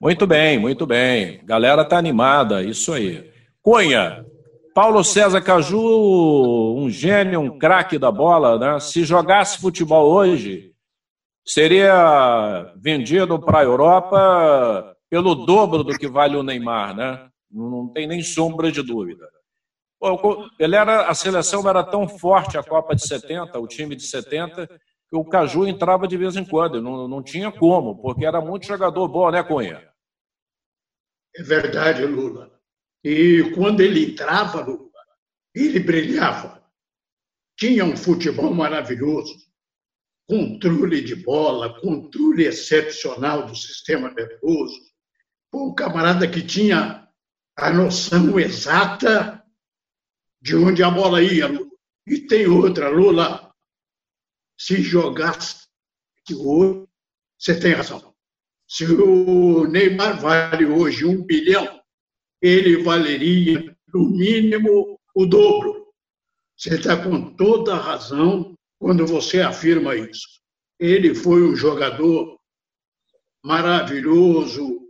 Muito 0.00 0.26
bem, 0.26 0.58
muito 0.58 0.86
bem. 0.86 1.40
Galera 1.44 1.84
tá 1.84 1.96
animada, 1.96 2.62
isso 2.62 2.92
aí. 2.92 3.32
Cunha, 3.60 4.24
Paulo 4.74 5.04
César 5.04 5.42
Caju, 5.42 6.74
um 6.78 6.88
gênio, 6.88 7.40
um 7.40 7.58
craque 7.58 7.98
da 7.98 8.10
bola, 8.10 8.58
né? 8.58 8.80
Se 8.80 9.04
jogasse 9.04 9.58
futebol 9.58 10.10
hoje, 10.10 10.72
seria 11.46 12.72
vendido 12.76 13.38
para 13.38 13.60
a 13.60 13.64
Europa 13.64 14.96
pelo 15.10 15.34
dobro 15.34 15.84
do 15.84 15.98
que 15.98 16.08
vale 16.08 16.36
o 16.36 16.42
Neymar, 16.42 16.96
né? 16.96 17.28
Não 17.50 17.86
tem 17.88 18.06
nem 18.06 18.22
sombra 18.22 18.72
de 18.72 18.82
dúvida. 18.82 19.28
Ele 20.58 20.74
era, 20.74 21.06
a 21.06 21.14
seleção 21.14 21.68
era 21.68 21.84
tão 21.84 22.08
forte, 22.08 22.56
a 22.56 22.62
Copa 22.62 22.94
de 22.94 23.06
70, 23.06 23.58
o 23.58 23.66
time 23.66 23.94
de 23.94 24.02
70, 24.02 24.66
que 24.66 25.16
o 25.16 25.24
Caju 25.24 25.66
entrava 25.66 26.08
de 26.08 26.16
vez 26.16 26.34
em 26.34 26.44
quando. 26.44 26.80
Não, 26.80 27.06
não 27.06 27.22
tinha 27.22 27.52
como, 27.52 28.00
porque 28.00 28.24
era 28.24 28.40
muito 28.40 28.66
jogador 28.66 29.06
bom, 29.06 29.30
né, 29.30 29.42
Cunha? 29.42 29.86
É 31.36 31.42
verdade, 31.42 32.04
Lula. 32.06 32.51
E 33.04 33.50
quando 33.54 33.80
ele 33.80 34.12
entrava, 34.12 34.64
ele 35.54 35.80
brilhava. 35.80 36.62
Tinha 37.56 37.84
um 37.84 37.96
futebol 37.96 38.54
maravilhoso, 38.54 39.34
controle 40.28 41.02
de 41.02 41.14
bola, 41.14 41.80
controle 41.80 42.44
excepcional 42.44 43.46
do 43.46 43.54
sistema 43.54 44.10
nervoso. 44.10 44.80
Um 45.52 45.74
camarada 45.74 46.30
que 46.30 46.42
tinha 46.42 47.08
a 47.56 47.72
noção 47.72 48.38
exata 48.38 49.42
de 50.40 50.56
onde 50.56 50.82
a 50.82 50.90
bola 50.90 51.22
ia. 51.22 51.48
E 52.06 52.20
tem 52.26 52.46
outra, 52.46 52.88
Lula, 52.88 53.52
se 54.58 54.80
jogasse 54.80 55.66
hoje, 56.34 56.88
você 57.38 57.58
tem 57.58 57.72
razão. 57.72 58.14
Se 58.68 58.86
o 58.86 59.66
Neymar 59.66 60.20
vale 60.20 60.64
hoje 60.64 61.04
um 61.04 61.22
bilhão, 61.22 61.81
ele 62.42 62.82
valeria, 62.82 63.76
no 63.94 64.10
mínimo, 64.10 64.98
o 65.14 65.24
dobro. 65.24 65.86
Você 66.56 66.74
está 66.74 67.00
com 67.00 67.34
toda 67.34 67.74
a 67.74 67.80
razão 67.80 68.58
quando 68.78 69.06
você 69.06 69.40
afirma 69.40 69.94
isso. 69.94 70.42
Ele 70.78 71.14
foi 71.14 71.42
um 71.42 71.54
jogador 71.54 72.38
maravilhoso, 73.44 74.82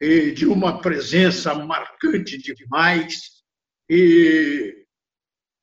de 0.00 0.46
uma 0.46 0.80
presença 0.80 1.54
marcante 1.54 2.36
demais. 2.38 3.42
E, 3.88 4.86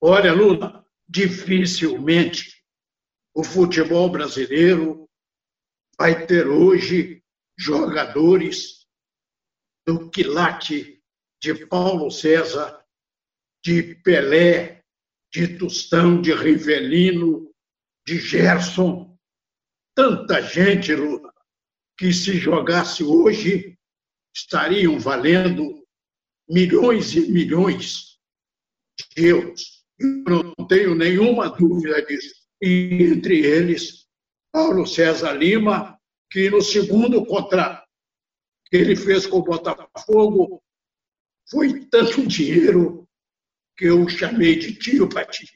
olha, 0.01 0.33
Lula, 0.33 0.85
dificilmente 1.07 2.63
o 3.35 3.43
futebol 3.43 4.09
brasileiro 4.09 5.07
vai 5.97 6.25
ter 6.25 6.47
hoje 6.47 7.23
jogadores 7.57 8.87
do 9.85 10.09
quilate 10.09 10.92
de 11.43 11.53
Paulo 11.65 12.09
César, 12.09 12.81
de 13.61 13.95
Pelé, 13.95 14.81
de 15.29 15.57
Tostão, 15.57 16.21
de 16.21 16.33
Rivelino, 16.33 17.53
de 18.07 18.17
Gerson. 18.17 19.17
Tanta 19.93 20.41
gente, 20.41 20.95
Lula, 20.95 21.33
que 21.97 22.13
se 22.13 22.37
jogasse 22.37 23.03
hoje 23.03 23.77
estariam 24.33 24.97
valendo 24.97 25.85
milhões 26.49 27.13
e 27.13 27.29
milhões 27.29 28.17
de 28.97 29.25
euros. 29.27 29.83
Eu 29.99 30.53
não 30.57 30.65
tenho 30.65 30.95
nenhuma 30.95 31.49
dúvida 31.49 32.01
disso. 32.05 32.35
E 32.61 33.03
entre 33.03 33.45
eles, 33.45 34.07
Paulo 34.49 34.87
César 34.87 35.33
Lima, 35.33 35.99
que 36.31 36.49
no 36.49 36.61
segundo 36.61 37.25
contrato 37.25 37.85
que 38.67 38.77
ele 38.77 38.95
fez 38.95 39.27
com 39.27 39.39
o 39.39 39.43
Botafogo, 39.43 40.63
foi 41.49 41.85
tanto 41.85 42.25
dinheiro 42.27 43.07
que 43.77 43.85
eu 43.85 44.07
chamei 44.07 44.55
de 44.57 44.77
tio 44.77 45.09
Patins. 45.09 45.49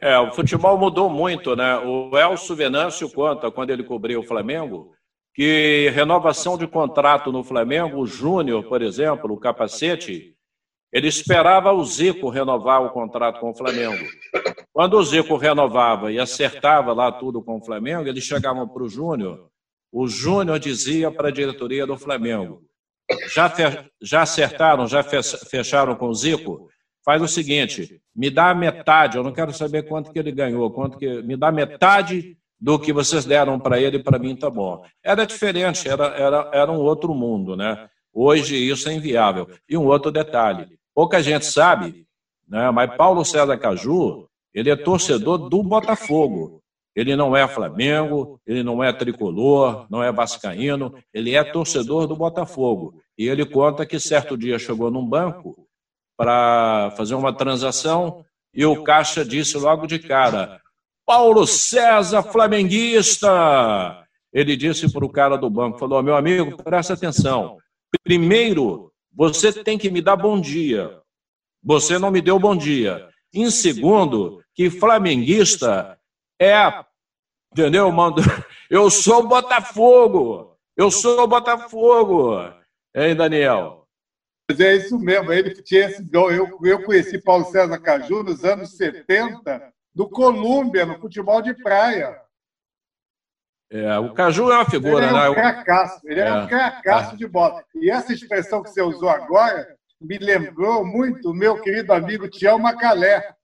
É, 0.00 0.18
o 0.18 0.32
futebol 0.32 0.76
mudou 0.76 1.08
muito, 1.08 1.54
né? 1.54 1.76
O 1.78 2.18
Elcio 2.18 2.56
Venâncio 2.56 3.08
conta, 3.10 3.50
quando 3.50 3.70
ele 3.70 3.84
cobriu 3.84 4.20
o 4.20 4.26
Flamengo, 4.26 4.92
que 5.34 5.90
renovação 5.94 6.58
de 6.58 6.66
contrato 6.66 7.30
no 7.30 7.44
Flamengo, 7.44 8.00
o 8.00 8.06
Júnior, 8.06 8.64
por 8.64 8.82
exemplo, 8.82 9.32
o 9.32 9.38
capacete, 9.38 10.34
ele 10.92 11.06
esperava 11.06 11.72
o 11.72 11.84
Zico 11.84 12.28
renovar 12.28 12.82
o 12.82 12.90
contrato 12.90 13.40
com 13.40 13.50
o 13.50 13.56
Flamengo. 13.56 14.04
Quando 14.72 14.98
o 14.98 15.04
Zico 15.04 15.36
renovava 15.36 16.10
e 16.10 16.18
acertava 16.18 16.92
lá 16.92 17.12
tudo 17.12 17.42
com 17.42 17.58
o 17.58 17.64
Flamengo, 17.64 18.08
eles 18.08 18.24
chegavam 18.24 18.68
para 18.68 18.82
o 18.82 18.88
Júnior, 18.88 19.48
o 19.92 20.08
Júnior 20.08 20.58
dizia 20.58 21.10
para 21.10 21.28
a 21.28 21.32
diretoria 21.32 21.86
do 21.86 21.96
Flamengo: 21.96 22.62
já, 23.34 23.48
fe... 23.48 23.62
já 24.00 24.22
acertaram, 24.22 24.86
já 24.86 25.02
fecharam 25.02 25.94
com 25.94 26.08
o 26.08 26.14
Zico? 26.14 26.68
Faz 27.04 27.20
o 27.20 27.28
seguinte, 27.28 28.00
me 28.14 28.30
dá 28.30 28.54
metade, 28.54 29.16
eu 29.16 29.24
não 29.24 29.32
quero 29.32 29.52
saber 29.52 29.82
quanto 29.88 30.12
que 30.12 30.18
ele 30.18 30.30
ganhou, 30.30 30.70
quanto 30.70 30.96
que 30.96 31.22
me 31.22 31.36
dá 31.36 31.50
metade 31.50 32.36
do 32.60 32.78
que 32.78 32.92
vocês 32.92 33.24
deram 33.24 33.58
para 33.58 33.80
ele, 33.80 33.98
para 33.98 34.20
mim 34.20 34.36
tá 34.36 34.48
bom. 34.48 34.84
Era 35.02 35.24
diferente, 35.24 35.88
era, 35.88 36.06
era, 36.16 36.50
era 36.52 36.70
um 36.70 36.78
outro 36.78 37.12
mundo, 37.12 37.56
né? 37.56 37.88
Hoje 38.12 38.56
isso 38.56 38.88
é 38.88 38.92
inviável. 38.92 39.48
E 39.68 39.76
um 39.76 39.86
outro 39.86 40.12
detalhe, 40.12 40.68
pouca 40.94 41.20
gente 41.20 41.46
sabe, 41.46 42.06
né? 42.48 42.70
mas 42.70 42.94
Paulo 42.96 43.24
César 43.24 43.56
Caju, 43.58 44.28
ele 44.54 44.70
é 44.70 44.76
torcedor 44.76 45.48
do 45.48 45.62
Botafogo. 45.62 46.62
Ele 46.94 47.16
não 47.16 47.34
é 47.34 47.48
Flamengo, 47.48 48.38
ele 48.46 48.62
não 48.62 48.84
é 48.84 48.92
tricolor, 48.92 49.86
não 49.90 50.02
é 50.02 50.12
vascaíno, 50.12 50.94
ele 51.12 51.34
é 51.34 51.42
torcedor 51.42 52.06
do 52.06 52.14
Botafogo. 52.14 53.01
E 53.22 53.28
ele 53.28 53.46
conta 53.46 53.86
que 53.86 54.00
certo 54.00 54.36
dia 54.36 54.58
chegou 54.58 54.90
num 54.90 55.06
banco 55.06 55.68
para 56.16 56.92
fazer 56.96 57.14
uma 57.14 57.32
transação 57.32 58.24
e 58.52 58.66
o 58.66 58.82
caixa 58.82 59.24
disse 59.24 59.56
logo 59.56 59.86
de 59.86 60.00
cara: 60.00 60.60
Paulo 61.06 61.46
César, 61.46 62.24
flamenguista. 62.24 64.04
Ele 64.32 64.56
disse 64.56 64.90
para 64.92 65.04
o 65.04 65.08
cara 65.08 65.36
do 65.36 65.48
banco, 65.48 65.78
falou, 65.78 66.02
meu 66.02 66.16
amigo, 66.16 66.56
presta 66.64 66.94
atenção. 66.94 67.58
Primeiro, 68.02 68.90
você 69.14 69.52
tem 69.52 69.78
que 69.78 69.88
me 69.88 70.02
dar 70.02 70.16
bom 70.16 70.40
dia. 70.40 70.98
Você 71.62 71.98
não 71.98 72.10
me 72.10 72.20
deu 72.20 72.40
bom 72.40 72.56
dia. 72.56 73.08
Em 73.32 73.50
segundo, 73.50 74.42
que 74.54 74.68
flamenguista 74.68 75.96
é 76.40 76.56
Entendeu, 77.52 77.92
mano? 77.92 78.16
Eu 78.70 78.90
sou 78.90 79.28
Botafogo! 79.28 80.56
Eu 80.74 80.90
sou 80.90 81.28
Botafogo! 81.28 82.61
Hein, 82.94 83.16
Daniel? 83.16 83.86
Mas 84.48 84.60
é 84.60 84.74
isso 84.74 84.98
mesmo, 84.98 85.32
ele 85.32 85.50
tinha 85.62 85.86
esse 85.86 86.02
dom. 86.02 86.30
Eu, 86.30 86.58
eu 86.62 86.82
conheci 86.82 87.18
Paulo 87.18 87.44
César 87.46 87.78
Caju 87.78 88.22
nos 88.22 88.44
anos 88.44 88.76
70, 88.76 89.72
do 89.94 90.08
Colômbia, 90.08 90.84
no 90.84 90.98
futebol 90.98 91.40
de 91.40 91.54
praia. 91.54 92.20
É, 93.70 93.98
o 93.98 94.12
Caju 94.12 94.50
é 94.50 94.56
uma 94.56 94.70
figura, 94.70 95.06
ele 95.06 95.16
é 95.16 95.30
um 95.30 95.34
né? 95.34 95.40
Cracaço, 95.40 96.00
ele 96.04 96.20
é, 96.20 96.26
é 96.26 96.34
um 96.34 96.46
cracaço 96.46 97.16
de 97.16 97.26
bola. 97.26 97.64
E 97.74 97.90
essa 97.90 98.12
expressão 98.12 98.62
que 98.62 98.68
você 98.68 98.82
usou 98.82 99.08
agora 99.08 99.66
me 99.98 100.18
lembrou 100.18 100.84
muito 100.84 101.30
o 101.30 101.34
meu 101.34 101.58
querido 101.60 101.92
amigo 101.92 102.28
Tião 102.28 102.58
Macalé. 102.58 103.34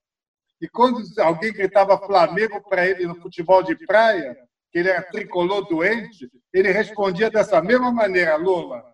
E 0.61 0.67
quando 0.67 1.01
alguém 1.19 1.51
gritava 1.51 1.97
Flamengo 1.97 2.61
para 2.61 2.85
ele 2.85 3.07
no 3.07 3.15
futebol 3.15 3.63
de 3.63 3.75
praia, 3.87 4.37
que 4.71 4.77
ele 4.77 4.89
era 4.89 5.01
tricolor 5.01 5.67
doente, 5.67 6.29
ele 6.53 6.71
respondia 6.71 7.31
dessa 7.31 7.61
mesma 7.61 7.91
maneira, 7.91 8.35
Lula. 8.35 8.88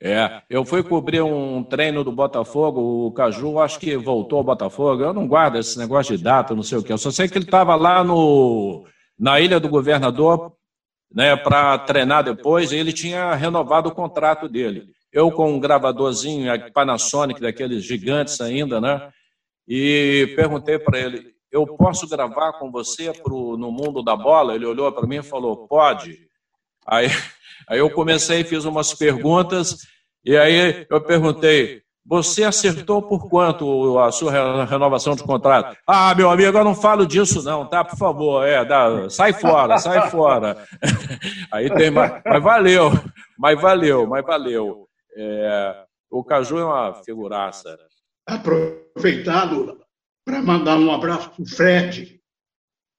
É, 0.00 0.42
eu 0.48 0.64
fui 0.64 0.82
cobrir 0.82 1.22
um 1.22 1.62
treino 1.64 2.04
do 2.04 2.12
Botafogo, 2.12 3.06
o 3.06 3.12
Caju 3.12 3.58
acho 3.58 3.80
que 3.80 3.96
voltou 3.96 4.38
ao 4.38 4.44
Botafogo. 4.44 5.02
Eu 5.02 5.12
não 5.12 5.26
guardo 5.26 5.56
esse 5.56 5.76
negócio 5.76 6.16
de 6.16 6.22
data, 6.22 6.54
não 6.54 6.62
sei 6.62 6.78
o 6.78 6.82
que. 6.82 6.92
Eu 6.92 6.98
só 6.98 7.10
sei 7.10 7.28
que 7.28 7.36
ele 7.36 7.44
estava 7.44 7.74
lá 7.74 8.04
no, 8.04 8.86
na 9.18 9.40
Ilha 9.40 9.58
do 9.58 9.68
Governador 9.68 10.52
né, 11.12 11.36
para 11.36 11.78
treinar 11.78 12.22
depois, 12.22 12.70
e 12.70 12.76
ele 12.76 12.92
tinha 12.92 13.34
renovado 13.34 13.88
o 13.88 13.94
contrato 13.94 14.48
dele. 14.48 14.86
Eu 15.12 15.32
com 15.32 15.52
um 15.52 15.58
gravadorzinho 15.58 16.52
Panasonic, 16.72 17.40
daqueles 17.40 17.82
gigantes 17.82 18.40
ainda, 18.40 18.80
né? 18.80 19.10
E 19.66 20.32
perguntei 20.36 20.78
para 20.78 21.00
ele: 21.00 21.34
eu 21.50 21.66
posso 21.66 22.06
gravar 22.06 22.52
com 22.54 22.70
você 22.70 23.12
pro, 23.12 23.56
no 23.56 23.72
mundo 23.72 24.02
da 24.02 24.14
bola? 24.14 24.54
Ele 24.54 24.66
olhou 24.66 24.90
para 24.92 25.06
mim 25.06 25.16
e 25.16 25.22
falou: 25.22 25.66
pode. 25.66 26.28
Aí, 26.86 27.08
aí 27.68 27.78
eu 27.78 27.90
comecei, 27.90 28.44
fiz 28.44 28.64
umas 28.64 28.92
perguntas, 28.94 29.78
e 30.24 30.36
aí 30.36 30.86
eu 30.90 31.00
perguntei: 31.00 31.82
você 32.08 32.42
acertou 32.44 33.02
por 33.02 33.28
quanto 33.28 33.98
a 33.98 34.10
sua 34.10 34.64
renovação 34.64 35.14
de 35.14 35.22
contrato? 35.22 35.76
Ah, 35.86 36.14
meu 36.14 36.30
amigo, 36.30 36.56
eu 36.56 36.64
não 36.64 36.74
falo 36.74 37.06
disso 37.06 37.42
não, 37.42 37.66
tá? 37.66 37.84
Por 37.84 37.98
favor, 37.98 38.46
é, 38.46 38.64
dá, 38.64 39.10
sai 39.10 39.34
fora, 39.34 39.76
sai 39.78 40.10
fora. 40.10 40.56
Aí 41.52 41.68
tem 41.74 41.90
mais, 41.90 42.22
mas 42.24 42.42
valeu, 42.42 42.90
mas 43.38 43.60
valeu, 43.60 44.06
mas 44.06 44.24
valeu. 44.24 44.88
É, 45.14 45.84
o 46.10 46.24
Caju 46.24 46.58
é 46.58 46.64
uma 46.64 46.94
figuraça. 47.04 47.78
Aproveitar, 48.26 49.52
Lula, 49.52 49.76
para 50.24 50.40
mandar 50.40 50.78
um 50.78 50.90
abraço 50.90 51.30
para 51.30 51.42
o 51.42 51.46
Fred, 51.46 52.18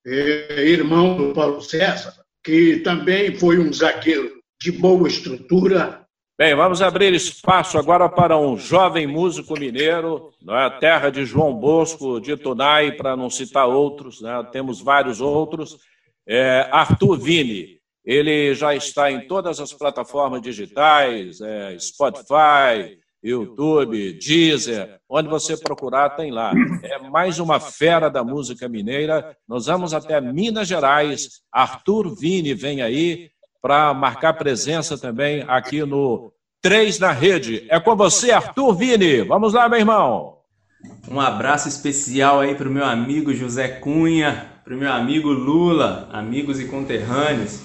é, 0.05 0.65
irmão 0.65 1.17
do 1.17 1.33
Paulo 1.33 1.61
César, 1.61 2.13
que 2.43 2.77
também 2.77 3.35
foi 3.35 3.57
um 3.57 3.73
zagueiro 3.73 4.38
de 4.61 4.71
boa 4.71 5.07
estrutura, 5.07 6.05
Bem, 6.39 6.55
vamos 6.55 6.81
abrir 6.81 7.13
espaço 7.13 7.77
agora 7.77 8.07
para 8.07 8.37
um 8.37 8.57
jovem 8.57 9.05
músico 9.05 9.59
mineiro, 9.59 10.31
não 10.41 10.57
é? 10.57 10.69
terra 10.69 11.09
de 11.09 11.25
João 11.25 11.53
Bosco, 11.53 12.21
de 12.21 12.37
Tunai, 12.37 12.93
para 12.93 13.13
não 13.13 13.29
citar 13.29 13.67
outros, 13.67 14.21
né? 14.21 14.41
temos 14.49 14.79
vários 14.79 15.19
outros. 15.19 15.77
É, 16.25 16.69
Arthur 16.71 17.17
Vini, 17.19 17.81
ele 18.05 18.55
já 18.55 18.73
está 18.73 19.11
em 19.11 19.27
todas 19.27 19.59
as 19.59 19.73
plataformas 19.73 20.41
digitais, 20.41 21.41
é, 21.41 21.77
Spotify, 21.77 22.97
YouTube, 23.21 24.13
Deezer, 24.13 24.97
onde 25.09 25.27
você 25.27 25.57
procurar 25.57 26.11
tem 26.11 26.31
lá. 26.31 26.53
É 26.83 26.99
mais 27.09 27.37
uma 27.37 27.59
fera 27.59 28.07
da 28.07 28.23
música 28.23 28.69
mineira. 28.69 29.35
Nós 29.45 29.65
vamos 29.65 29.93
até 29.93 30.21
Minas 30.21 30.69
Gerais. 30.69 31.41
Arthur 31.51 32.15
Vini 32.15 32.53
vem 32.53 32.81
aí 32.81 33.29
para 33.61 33.93
marcar 33.93 34.33
presença 34.33 34.97
também 34.97 35.43
aqui 35.47 35.83
no 35.83 36.31
Três 36.61 36.99
na 36.99 37.11
Rede. 37.11 37.65
É 37.69 37.79
com 37.79 37.95
você, 37.95 38.31
Arthur 38.31 38.75
Vini. 38.75 39.21
Vamos 39.21 39.53
lá, 39.53 39.69
meu 39.69 39.79
irmão. 39.79 40.39
Um 41.09 41.19
abraço 41.19 41.67
especial 41.67 42.39
aí 42.39 42.55
para 42.55 42.67
o 42.67 42.71
meu 42.71 42.85
amigo 42.85 43.33
José 43.33 43.67
Cunha, 43.67 44.61
para 44.63 44.75
o 44.75 44.77
meu 44.77 44.91
amigo 44.91 45.29
Lula, 45.29 46.09
amigos 46.11 46.59
e 46.59 46.65
conterrâneos. 46.65 47.61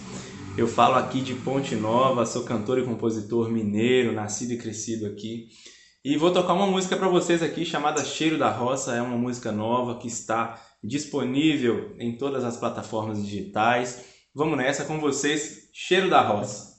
Eu 0.56 0.68
falo 0.68 0.94
aqui 0.94 1.20
de 1.20 1.34
Ponte 1.34 1.74
Nova, 1.74 2.24
sou 2.24 2.44
cantor 2.44 2.78
e 2.78 2.84
compositor 2.84 3.50
mineiro, 3.50 4.12
nascido 4.12 4.52
e 4.52 4.58
crescido 4.58 5.06
aqui. 5.06 5.48
E 6.04 6.16
vou 6.16 6.30
tocar 6.30 6.52
uma 6.52 6.66
música 6.66 6.96
para 6.96 7.08
vocês 7.08 7.42
aqui 7.42 7.64
chamada 7.64 8.04
Cheiro 8.04 8.38
da 8.38 8.50
Roça. 8.50 8.94
É 8.94 9.02
uma 9.02 9.16
música 9.16 9.50
nova 9.50 9.98
que 9.98 10.06
está 10.06 10.60
disponível 10.82 11.96
em 11.98 12.16
todas 12.16 12.44
as 12.44 12.56
plataformas 12.56 13.20
digitais. 13.24 14.13
Vamos 14.36 14.58
nessa 14.58 14.84
com 14.84 14.98
vocês, 14.98 15.68
Cheiro 15.72 16.10
da 16.10 16.20
Roça. 16.20 16.74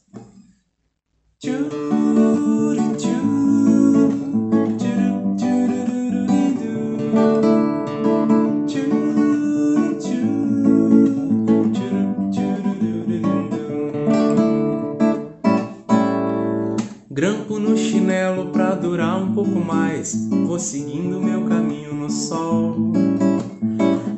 Grampo 17.10 17.58
no 17.58 17.78
chinelo 17.78 18.52
pra 18.52 18.76
durar 18.76 19.15
um 19.15 19.34
pouco 19.34 19.52
mais. 19.52 20.28
Vou 20.46 20.60
seguindo 20.60 21.22
meu 21.22 21.46
caminho 21.46 21.94
no 21.94 22.10
sol. 22.10 22.76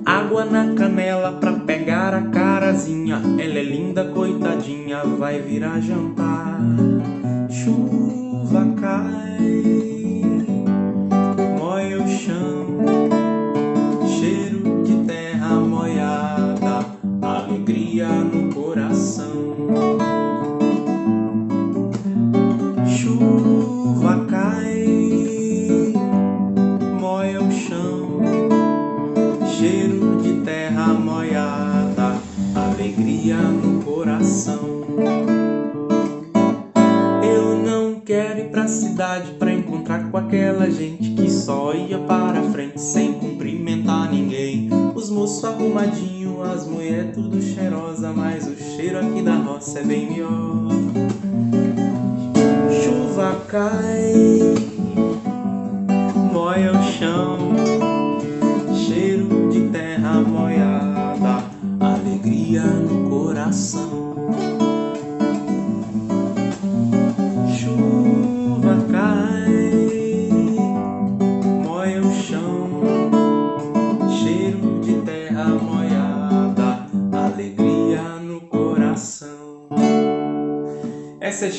Água 0.04 0.44
na 0.44 0.74
canela 0.74 0.97
a 2.78 2.84
carazinha. 2.84 3.22
Ela 3.40 3.60
é 3.60 3.64
linda, 3.64 4.06
coitadinha, 4.06 5.04
vai 5.04 5.42
virar 5.42 5.80
jantar. 5.80 6.60
Chuva 7.50 8.74
cai, 8.80 9.87
aquela 40.18 40.70
gente 40.70 41.12
que 41.12 41.30
só 41.30 41.74
ia 41.74 42.00
para 42.00 42.42
frente 42.52 42.82
sem 42.82 43.14
cumprimentar 43.14 44.12
ninguém. 44.12 44.70
Os 44.96 45.10
moços 45.10 45.44
arrumadinhos, 45.44 46.42
as 46.48 46.68
mulheres 46.68 47.14
tudo 47.14 47.42
cheirosa, 47.42 48.12
mas 48.12 48.48
o 48.48 48.56
cheiro 48.56 49.00
aqui 49.00 49.22
da 49.22 49.36
roça 49.36 49.80
é 49.80 49.84
bem 49.84 50.10
melhor. 50.10 50.70
Chuva 52.84 53.42
cai, 53.48 54.77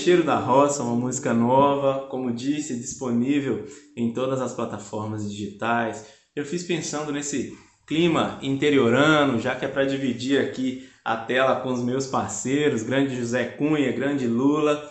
Cheiro 0.08 0.24
da 0.24 0.36
Roça, 0.36 0.82
uma 0.82 0.96
música 0.96 1.34
nova, 1.34 2.06
como 2.06 2.32
disse, 2.32 2.78
disponível 2.78 3.66
em 3.94 4.10
todas 4.10 4.40
as 4.40 4.54
plataformas 4.54 5.30
digitais. 5.30 6.06
Eu 6.34 6.46
fiz 6.46 6.62
pensando 6.62 7.12
nesse 7.12 7.54
clima 7.86 8.38
interiorano, 8.40 9.38
já 9.38 9.54
que 9.54 9.66
é 9.66 9.68
para 9.68 9.84
dividir 9.84 10.40
aqui 10.40 10.88
a 11.04 11.14
tela 11.14 11.60
com 11.60 11.70
os 11.70 11.82
meus 11.82 12.06
parceiros, 12.06 12.82
grande 12.82 13.14
José 13.14 13.44
Cunha, 13.44 13.92
grande 13.92 14.26
Lula. 14.26 14.82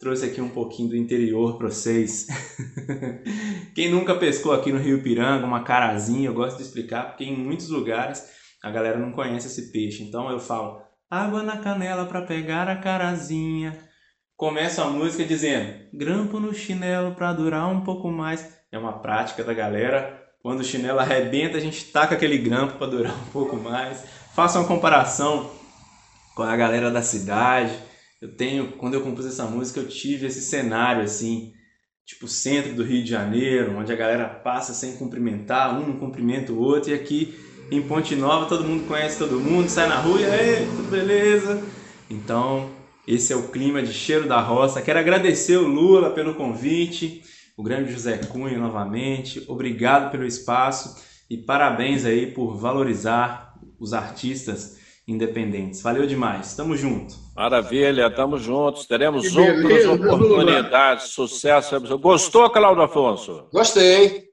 Trouxe 0.00 0.26
aqui 0.26 0.40
um 0.40 0.48
pouquinho 0.48 0.88
do 0.88 0.96
interior 0.96 1.56
para 1.56 1.68
vocês. 1.68 2.26
Quem 3.76 3.88
nunca 3.88 4.16
pescou 4.16 4.50
aqui 4.50 4.72
no 4.72 4.80
Rio 4.80 5.04
Piranga, 5.04 5.46
uma 5.46 5.62
carazinha, 5.62 6.28
eu 6.28 6.34
gosto 6.34 6.56
de 6.56 6.64
explicar, 6.64 7.10
porque 7.10 7.22
em 7.22 7.36
muitos 7.36 7.68
lugares 7.68 8.28
a 8.60 8.72
galera 8.72 8.98
não 8.98 9.12
conhece 9.12 9.46
esse 9.46 9.70
peixe. 9.70 10.02
Então 10.02 10.28
eu 10.32 10.40
falo, 10.40 10.82
água 11.08 11.44
na 11.44 11.58
canela 11.58 12.06
para 12.06 12.22
pegar 12.22 12.68
a 12.68 12.74
carazinha. 12.74 13.93
Começa 14.44 14.84
a 14.84 14.90
música 14.90 15.24
dizendo, 15.24 15.72
grampo 15.90 16.38
no 16.38 16.52
chinelo 16.52 17.14
para 17.14 17.32
durar 17.32 17.66
um 17.66 17.80
pouco 17.80 18.10
mais. 18.10 18.46
É 18.70 18.76
uma 18.76 18.92
prática 18.92 19.42
da 19.42 19.54
galera. 19.54 20.22
Quando 20.42 20.60
o 20.60 20.64
chinelo 20.64 20.98
arrebenta, 20.98 21.56
a 21.56 21.60
gente 21.60 21.86
taca 21.86 22.14
aquele 22.14 22.36
grampo 22.36 22.76
para 22.76 22.86
durar 22.86 23.14
um 23.14 23.30
pouco 23.32 23.56
mais. 23.56 24.04
Faça 24.34 24.58
uma 24.58 24.68
comparação 24.68 25.50
com 26.36 26.42
a 26.42 26.54
galera 26.54 26.90
da 26.90 27.00
cidade. 27.00 27.72
Eu 28.20 28.36
tenho, 28.36 28.72
quando 28.72 28.92
eu 28.92 29.00
compus 29.00 29.24
essa 29.24 29.46
música, 29.46 29.80
eu 29.80 29.88
tive 29.88 30.26
esse 30.26 30.42
cenário 30.42 31.02
assim, 31.02 31.54
tipo 32.04 32.28
centro 32.28 32.74
do 32.74 32.84
Rio 32.84 33.02
de 33.02 33.08
Janeiro, 33.08 33.74
onde 33.78 33.94
a 33.94 33.96
galera 33.96 34.28
passa 34.28 34.74
sem 34.74 34.98
cumprimentar, 34.98 35.74
um 35.74 35.98
cumprimenta 35.98 36.52
o 36.52 36.60
outro, 36.60 36.90
e 36.90 36.94
aqui 36.94 37.34
em 37.70 37.80
Ponte 37.80 38.14
Nova 38.14 38.44
todo 38.44 38.62
mundo 38.62 38.86
conhece 38.86 39.18
todo 39.18 39.40
mundo, 39.40 39.70
sai 39.70 39.88
na 39.88 39.96
rua 39.96 40.20
e 40.20 40.26
aí, 40.26 40.66
tudo 40.66 40.90
beleza? 40.90 41.64
Então, 42.10 42.83
esse 43.06 43.32
é 43.32 43.36
o 43.36 43.48
clima 43.48 43.82
de 43.82 43.92
cheiro 43.92 44.26
da 44.26 44.40
roça. 44.40 44.80
Quero 44.80 44.98
agradecer 44.98 45.56
o 45.56 45.66
Lula 45.66 46.10
pelo 46.10 46.34
convite, 46.34 47.22
o 47.56 47.62
grande 47.62 47.92
José 47.92 48.18
Cunha 48.18 48.58
novamente. 48.58 49.44
Obrigado 49.46 50.10
pelo 50.10 50.24
espaço 50.24 51.02
e 51.28 51.36
parabéns 51.36 52.04
aí 52.04 52.26
por 52.26 52.56
valorizar 52.56 53.54
os 53.78 53.92
artistas 53.92 54.78
independentes. 55.06 55.82
Valeu 55.82 56.06
demais. 56.06 56.56
Tamo 56.56 56.76
junto. 56.76 57.14
Maravilha, 57.36 58.10
tamo 58.10 58.38
juntos. 58.38 58.86
Teremos 58.86 59.28
que 59.28 59.38
outras 59.38 59.62
beleza, 59.62 59.92
oportunidades. 59.92 61.08
Sucesso. 61.08 61.78
Gostou, 61.98 62.48
Cláudio 62.50 62.84
Afonso? 62.84 63.48
Gostei. 63.52 64.30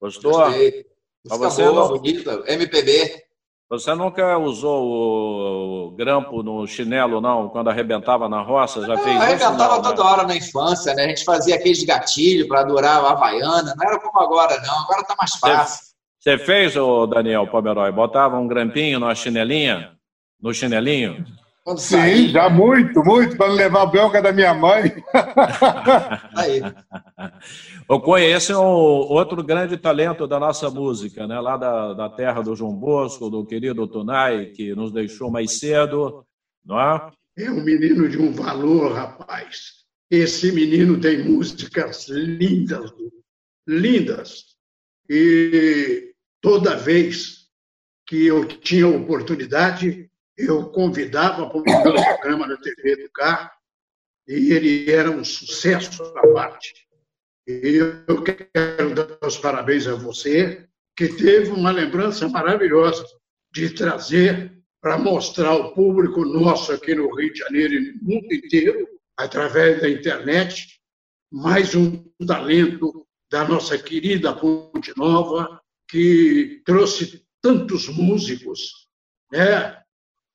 Gostou? 0.00 0.32
Gostei. 0.32 0.86
você 1.24 1.62
boa, 1.64 1.88
não... 1.88 1.98
bonita, 1.98 2.42
MPB. 2.46 3.23
Você 3.70 3.94
nunca 3.94 4.36
usou 4.38 5.88
o 5.88 5.90
grampo 5.92 6.42
no 6.42 6.66
chinelo, 6.66 7.20
não? 7.20 7.48
Quando 7.48 7.70
arrebentava 7.70 8.28
na 8.28 8.42
roça? 8.42 8.86
Já 8.86 8.96
fez 8.98 9.16
isso? 9.16 9.22
Arrebentava 9.22 9.82
toda 9.82 10.04
né? 10.04 10.10
hora 10.10 10.26
na 10.26 10.36
infância, 10.36 10.94
né? 10.94 11.04
A 11.04 11.08
gente 11.08 11.24
fazia 11.24 11.54
aqueles 11.54 11.82
gatilhos 11.82 12.46
para 12.46 12.60
adorar 12.60 13.02
a 13.02 13.10
Havaiana. 13.12 13.74
Não 13.76 13.86
era 13.86 13.98
como 13.98 14.20
agora, 14.20 14.60
não. 14.60 14.80
Agora 14.80 15.02
tá 15.04 15.16
mais 15.18 15.32
fácil. 15.36 15.94
Você 16.20 16.38
fez, 16.38 16.76
o 16.76 17.06
Daniel 17.06 17.46
Pomeroy? 17.46 17.90
Botava 17.90 18.38
um 18.38 18.46
grampinho 18.46 19.00
numa 19.00 19.14
chinelinha? 19.14 19.92
No 20.40 20.52
chinelinho? 20.52 21.24
Sim, 21.78 22.28
já 22.28 22.50
muito, 22.50 23.02
muito, 23.02 23.38
para 23.38 23.50
levar 23.50 23.82
a 23.82 23.86
bronca 23.86 24.20
da 24.20 24.30
minha 24.32 24.52
mãe. 24.52 25.02
Aí. 26.36 26.60
Eu 27.88 28.00
conheço 28.00 28.52
um 28.52 28.66
outro 29.12 29.42
grande 29.42 29.78
talento 29.78 30.26
da 30.26 30.38
nossa 30.38 30.68
música, 30.68 31.26
né? 31.26 31.40
lá 31.40 31.56
da, 31.56 31.94
da 31.94 32.10
terra 32.10 32.42
do 32.42 32.54
João 32.54 32.74
Bosco, 32.74 33.30
do 33.30 33.46
querido 33.46 33.86
Tunai, 33.86 34.46
que 34.46 34.74
nos 34.74 34.92
deixou 34.92 35.30
mais 35.30 35.58
cedo, 35.58 36.26
não 36.64 36.78
é? 36.78 37.10
É 37.36 37.50
um 37.50 37.64
menino 37.64 38.10
de 38.10 38.18
um 38.18 38.30
valor, 38.30 38.92
rapaz. 38.92 39.84
Esse 40.10 40.52
menino 40.52 41.00
tem 41.00 41.24
músicas 41.24 42.08
lindas, 42.08 42.92
lindas. 43.66 44.44
E 45.08 46.12
toda 46.42 46.76
vez 46.76 47.48
que 48.06 48.26
eu 48.26 48.46
tinha 48.46 48.86
oportunidade, 48.86 50.10
eu 50.36 50.68
convidava 50.70 51.48
para 51.48 51.58
o 51.58 51.62
programa 51.62 52.48
da 52.48 52.56
TV 52.56 52.96
do 52.96 53.10
carro 53.12 53.50
e 54.26 54.52
ele 54.52 54.90
era 54.90 55.10
um 55.10 55.24
sucesso 55.24 56.02
à 56.02 56.26
parte. 56.32 56.72
E 57.46 57.76
eu 58.08 58.22
quero 58.22 58.94
dar 58.94 59.18
os 59.26 59.36
parabéns 59.36 59.86
a 59.86 59.94
você, 59.94 60.66
que 60.96 61.08
teve 61.08 61.50
uma 61.50 61.70
lembrança 61.70 62.28
maravilhosa 62.28 63.04
de 63.52 63.70
trazer 63.70 64.52
para 64.80 64.98
mostrar 64.98 65.48
ao 65.48 65.74
público 65.74 66.24
nosso 66.24 66.72
aqui 66.72 66.94
no 66.94 67.14
Rio 67.14 67.32
de 67.32 67.38
Janeiro 67.38 67.74
e 67.74 67.92
no 67.92 68.02
mundo 68.02 68.32
inteiro, 68.32 68.88
através 69.16 69.80
da 69.80 69.88
internet, 69.88 70.80
mais 71.30 71.74
um 71.74 72.04
talento 72.26 73.06
da 73.30 73.46
nossa 73.46 73.78
querida 73.78 74.34
Ponte 74.34 74.96
Nova, 74.96 75.60
que 75.88 76.62
trouxe 76.64 77.24
tantos 77.42 77.88
músicos, 77.88 78.88
né? 79.30 79.83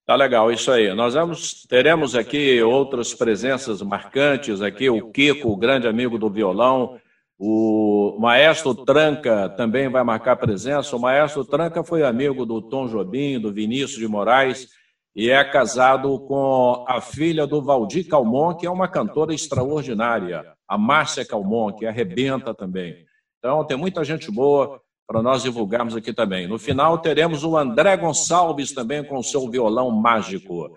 Tá 0.10 0.16
legal, 0.16 0.52
isso 0.52 0.72
aí. 0.72 0.92
Nós 0.92 1.14
vamos, 1.14 1.68
teremos 1.68 2.16
aqui 2.16 2.64
outras 2.64 3.14
presenças 3.14 3.80
marcantes 3.80 4.60
aqui, 4.60 4.90
o 4.90 5.12
Kiko, 5.12 5.52
o 5.52 5.56
grande 5.56 5.88
amigo 5.88 6.18
do 6.18 6.28
violão, 6.32 7.00
o 7.38 8.18
Maestro 8.20 8.74
Tranca 8.74 9.48
também 9.50 9.88
vai 9.88 10.04
marcar 10.04 10.36
presença. 10.36 10.96
O 10.96 11.00
Maestro 11.00 11.46
Tranca 11.46 11.84
foi 11.84 12.02
amigo 12.02 12.44
do 12.44 12.60
Tom 12.60 12.88
Jobim, 12.88 13.40
do 13.40 13.54
Vinícius 13.54 14.00
de 14.00 14.08
Moraes, 14.08 14.70
e 15.16 15.30
é 15.30 15.44
casado 15.44 16.20
com 16.22 16.84
a 16.88 17.00
filha 17.00 17.46
do 17.46 17.62
Valdir 17.62 18.08
Calmon, 18.08 18.56
que 18.56 18.66
é 18.66 18.72
uma 18.72 18.88
cantora 18.88 19.32
extraordinária, 19.32 20.44
a 20.68 20.76
Márcia 20.76 21.24
Calmon, 21.24 21.72
que 21.74 21.86
arrebenta 21.86 22.52
também. 22.52 23.06
Então, 23.38 23.64
tem 23.64 23.78
muita 23.78 24.04
gente 24.04 24.32
boa 24.32 24.82
para 25.10 25.24
nós 25.24 25.42
divulgarmos 25.42 25.96
aqui 25.96 26.14
também. 26.14 26.48
No 26.48 26.60
final, 26.60 27.00
teremos 27.00 27.44
o 27.44 27.58
André 27.58 27.98
Gonçalves 27.98 28.72
também 28.72 29.04
com 29.04 29.18
o 29.18 29.24
seu 29.24 29.50
violão 29.50 29.90
mágico. 29.90 30.70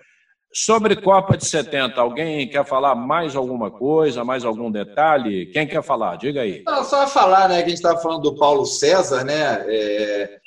Sobre 0.54 0.96
Copa 0.96 1.36
de 1.36 1.44
70, 1.44 2.00
alguém 2.00 2.48
quer 2.48 2.64
falar 2.64 2.94
mais 2.94 3.36
alguma 3.36 3.70
coisa, 3.70 4.24
mais 4.24 4.42
algum 4.42 4.70
detalhe? 4.70 5.50
Quem 5.52 5.66
quer 5.66 5.82
falar? 5.82 6.16
Diga 6.16 6.40
aí. 6.40 6.62
Não, 6.66 6.82
só 6.82 7.06
falar, 7.06 7.46
né, 7.46 7.58
que 7.58 7.66
a 7.66 7.68
gente 7.68 7.76
estava 7.76 8.00
falando 8.00 8.22
do 8.22 8.36
Paulo 8.36 8.64
César, 8.64 9.22
né? 9.22 9.66
É, 9.68 10.38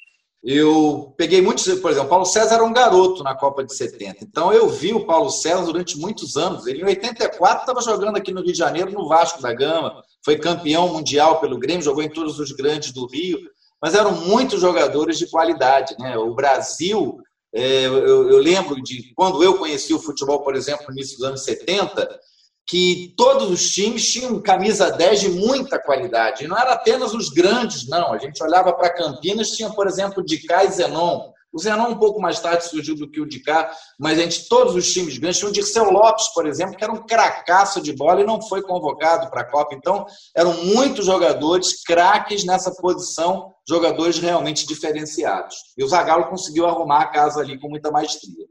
eu 0.43 1.13
peguei 1.15 1.39
muitos, 1.39 1.67
por 1.79 1.91
exemplo, 1.91 2.09
Paulo 2.09 2.25
César 2.25 2.55
era 2.55 2.63
um 2.63 2.73
garoto 2.73 3.21
na 3.21 3.35
Copa 3.35 3.63
de 3.63 3.75
70. 3.75 4.23
Então 4.23 4.51
eu 4.51 4.67
vi 4.67 4.93
o 4.93 5.05
Paulo 5.05 5.29
César 5.29 5.63
durante 5.63 5.95
muitos 5.99 6.35
anos. 6.37 6.65
Ele 6.65 6.81
em 6.81 6.85
84 6.85 7.59
estava 7.59 7.81
jogando 7.81 8.17
aqui 8.17 8.33
no 8.33 8.41
Rio 8.41 8.51
de 8.51 8.57
Janeiro, 8.57 8.91
no 8.91 9.07
Vasco 9.07 9.43
da 9.43 9.53
Gama, 9.53 10.01
foi 10.23 10.39
campeão 10.39 10.91
mundial 10.91 11.39
pelo 11.39 11.59
Grêmio, 11.59 11.83
jogou 11.83 12.01
em 12.01 12.09
todos 12.09 12.39
os 12.39 12.51
grandes 12.51 12.91
do 12.91 13.05
Rio 13.05 13.37
mas 13.81 13.93
eram 13.93 14.11
muitos 14.13 14.61
jogadores 14.61 15.17
de 15.17 15.29
qualidade. 15.29 15.95
Né? 15.99 16.17
O 16.17 16.33
Brasil, 16.33 17.17
é, 17.53 17.85
eu, 17.85 18.37
lembro 18.37 18.81
de 18.81 19.13
quando 19.15 19.43
eu 19.43 19.57
conheci 19.57 19.93
o 19.93 19.99
futebol, 19.99 20.41
por 20.43 20.55
exemplo, 20.55 20.85
no 20.87 20.93
início 20.93 21.17
dos 21.17 21.27
anos 21.27 21.43
70, 21.43 22.19
que 22.67 23.13
todos 23.15 23.49
os 23.49 23.71
times 23.71 24.11
tinham 24.11 24.41
camisa 24.41 24.89
10 24.89 25.19
de 25.19 25.29
muita 25.29 25.79
qualidade. 25.79 26.43
E 26.43 26.47
não 26.47 26.57
era 26.57 26.73
apenas 26.73 27.13
os 27.13 27.29
grandes, 27.29 27.87
não. 27.87 28.11
A 28.11 28.17
gente 28.17 28.43
olhava 28.43 28.73
para 28.73 28.93
Campinas, 28.93 29.51
tinha, 29.51 29.69
por 29.69 29.87
exemplo, 29.87 30.25
Dicá 30.25 30.63
e 30.63 30.71
Zenon. 30.71 31.31
O 31.55 31.59
Zenon 31.59 31.87
um 31.87 31.97
pouco 31.97 32.19
mais 32.19 32.41
tarde 32.41 32.65
surgiu 32.65 32.97
do 32.97 33.09
que 33.09 33.21
o 33.21 33.25
Dicá, 33.25 33.71
mas 33.97 34.19
a 34.19 34.23
gente, 34.23 34.49
todos 34.49 34.75
os 34.75 34.91
times 34.91 35.17
grandes, 35.17 35.39
tinha 35.39 35.49
o 35.49 35.53
Dirceu 35.53 35.89
Lopes, 35.89 36.27
por 36.33 36.45
exemplo, 36.45 36.75
que 36.75 36.83
era 36.83 36.91
um 36.91 37.05
cracaço 37.05 37.81
de 37.81 37.93
bola 37.93 38.19
e 38.19 38.25
não 38.25 38.41
foi 38.41 38.61
convocado 38.61 39.29
para 39.29 39.39
a 39.39 39.49
Copa. 39.49 39.73
Então, 39.73 40.05
eram 40.35 40.51
muitos 40.65 41.05
jogadores 41.05 41.81
craques 41.81 42.43
nessa 42.43 42.75
posição, 42.75 43.53
jogadores 43.65 44.19
realmente 44.19 44.67
diferenciados. 44.67 45.55
E 45.77 45.83
o 45.85 45.87
Zagallo 45.87 46.25
conseguiu 46.25 46.65
arrumar 46.65 47.03
a 47.03 47.07
casa 47.07 47.39
ali 47.39 47.57
com 47.57 47.69
muita 47.69 47.89
maestria. 47.89 48.45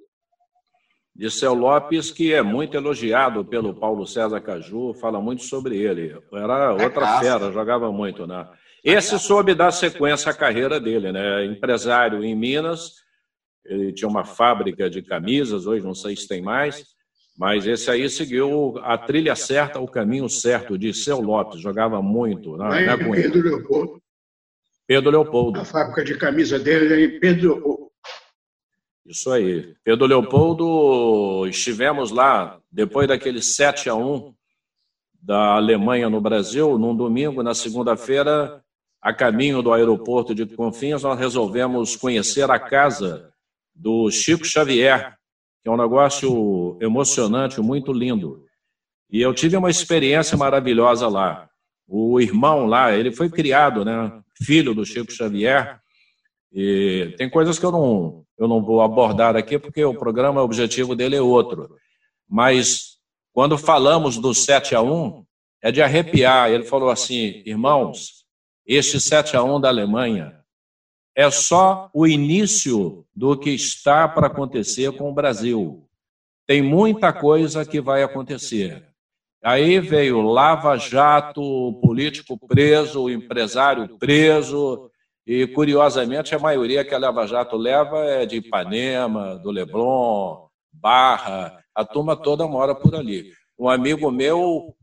Dirceu 1.14 1.52
Lopes, 1.52 2.10
que 2.10 2.32
é 2.32 2.40
muito 2.40 2.74
elogiado 2.74 3.44
pelo 3.44 3.78
Paulo 3.78 4.06
César 4.06 4.40
Caju, 4.40 4.94
fala 4.94 5.20
muito 5.20 5.42
sobre 5.42 5.76
ele. 5.76 6.18
Era 6.32 6.72
outra 6.72 7.20
fera, 7.20 7.52
jogava 7.52 7.92
muito, 7.92 8.26
né? 8.26 8.48
Esse 8.84 9.18
soube 9.18 9.54
dar 9.54 9.70
sequência 9.70 10.30
à 10.30 10.34
carreira 10.34 10.78
dele, 10.78 11.10
né? 11.10 11.46
Empresário 11.46 12.22
em 12.22 12.36
Minas, 12.36 12.96
ele 13.64 13.94
tinha 13.94 14.06
uma 14.06 14.26
fábrica 14.26 14.90
de 14.90 15.00
camisas, 15.00 15.66
hoje 15.66 15.82
não 15.82 15.94
sei 15.94 16.14
se 16.14 16.28
tem 16.28 16.42
mais, 16.42 16.84
mas 17.38 17.66
esse 17.66 17.90
aí 17.90 18.10
seguiu 18.10 18.74
a 18.82 18.98
trilha 18.98 19.34
certa, 19.34 19.80
o 19.80 19.88
caminho 19.88 20.28
certo, 20.28 20.76
de 20.76 20.92
Seu 20.92 21.18
Lopes, 21.18 21.62
jogava 21.62 22.02
muito 22.02 22.58
na, 22.58 22.78
na 22.82 22.98
Pedro 22.98 23.42
Leopoldo. 23.42 24.02
Pedro 24.86 25.10
Leopoldo. 25.10 25.60
A 25.60 25.64
fábrica 25.64 26.04
de 26.04 26.18
camisa 26.18 26.58
dele 26.58 26.92
é 26.92 27.06
em 27.06 27.18
Pedro 27.18 27.54
Leopoldo. 27.54 27.90
Isso 29.06 29.30
aí. 29.30 29.74
Pedro 29.82 30.06
Leopoldo, 30.06 31.46
estivemos 31.46 32.10
lá 32.10 32.58
depois 32.70 33.08
daquele 33.08 33.40
7 33.40 33.88
a 33.88 33.94
1 33.94 34.34
da 35.22 35.54
Alemanha 35.54 36.10
no 36.10 36.20
Brasil, 36.20 36.78
num 36.78 36.94
domingo, 36.94 37.42
na 37.42 37.54
segunda-feira, 37.54 38.63
a 39.04 39.12
caminho 39.12 39.60
do 39.60 39.70
aeroporto 39.70 40.34
de 40.34 40.46
Confins, 40.46 41.02
nós 41.02 41.18
resolvemos 41.18 41.94
conhecer 41.94 42.50
a 42.50 42.58
casa 42.58 43.30
do 43.74 44.10
Chico 44.10 44.46
Xavier, 44.46 45.14
que 45.62 45.68
é 45.68 45.70
um 45.70 45.76
negócio 45.76 46.78
emocionante, 46.80 47.60
muito 47.60 47.92
lindo. 47.92 48.46
E 49.10 49.20
eu 49.20 49.34
tive 49.34 49.58
uma 49.58 49.68
experiência 49.68 50.38
maravilhosa 50.38 51.06
lá. 51.06 51.50
O 51.86 52.18
irmão 52.18 52.64
lá, 52.64 52.96
ele 52.96 53.12
foi 53.12 53.28
criado, 53.28 53.84
né, 53.84 54.10
filho 54.42 54.74
do 54.74 54.86
Chico 54.86 55.12
Xavier, 55.12 55.78
e 56.50 57.14
tem 57.18 57.28
coisas 57.28 57.58
que 57.58 57.66
eu 57.66 57.72
não, 57.72 58.24
eu 58.38 58.48
não 58.48 58.62
vou 58.64 58.80
abordar 58.80 59.36
aqui, 59.36 59.58
porque 59.58 59.84
o 59.84 59.98
programa, 59.98 60.40
o 60.40 60.44
objetivo 60.44 60.96
dele 60.96 61.16
é 61.16 61.20
outro. 61.20 61.76
Mas 62.26 62.96
quando 63.34 63.58
falamos 63.58 64.16
do 64.16 64.32
7 64.32 64.74
a 64.74 64.80
1, 64.80 65.26
é 65.60 65.70
de 65.70 65.82
arrepiar. 65.82 66.50
Ele 66.50 66.64
falou 66.64 66.88
assim, 66.88 67.42
irmãos, 67.44 68.23
este 68.66 69.00
7 69.00 69.36
a 69.36 69.42
1 69.42 69.60
da 69.60 69.68
Alemanha 69.68 70.44
é 71.16 71.30
só 71.30 71.88
o 71.94 72.06
início 72.06 73.06
do 73.14 73.38
que 73.38 73.50
está 73.50 74.08
para 74.08 74.26
acontecer 74.26 74.92
com 74.92 75.10
o 75.10 75.14
Brasil. 75.14 75.88
Tem 76.46 76.60
muita 76.60 77.12
coisa 77.12 77.64
que 77.64 77.80
vai 77.80 78.02
acontecer. 78.02 78.84
Aí 79.42 79.78
veio 79.78 80.22
Lava 80.22 80.76
Jato, 80.76 81.78
político 81.82 82.38
preso, 82.48 83.10
empresário 83.10 83.96
preso, 83.98 84.90
e 85.26 85.46
curiosamente 85.46 86.34
a 86.34 86.38
maioria 86.38 86.84
que 86.84 86.94
a 86.94 86.98
Lava 86.98 87.26
Jato 87.26 87.56
leva 87.56 87.98
é 88.04 88.26
de 88.26 88.36
Ipanema, 88.36 89.38
do 89.38 89.50
Leblon, 89.50 90.48
Barra, 90.72 91.62
a 91.74 91.84
turma 91.84 92.16
toda 92.16 92.48
mora 92.48 92.74
por 92.74 92.94
ali. 92.94 93.32
Um 93.58 93.68
amigo 93.68 94.10
meu 94.10 94.74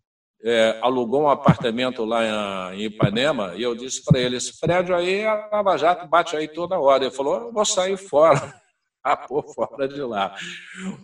é, 0.43 0.79
alugou 0.81 1.23
um 1.23 1.29
apartamento 1.29 2.03
lá 2.03 2.75
em 2.75 2.85
Ipanema 2.85 3.53
e 3.55 3.61
eu 3.61 3.75
disse 3.75 4.03
para 4.03 4.19
ele: 4.19 4.37
esse 4.37 4.59
prédio 4.59 4.95
aí, 4.95 5.25
a 5.25 5.49
Lava 5.51 5.77
Jato 5.77 6.07
bate 6.07 6.35
aí 6.35 6.47
toda 6.47 6.79
hora. 6.79 7.05
Ele 7.05 7.13
falou: 7.13 7.35
eu 7.35 7.51
vou 7.51 7.65
sair 7.65 7.97
fora. 7.97 8.53
Ah, 9.03 9.17
por 9.17 9.43
fora 9.55 9.87
de 9.87 9.99
lá. 9.99 10.35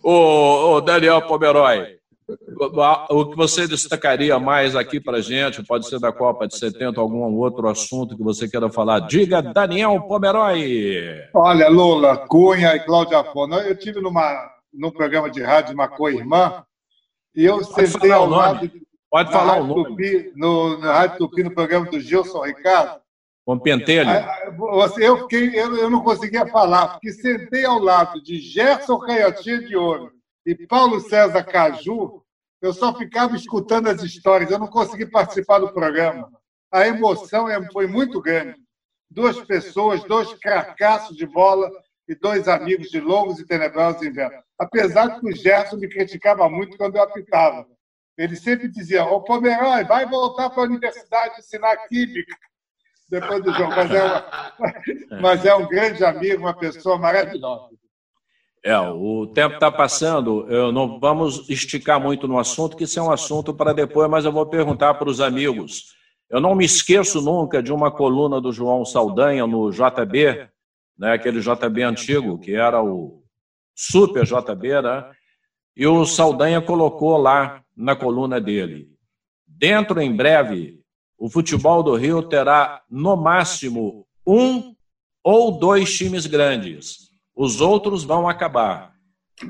O, 0.04 0.76
o 0.76 0.80
Daniel 0.80 1.20
Pomeroy, 1.22 1.98
o 3.10 3.26
que 3.26 3.36
você 3.36 3.66
destacaria 3.66 4.38
mais 4.38 4.76
aqui 4.76 5.00
para 5.00 5.16
a 5.16 5.20
gente? 5.20 5.64
Pode 5.64 5.88
ser 5.88 5.98
da 5.98 6.12
Copa 6.12 6.46
de 6.46 6.56
70, 6.56 7.00
algum 7.00 7.24
outro 7.36 7.66
assunto 7.68 8.16
que 8.16 8.22
você 8.22 8.48
queira 8.48 8.70
falar. 8.70 9.00
Diga, 9.00 9.42
Daniel 9.42 10.00
Pomeroy. 10.02 11.22
Olha, 11.34 11.68
Lula, 11.68 12.18
Cunha 12.28 12.76
e 12.76 12.80
Cláudia 12.80 13.18
Afonso. 13.18 13.54
Eu 13.54 13.76
tive 13.76 14.00
numa, 14.00 14.48
num 14.72 14.92
programa 14.92 15.28
de 15.28 15.42
rádio, 15.42 15.74
uma 15.74 15.88
co-irmã, 15.88 16.62
e 17.34 17.44
eu 17.44 17.64
sentei 17.64 18.12
ao 18.12 18.28
lado. 18.28 18.70
Pode 19.10 19.32
falar 19.32 19.60
o 19.60 19.66
nome. 19.66 19.84
Tupi, 19.84 20.32
no, 20.36 20.78
no 20.78 20.86
Rádio 20.86 21.18
Tupi, 21.18 21.42
no 21.42 21.54
programa 21.54 21.86
do 21.90 22.00
Gilson 22.00 22.44
Ricardo. 22.44 23.00
Com 23.44 23.58
Pentelho. 23.58 24.10
Eu, 24.98 25.22
fiquei, 25.22 25.58
eu, 25.58 25.74
eu 25.76 25.88
não 25.88 26.02
conseguia 26.02 26.46
falar, 26.46 26.88
porque 26.88 27.12
sentei 27.12 27.64
ao 27.64 27.78
lado 27.78 28.22
de 28.22 28.38
Gerson 28.38 28.98
Canhotinha 28.98 29.62
de 29.62 29.74
Ouro 29.74 30.12
e 30.44 30.54
Paulo 30.66 31.00
César 31.00 31.42
Caju, 31.44 32.22
eu 32.60 32.72
só 32.72 32.94
ficava 32.94 33.36
escutando 33.36 33.88
as 33.88 34.02
histórias, 34.02 34.50
eu 34.50 34.58
não 34.58 34.66
consegui 34.66 35.06
participar 35.06 35.60
do 35.60 35.72
programa. 35.72 36.30
A 36.70 36.86
emoção 36.86 37.48
é, 37.48 37.70
foi 37.70 37.86
muito 37.86 38.20
grande. 38.20 38.56
Duas 39.10 39.40
pessoas, 39.40 40.04
dois 40.04 40.34
cracassos 40.34 41.16
de 41.16 41.26
bola 41.26 41.70
e 42.06 42.14
dois 42.14 42.48
amigos 42.48 42.88
de 42.88 43.00
longos 43.00 43.38
e 43.38 43.46
tenebrosos 43.46 44.02
invernos. 44.02 44.42
Apesar 44.58 45.18
que 45.20 45.26
o 45.26 45.34
Gerson 45.34 45.76
me 45.76 45.88
criticava 45.88 46.48
muito 46.48 46.76
quando 46.76 46.96
eu 46.96 47.02
apitava. 47.02 47.66
Ele 48.18 48.34
sempre 48.34 48.68
dizia: 48.68 49.04
Ô 49.04 49.22
Pomeroy, 49.22 49.84
vai 49.84 50.04
voltar 50.04 50.50
para 50.50 50.64
a 50.64 50.66
universidade 50.66 51.38
ensinar 51.38 51.76
química 51.88 52.36
depois 53.08 53.42
do 53.44 53.52
jogo. 53.54 53.70
Mas 53.70 53.90
é, 53.92 54.02
uma, 54.02 54.52
mas 55.22 55.44
é 55.46 55.54
um 55.54 55.68
grande 55.68 56.04
amigo, 56.04 56.42
uma 56.42 56.54
pessoa 56.54 56.98
maravilhosa. 56.98 57.70
É, 58.64 58.76
o 58.78 59.28
tempo 59.28 59.54
está 59.54 59.70
passando, 59.70 60.44
eu 60.50 60.72
não 60.72 60.98
vamos 60.98 61.48
esticar 61.48 62.00
muito 62.00 62.26
no 62.26 62.40
assunto, 62.40 62.76
que 62.76 62.84
isso 62.84 62.98
é 62.98 63.02
um 63.02 63.12
assunto 63.12 63.54
para 63.54 63.72
depois, 63.72 64.10
mas 64.10 64.24
eu 64.24 64.32
vou 64.32 64.44
perguntar 64.44 64.94
para 64.94 65.08
os 65.08 65.20
amigos. 65.20 65.94
Eu 66.28 66.40
não 66.40 66.56
me 66.56 66.64
esqueço 66.64 67.22
nunca 67.22 67.62
de 67.62 67.72
uma 67.72 67.90
coluna 67.90 68.40
do 68.40 68.52
João 68.52 68.84
Saldanha 68.84 69.46
no 69.46 69.70
JB, 69.70 70.48
né, 70.98 71.12
aquele 71.12 71.40
JB 71.40 71.82
antigo, 71.82 72.36
que 72.38 72.52
era 72.54 72.82
o 72.82 73.22
Super 73.74 74.24
JB, 74.24 74.82
né? 74.82 75.08
E 75.76 75.86
o 75.86 76.04
Saldanha 76.04 76.60
colocou 76.60 77.16
lá 77.16 77.62
na 77.78 77.94
coluna 77.94 78.40
dele. 78.40 78.88
Dentro, 79.46 80.00
em 80.00 80.14
breve, 80.14 80.80
o 81.16 81.30
futebol 81.30 81.82
do 81.82 81.94
Rio 81.94 82.22
terá, 82.22 82.82
no 82.90 83.16
máximo, 83.16 84.04
um 84.26 84.74
ou 85.22 85.52
dois 85.52 85.96
times 85.96 86.26
grandes. 86.26 87.08
Os 87.36 87.60
outros 87.60 88.02
vão 88.02 88.28
acabar. 88.28 88.92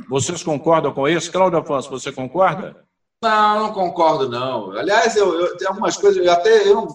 Vocês 0.09 0.43
concordam 0.43 0.93
com 0.93 1.09
isso? 1.09 1.33
Cláudio 1.33 1.59
Afonso, 1.59 1.89
você 1.89 2.13
concorda? 2.13 2.85
Não, 3.23 3.61
não 3.61 3.73
concordo, 3.73 4.29
não. 4.29 4.73
Aliás, 4.73 5.17
eu, 5.17 5.35
eu 5.41 5.57
tem 5.57 5.67
algumas 5.67 5.97
coisas, 5.97 6.25
eu 6.25 6.31
até, 6.31 6.71
eu, 6.71 6.87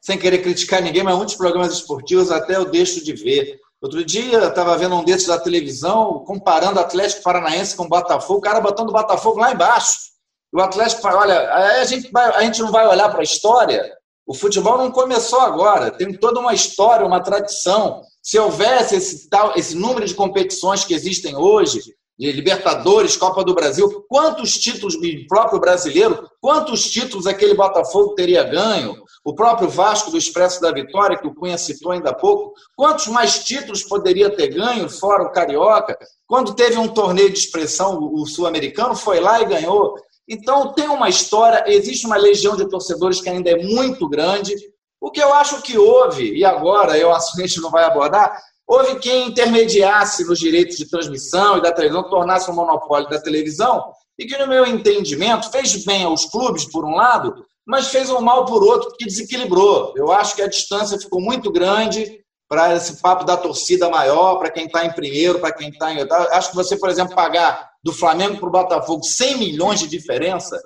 sem 0.00 0.16
querer 0.16 0.38
criticar 0.38 0.80
ninguém, 0.80 1.02
mas 1.02 1.16
muitos 1.16 1.34
programas 1.34 1.72
esportivos 1.72 2.30
até 2.30 2.56
eu 2.56 2.64
deixo 2.64 3.04
de 3.04 3.12
ver. 3.12 3.58
Outro 3.82 4.04
dia, 4.04 4.38
eu 4.38 4.48
estava 4.48 4.76
vendo 4.76 4.94
um 4.94 5.04
desses 5.04 5.26
da 5.26 5.38
televisão, 5.38 6.22
comparando 6.24 6.78
Atlético 6.78 7.22
Paranaense 7.22 7.76
com 7.76 7.88
Botafogo, 7.88 8.38
o 8.38 8.42
cara 8.42 8.60
botando 8.60 8.90
o 8.90 8.92
Botafogo 8.92 9.40
lá 9.40 9.52
embaixo. 9.52 10.09
O 10.52 10.60
Atlético, 10.60 11.06
olha, 11.06 11.52
a 11.52 11.84
gente, 11.84 12.10
vai, 12.10 12.28
a 12.34 12.42
gente 12.42 12.60
não 12.60 12.72
vai 12.72 12.86
olhar 12.86 13.08
para 13.08 13.20
a 13.20 13.24
história. 13.24 13.92
O 14.26 14.34
futebol 14.34 14.78
não 14.78 14.90
começou 14.90 15.40
agora, 15.40 15.90
tem 15.90 16.12
toda 16.12 16.40
uma 16.40 16.54
história, 16.54 17.06
uma 17.06 17.22
tradição. 17.22 18.02
Se 18.22 18.38
houvesse 18.38 18.96
esse, 18.96 19.28
tal, 19.28 19.52
esse 19.56 19.74
número 19.74 20.06
de 20.06 20.14
competições 20.14 20.84
que 20.84 20.94
existem 20.94 21.36
hoje, 21.36 21.80
de 22.20 22.30
Libertadores, 22.32 23.16
Copa 23.16 23.42
do 23.42 23.54
Brasil, 23.54 24.04
quantos 24.06 24.58
títulos, 24.58 24.94
próprio 25.26 25.58
brasileiro, 25.58 26.28
quantos 26.38 26.90
títulos 26.90 27.26
aquele 27.26 27.54
Botafogo 27.54 28.14
teria 28.14 28.42
ganho? 28.42 28.94
O 29.24 29.34
próprio 29.34 29.70
Vasco 29.70 30.10
do 30.10 30.18
Expresso 30.18 30.60
da 30.60 30.70
Vitória, 30.70 31.16
que 31.16 31.26
o 31.26 31.34
Cunha 31.34 31.56
citou 31.56 31.92
ainda 31.92 32.10
há 32.10 32.14
pouco, 32.14 32.52
quantos 32.76 33.06
mais 33.06 33.42
títulos 33.42 33.82
poderia 33.84 34.28
ter 34.28 34.48
ganho, 34.48 34.90
fora 34.90 35.22
o 35.22 35.32
Carioca? 35.32 35.96
Quando 36.26 36.54
teve 36.54 36.76
um 36.76 36.88
torneio 36.88 37.30
de 37.30 37.38
expressão, 37.38 37.98
o 37.98 38.26
Sul-Americano 38.26 38.94
foi 38.94 39.18
lá 39.18 39.40
e 39.40 39.46
ganhou. 39.46 39.94
Então, 40.30 40.72
tem 40.72 40.86
uma 40.86 41.08
história, 41.08 41.64
existe 41.66 42.06
uma 42.06 42.16
legião 42.16 42.56
de 42.56 42.68
torcedores 42.68 43.20
que 43.20 43.28
ainda 43.28 43.50
é 43.50 43.60
muito 43.64 44.08
grande. 44.08 44.54
O 45.00 45.10
que 45.10 45.20
eu 45.20 45.34
acho 45.34 45.60
que 45.60 45.76
houve, 45.76 46.32
e 46.36 46.44
agora 46.44 46.96
eu 46.96 47.12
acho 47.12 47.34
que 47.34 47.42
a 47.42 47.46
gente 47.46 47.60
não 47.60 47.68
vai 47.68 47.82
abordar, 47.82 48.40
houve 48.64 49.00
quem 49.00 49.26
intermediasse 49.26 50.24
nos 50.24 50.38
direitos 50.38 50.76
de 50.76 50.88
transmissão 50.88 51.58
e 51.58 51.62
da 51.62 51.72
televisão, 51.72 52.08
tornasse 52.08 52.48
um 52.48 52.54
monopólio 52.54 53.10
da 53.10 53.20
televisão, 53.20 53.92
e 54.16 54.24
que, 54.24 54.38
no 54.38 54.46
meu 54.46 54.64
entendimento, 54.64 55.50
fez 55.50 55.84
bem 55.84 56.04
aos 56.04 56.26
clubes, 56.26 56.64
por 56.64 56.84
um 56.84 56.94
lado, 56.94 57.34
mas 57.66 57.88
fez 57.88 58.08
um 58.08 58.20
mal 58.20 58.44
por 58.44 58.62
outro, 58.62 58.90
porque 58.90 59.06
desequilibrou. 59.06 59.94
Eu 59.96 60.12
acho 60.12 60.36
que 60.36 60.42
a 60.42 60.48
distância 60.48 60.98
ficou 60.98 61.20
muito 61.20 61.50
grande 61.50 62.20
para 62.48 62.76
esse 62.76 63.00
papo 63.00 63.24
da 63.24 63.36
torcida 63.36 63.88
maior, 63.88 64.36
para 64.36 64.50
quem 64.50 64.66
está 64.66 64.84
em 64.84 64.92
primeiro, 64.92 65.40
para 65.40 65.52
quem 65.52 65.70
está 65.70 65.92
em. 65.92 66.06
Acho 66.32 66.50
que 66.50 66.56
você, 66.56 66.76
por 66.76 66.88
exemplo, 66.88 67.16
pagar 67.16 67.69
do 67.82 67.92
Flamengo 67.92 68.38
para 68.38 68.48
o 68.48 68.52
Botafogo 68.52 69.02
100 69.02 69.38
milhões 69.38 69.80
de 69.80 69.88
diferença, 69.88 70.60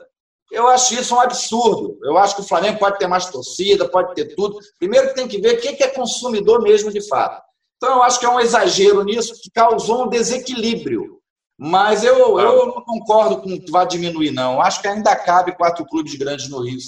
eu 0.51 0.69
acho 0.69 0.95
isso 0.95 1.15
um 1.15 1.21
absurdo. 1.21 1.99
Eu 2.03 2.17
acho 2.19 2.37
que 2.37 2.43
o 2.43 2.47
Flamengo 2.47 2.79
pode 2.79 2.99
ter 2.99 3.07
mais 3.07 3.27
torcida, 3.27 3.89
pode 3.89 4.15
ter 4.15 4.35
tudo. 4.35 4.59
Primeiro 4.79 5.09
que 5.09 5.15
tem 5.15 5.29
que 5.29 5.41
ver 5.41 5.59
o 5.59 5.61
que 5.61 5.83
é 5.83 5.89
consumidor 5.89 6.63
mesmo 6.63 6.91
de 6.91 7.07
fato. 7.09 7.43
Então 7.77 7.97
eu 7.97 8.03
acho 8.03 8.19
que 8.19 8.27
é 8.27 8.31
um 8.31 8.41
exagero 8.41 9.03
nisso 9.05 9.35
que 9.43 9.51
causou 9.51 10.05
um 10.05 10.09
desequilíbrio. 10.09 11.21
Mas 11.59 12.03
eu, 12.03 12.39
eu 12.41 12.67
não 12.67 12.85
concordo 12.85 13.41
com 13.41 13.61
que 13.61 13.71
vai 13.71 13.87
diminuir, 13.87 14.33
não. 14.33 14.61
Acho 14.61 14.81
que 14.81 14.89
ainda 14.89 15.15
cabe 15.15 15.57
quatro 15.57 15.85
clubes 15.87 16.15
grandes 16.17 16.49
no 16.49 16.63
Rio. 16.63 16.79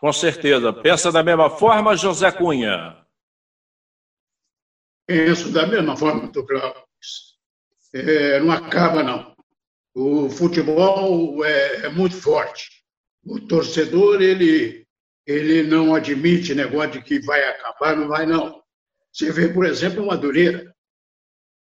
Com 0.00 0.12
certeza. 0.12 0.72
Pensa 0.72 1.10
da 1.10 1.22
mesma 1.22 1.50
forma, 1.50 1.96
José 1.96 2.30
Cunha? 2.30 2.96
Penso 5.06 5.50
da 5.52 5.66
mesma 5.66 5.96
forma, 5.96 6.30
Cláudio. 6.30 6.82
É, 7.94 8.40
não 8.40 8.52
acaba, 8.52 9.02
não. 9.02 9.31
O 9.94 10.30
futebol 10.30 11.44
é, 11.44 11.86
é 11.86 11.88
muito 11.88 12.16
forte. 12.16 12.70
O 13.24 13.40
torcedor, 13.40 14.22
ele, 14.22 14.86
ele 15.26 15.62
não 15.62 15.94
admite 15.94 16.54
negócio 16.54 16.92
de 16.92 17.02
que 17.02 17.20
vai 17.20 17.42
acabar, 17.44 17.96
não 17.96 18.08
vai, 18.08 18.26
não. 18.26 18.62
Você 19.12 19.30
vê, 19.30 19.48
por 19.48 19.66
exemplo, 19.66 20.06
Madureira, 20.06 20.74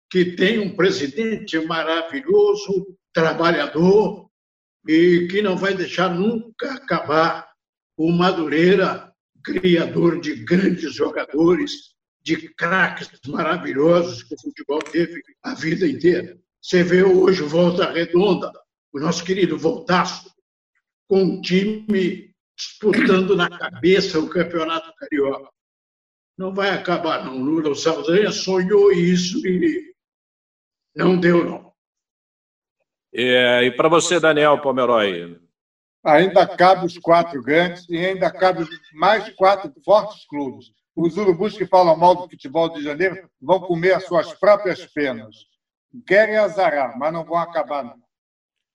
que 0.09 0.35
tem 0.35 0.59
um 0.59 0.75
presidente 0.75 1.59
maravilhoso, 1.59 2.95
trabalhador, 3.11 4.29
e 4.87 5.27
que 5.29 5.41
não 5.41 5.57
vai 5.57 5.73
deixar 5.73 6.09
nunca 6.09 6.73
acabar. 6.73 7.49
O 7.97 8.11
Madureira, 8.11 9.11
criador 9.43 10.19
de 10.19 10.35
grandes 10.35 10.93
jogadores, 10.93 11.91
de 12.21 12.49
craques 12.53 13.09
maravilhosos 13.27 14.23
que 14.23 14.35
o 14.35 14.41
futebol 14.41 14.79
teve 14.79 15.21
a 15.43 15.55
vida 15.55 15.87
inteira. 15.87 16.37
Você 16.61 16.83
vê 16.83 17.03
hoje 17.03 17.41
Volta 17.41 17.91
Redonda, 17.91 18.51
o 18.93 18.99
nosso 18.99 19.25
querido 19.25 19.57
Voltaço, 19.57 20.31
com 21.07 21.23
um 21.23 21.41
time 21.41 22.31
disputando 22.55 23.35
na 23.35 23.49
cabeça 23.49 24.19
o 24.19 24.29
Campeonato 24.29 24.93
Carioca. 24.95 25.49
Não 26.37 26.53
vai 26.53 26.69
acabar, 26.69 27.25
não. 27.25 27.41
Lula 27.41 27.73
Saldanha 27.73 28.31
sonhou 28.31 28.91
isso 28.91 29.45
e 29.45 29.91
não 30.95 31.19
deu, 31.19 31.43
não. 31.43 31.73
É, 33.11 33.63
e 33.63 33.71
para 33.71 33.89
você, 33.89 34.19
Daniel 34.19 34.61
Pomeroy? 34.61 35.41
Ainda 36.03 36.47
cabe 36.47 36.85
os 36.85 36.97
quatro 36.99 37.41
grandes 37.41 37.89
e 37.89 37.97
ainda 37.97 38.31
cabe 38.31 38.67
mais 38.93 39.27
quatro 39.33 39.73
fortes 39.83 40.25
clubes. 40.27 40.71
Os 40.95 41.17
urubus 41.17 41.57
que 41.57 41.65
falam 41.65 41.97
mal 41.97 42.15
do 42.15 42.29
futebol 42.29 42.69
de 42.69 42.83
janeiro 42.83 43.27
vão 43.41 43.59
comer 43.59 43.93
as 43.93 44.05
suas 44.05 44.31
próprias 44.33 44.85
penas 44.85 45.50
querem 46.05 46.37
azarar, 46.37 46.97
mas 46.97 47.13
não 47.13 47.23
vão 47.23 47.37
acabar, 47.37 47.83
não. 47.83 48.01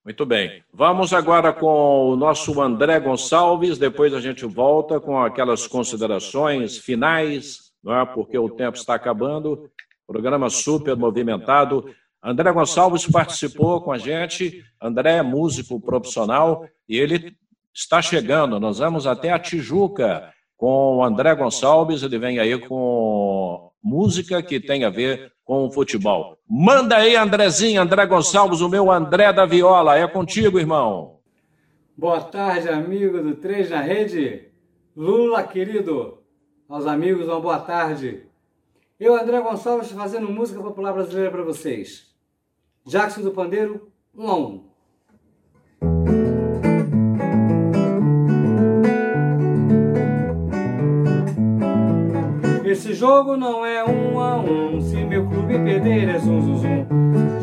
Muito 0.04 0.24
bem. 0.24 0.62
Vamos 0.72 1.12
agora 1.12 1.52
com 1.52 2.10
o 2.10 2.14
nosso 2.14 2.60
André 2.62 3.00
Gonçalves, 3.00 3.76
depois 3.76 4.14
a 4.14 4.20
gente 4.20 4.46
volta 4.46 5.00
com 5.00 5.20
aquelas 5.20 5.66
considerações 5.66 6.78
finais, 6.78 7.72
não 7.82 7.98
é? 8.00 8.06
porque 8.06 8.38
o 8.38 8.48
tempo 8.48 8.76
está 8.76 8.94
acabando. 8.94 9.68
Programa 10.06 10.48
super 10.48 10.94
movimentado. 10.94 11.92
André 12.22 12.52
Gonçalves 12.52 13.04
participou 13.04 13.80
com 13.80 13.90
a 13.90 13.98
gente. 13.98 14.62
André 14.80 15.16
é 15.16 15.22
músico 15.22 15.80
profissional 15.80 16.64
e 16.88 16.96
ele 16.96 17.36
está 17.74 18.00
chegando. 18.00 18.60
Nós 18.60 18.78
vamos 18.78 19.08
até 19.08 19.32
a 19.32 19.38
Tijuca 19.40 20.32
com 20.56 20.98
o 20.98 21.04
André 21.04 21.34
Gonçalves. 21.34 22.04
Ele 22.04 22.18
vem 22.18 22.38
aí 22.38 22.56
com 22.58 23.72
música 23.86 24.42
que 24.42 24.58
tem 24.58 24.82
a 24.82 24.90
ver 24.90 25.32
com 25.44 25.64
o 25.64 25.70
futebol. 25.70 26.36
Manda 26.50 26.96
aí, 26.96 27.14
Andrezinho, 27.14 27.80
André 27.80 28.04
Gonçalves, 28.04 28.60
o 28.60 28.68
meu 28.68 28.90
André 28.90 29.32
da 29.32 29.46
Viola. 29.46 29.96
É 29.96 30.08
contigo, 30.08 30.58
irmão. 30.58 31.20
Boa 31.96 32.20
tarde, 32.20 32.68
amigo 32.68 33.22
do 33.22 33.36
Três 33.36 33.70
na 33.70 33.80
Rede. 33.80 34.48
Lula, 34.96 35.44
querido. 35.44 36.18
Aos 36.68 36.84
amigos, 36.84 37.28
uma 37.28 37.38
boa 37.38 37.60
tarde. 37.60 38.26
Eu, 38.98 39.14
André 39.14 39.40
Gonçalves, 39.40 39.92
fazendo 39.92 40.28
música 40.28 40.60
popular 40.60 40.92
brasileira 40.92 41.30
para 41.30 41.44
vocês. 41.44 42.12
Jackson 42.84 43.22
do 43.22 43.30
Pandeiro, 43.30 43.92
um 44.12 44.28
a 44.28 44.36
um. 44.36 44.64
Esse 52.76 52.92
jogo 52.92 53.38
não 53.38 53.64
é 53.64 53.82
um 53.82 54.20
a 54.20 54.36
um, 54.36 54.78
se 54.82 54.96
meu 54.96 55.24
clube 55.24 55.58
perder 55.60 56.10
é 56.10 56.18
zum 56.18 56.42
zum 56.42 56.58
zum. 56.58 56.86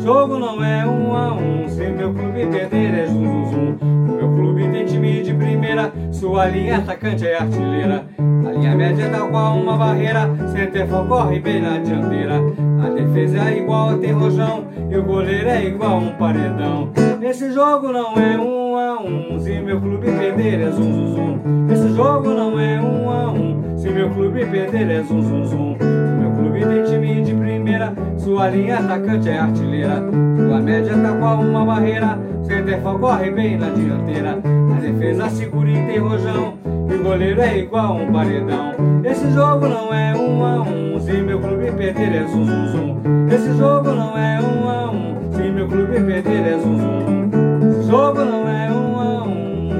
Jogo 0.00 0.38
não 0.38 0.64
é 0.64 0.86
um 0.86 1.12
a 1.12 1.34
um, 1.34 1.68
se 1.68 1.88
meu 1.88 2.14
clube 2.14 2.46
perder 2.46 2.94
é 2.94 3.06
zum 3.06 3.24
zum 3.24 3.50
zum. 3.50 3.78
O 3.82 4.12
meu 4.12 4.32
clube 4.32 4.68
tem 4.70 4.86
time 4.86 5.22
de 5.22 5.34
primeira, 5.34 5.92
sua 6.12 6.46
linha 6.46 6.78
atacante 6.78 7.26
é 7.26 7.36
artilheira. 7.36 8.06
A 8.16 8.52
linha 8.52 8.76
média 8.76 9.10
tá 9.10 9.26
qual 9.26 9.56
uma 9.56 9.76
barreira, 9.76 10.30
Centerfor 10.52 11.04
corre 11.08 11.40
bem 11.40 11.60
na 11.60 11.78
dianteira. 11.78 12.40
A 12.84 12.90
defesa 12.90 13.50
é 13.50 13.58
igual 13.58 13.90
a 13.90 13.98
ter 13.98 14.12
rojão, 14.12 14.68
e 14.88 14.96
o 14.96 15.02
goleiro 15.02 15.48
é 15.48 15.64
igual 15.64 15.98
um 15.98 16.12
paredão. 16.12 16.92
Nesse 17.18 17.50
jogo 17.50 17.90
não 17.90 18.14
é 18.14 18.38
um 18.38 18.76
a 18.76 19.00
um, 19.02 19.40
se 19.40 19.58
meu 19.58 19.80
clube 19.80 20.06
perder 20.06 20.60
é 20.60 20.70
zum 20.70 20.92
zum 20.92 21.06
zum. 21.08 21.72
Esse 21.72 21.88
jogo 21.92 22.30
não 22.30 22.60
é 22.60 22.80
um 22.80 23.10
a 23.10 23.32
um. 23.32 23.73
Se 23.84 23.90
meu 23.90 24.08
clube 24.08 24.46
perder 24.46 24.90
é 24.90 25.02
zum 25.02 25.20
zum 25.20 25.44
zum. 25.44 25.76
Meu 26.18 26.30
clube 26.30 26.58
tem 26.58 26.84
time 26.84 27.20
de 27.20 27.34
primeira, 27.34 27.92
sua 28.16 28.48
linha 28.48 28.78
atacante 28.78 29.28
é 29.28 29.38
artilheira. 29.38 30.02
Sua 30.38 30.58
média 30.58 30.96
tá 30.96 31.12
com 31.12 31.44
uma 31.44 31.66
barreira, 31.66 32.18
Centerfor 32.44 32.98
corre 32.98 33.30
bem 33.30 33.58
na 33.58 33.68
dianteira. 33.68 34.38
A 34.74 34.80
defesa 34.80 35.28
segura 35.28 35.68
e 35.68 35.74
tem 35.86 35.98
rojão, 35.98 36.54
e 36.64 36.94
o 36.94 37.02
goleiro 37.02 37.42
é 37.42 37.58
igual 37.58 37.96
um 37.96 38.10
paredão. 38.10 38.72
Esse 39.04 39.30
jogo 39.32 39.68
não 39.68 39.92
é 39.92 40.16
um 40.16 40.42
a 40.42 40.62
um, 40.62 40.98
se 40.98 41.12
meu 41.20 41.38
clube 41.38 41.70
perder 41.72 42.22
é 42.22 42.24
zum 42.26 42.46
zum 42.46 42.66
zum. 42.68 43.02
Esse 43.30 43.54
jogo 43.58 43.90
não 43.90 44.16
é 44.16 44.40
um 44.40 44.66
a 44.66 44.90
um, 44.90 45.30
se 45.30 45.42
meu 45.42 45.68
clube 45.68 46.00
perder 46.00 46.46
é 46.46 46.58
zum 46.58 46.78
zum 46.78 47.04
zum. 47.04 47.28
Esse 47.68 47.86
jogo 47.86 48.24
não 48.24 48.48
é 48.48 48.72
um 48.72 48.98
a 48.98 49.24
um. 49.24 49.74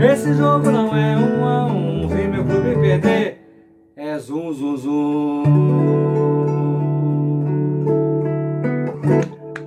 Esse 0.00 0.34
jogo 0.34 0.70
não 0.72 0.96
é 0.96 1.16
um 1.16 1.44
a 1.46 1.66
um 1.66 1.89
clube 2.60 2.80
perder 2.80 3.38
é 3.96 4.18
zum 4.18 4.52
zum 4.52 4.76
zum. 4.76 5.42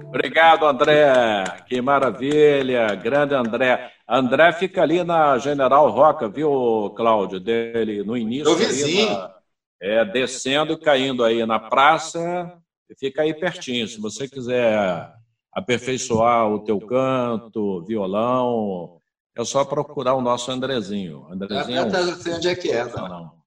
Obrigado, 0.08 0.66
André. 0.66 1.44
Que 1.68 1.82
maravilha. 1.82 2.96
Grande 2.96 3.36
André. 3.36 3.92
André 4.08 4.54
fica 4.54 4.82
ali 4.82 5.04
na 5.04 5.38
General 5.38 5.90
Roca, 5.90 6.30
viu, 6.30 6.94
Cláudio? 6.96 7.40
Dele 7.40 8.04
no 8.04 8.16
início. 8.16 8.46
Meu 8.46 8.56
vizinho. 8.56 9.10
Na, 9.10 9.34
é, 9.82 10.06
descendo 10.06 10.74
e 10.74 10.80
caindo 10.80 11.24
aí 11.24 11.46
na 11.46 11.60
praça. 11.60 12.58
Fica 13.00 13.24
aí 13.24 13.34
pertinho. 13.34 13.88
Se 13.88 14.00
você 14.00 14.28
quiser 14.28 15.12
aperfeiçoar 15.52 16.50
o 16.52 16.64
teu 16.64 16.80
canto, 16.80 17.84
violão, 17.84 19.02
é 19.36 19.44
só 19.44 19.66
procurar 19.66 20.14
o 20.14 20.22
nosso 20.22 20.52
Andrezinho. 20.52 21.28
Andrezinho 21.30 21.80
é, 21.80 22.02
eu 22.02 22.16
sei 22.16 22.34
onde 22.34 22.48
é 22.48 22.56
que 22.56 22.72
é, 22.72 22.86
tá? 22.86 23.10
Não. 23.10 23.44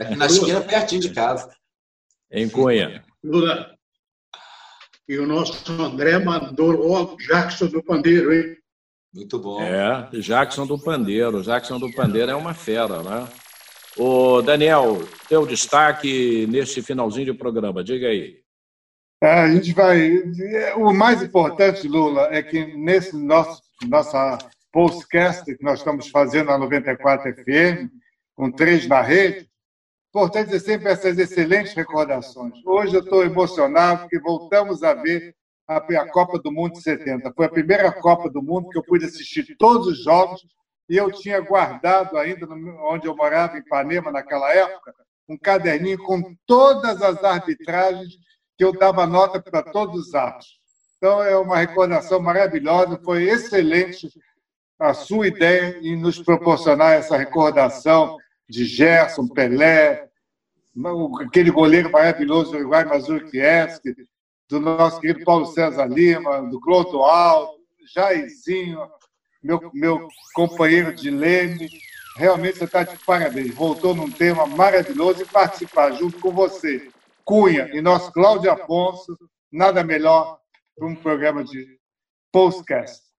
Aqui 0.00 0.16
na 0.16 0.26
esquina, 0.26 0.60
pertinho 0.60 1.00
de 1.02 1.10
casa. 1.10 1.54
Em 2.30 2.48
Cunha. 2.48 3.04
Lula. 3.22 3.74
E 5.08 5.18
o 5.18 5.26
nosso 5.26 5.70
André 5.72 6.18
mandou 6.18 6.70
logo 6.70 7.16
Jackson 7.16 7.66
do 7.66 7.82
Pandeiro, 7.82 8.32
hein? 8.32 8.56
Muito 9.12 9.38
bom. 9.38 9.60
É, 9.60 10.08
Jackson 10.20 10.66
do 10.66 10.78
Pandeiro. 10.78 11.42
Jackson 11.42 11.78
do 11.78 11.92
Pandeiro 11.92 12.30
é 12.30 12.34
uma 12.34 12.54
fera, 12.54 13.02
né? 13.02 13.28
Ô, 13.96 14.40
Daniel, 14.40 15.02
teu 15.28 15.44
destaque 15.44 16.46
neste 16.46 16.80
finalzinho 16.80 17.32
de 17.32 17.34
programa, 17.34 17.82
diga 17.82 18.06
aí. 18.06 18.40
É, 19.22 19.40
a 19.40 19.52
gente 19.52 19.72
vai. 19.72 20.16
O 20.76 20.92
mais 20.94 21.22
importante, 21.22 21.88
Lula, 21.88 22.28
é 22.30 22.42
que 22.42 22.64
nesse 22.76 23.16
nosso 23.16 23.60
nossa 23.88 24.38
podcast 24.72 25.44
que 25.56 25.64
nós 25.64 25.80
estamos 25.80 26.08
fazendo 26.08 26.46
na 26.46 26.58
94 26.58 27.34
FM, 27.34 27.90
com 28.34 28.50
três 28.50 28.86
na 28.86 29.00
rede. 29.00 29.48
Importante 30.08 30.58
sempre 30.60 30.90
essas 30.90 31.18
excelentes 31.18 31.74
recordações. 31.74 32.54
Hoje 32.64 32.94
eu 32.94 33.00
estou 33.00 33.24
emocionado 33.24 34.02
porque 34.02 34.18
voltamos 34.18 34.82
a 34.82 34.94
ver 34.94 35.34
a, 35.68 36.08
Copa 36.08 36.38
do 36.38 36.50
Mundo 36.50 36.72
de 36.72 36.82
70. 36.82 37.32
Foi 37.32 37.46
a 37.46 37.50
primeira 37.50 37.92
Copa 37.92 38.28
do 38.28 38.42
Mundo 38.42 38.68
que 38.70 38.78
eu 38.78 38.82
pude 38.82 39.04
assistir 39.04 39.56
todos 39.56 39.86
os 39.86 40.02
jogos 40.02 40.44
e 40.88 40.96
eu 40.96 41.12
tinha 41.12 41.40
guardado 41.40 42.16
ainda 42.18 42.46
onde 42.90 43.06
eu 43.06 43.16
morava, 43.16 43.56
em 43.56 43.60
Ipanema, 43.60 44.10
naquela 44.10 44.52
época, 44.52 44.92
um 45.28 45.38
caderninho 45.38 45.98
com 45.98 46.34
todas 46.44 47.00
as 47.00 47.22
arbitragens 47.22 48.14
que 48.58 48.64
eu 48.64 48.72
dava 48.72 49.06
nota 49.06 49.40
para 49.40 49.62
todos 49.62 50.08
os 50.08 50.14
atos. 50.14 50.58
Então, 50.96 51.22
é 51.22 51.36
uma 51.36 51.56
recordação 51.56 52.20
maravilhosa, 52.20 53.00
foi 53.04 53.22
excelente 53.24 54.08
a 54.80 54.94
sua 54.94 55.28
ideia 55.28 55.78
em 55.82 55.94
nos 55.94 56.18
proporcionar 56.18 56.94
essa 56.94 57.16
recordação 57.16 58.16
de 58.48 58.64
Gerson, 58.64 59.28
Pelé, 59.28 60.08
aquele 61.20 61.50
goleiro 61.50 61.92
maravilhoso 61.92 62.52
do 62.52 62.58
Uruguai, 62.58 62.84
Mazurkiewicz, 62.84 63.80
do 64.48 64.58
nosso 64.58 64.98
querido 64.98 65.22
Paulo 65.22 65.46
César 65.46 65.84
Lima, 65.84 66.42
do 66.48 66.58
Clodoaldo, 66.60 67.52
Jairzinho, 67.94 68.80
meu, 69.42 69.70
meu 69.74 70.08
companheiro 70.34 70.94
de 70.94 71.10
Leme. 71.10 71.68
Realmente 72.16 72.58
você 72.58 72.64
está 72.64 72.82
de 72.82 72.96
parabéns. 73.04 73.54
Voltou 73.54 73.94
num 73.94 74.10
tema 74.10 74.46
maravilhoso 74.46 75.22
e 75.22 75.26
participar 75.26 75.92
junto 75.92 76.18
com 76.20 76.32
você, 76.32 76.88
Cunha 77.22 77.68
e 77.72 77.82
nosso 77.82 78.10
Cláudio 78.12 78.50
Afonso. 78.50 79.16
Nada 79.52 79.84
melhor 79.84 80.38
para 80.74 80.88
um 80.88 80.94
programa 80.94 81.44
de 81.44 81.78
podcast. 82.32 83.09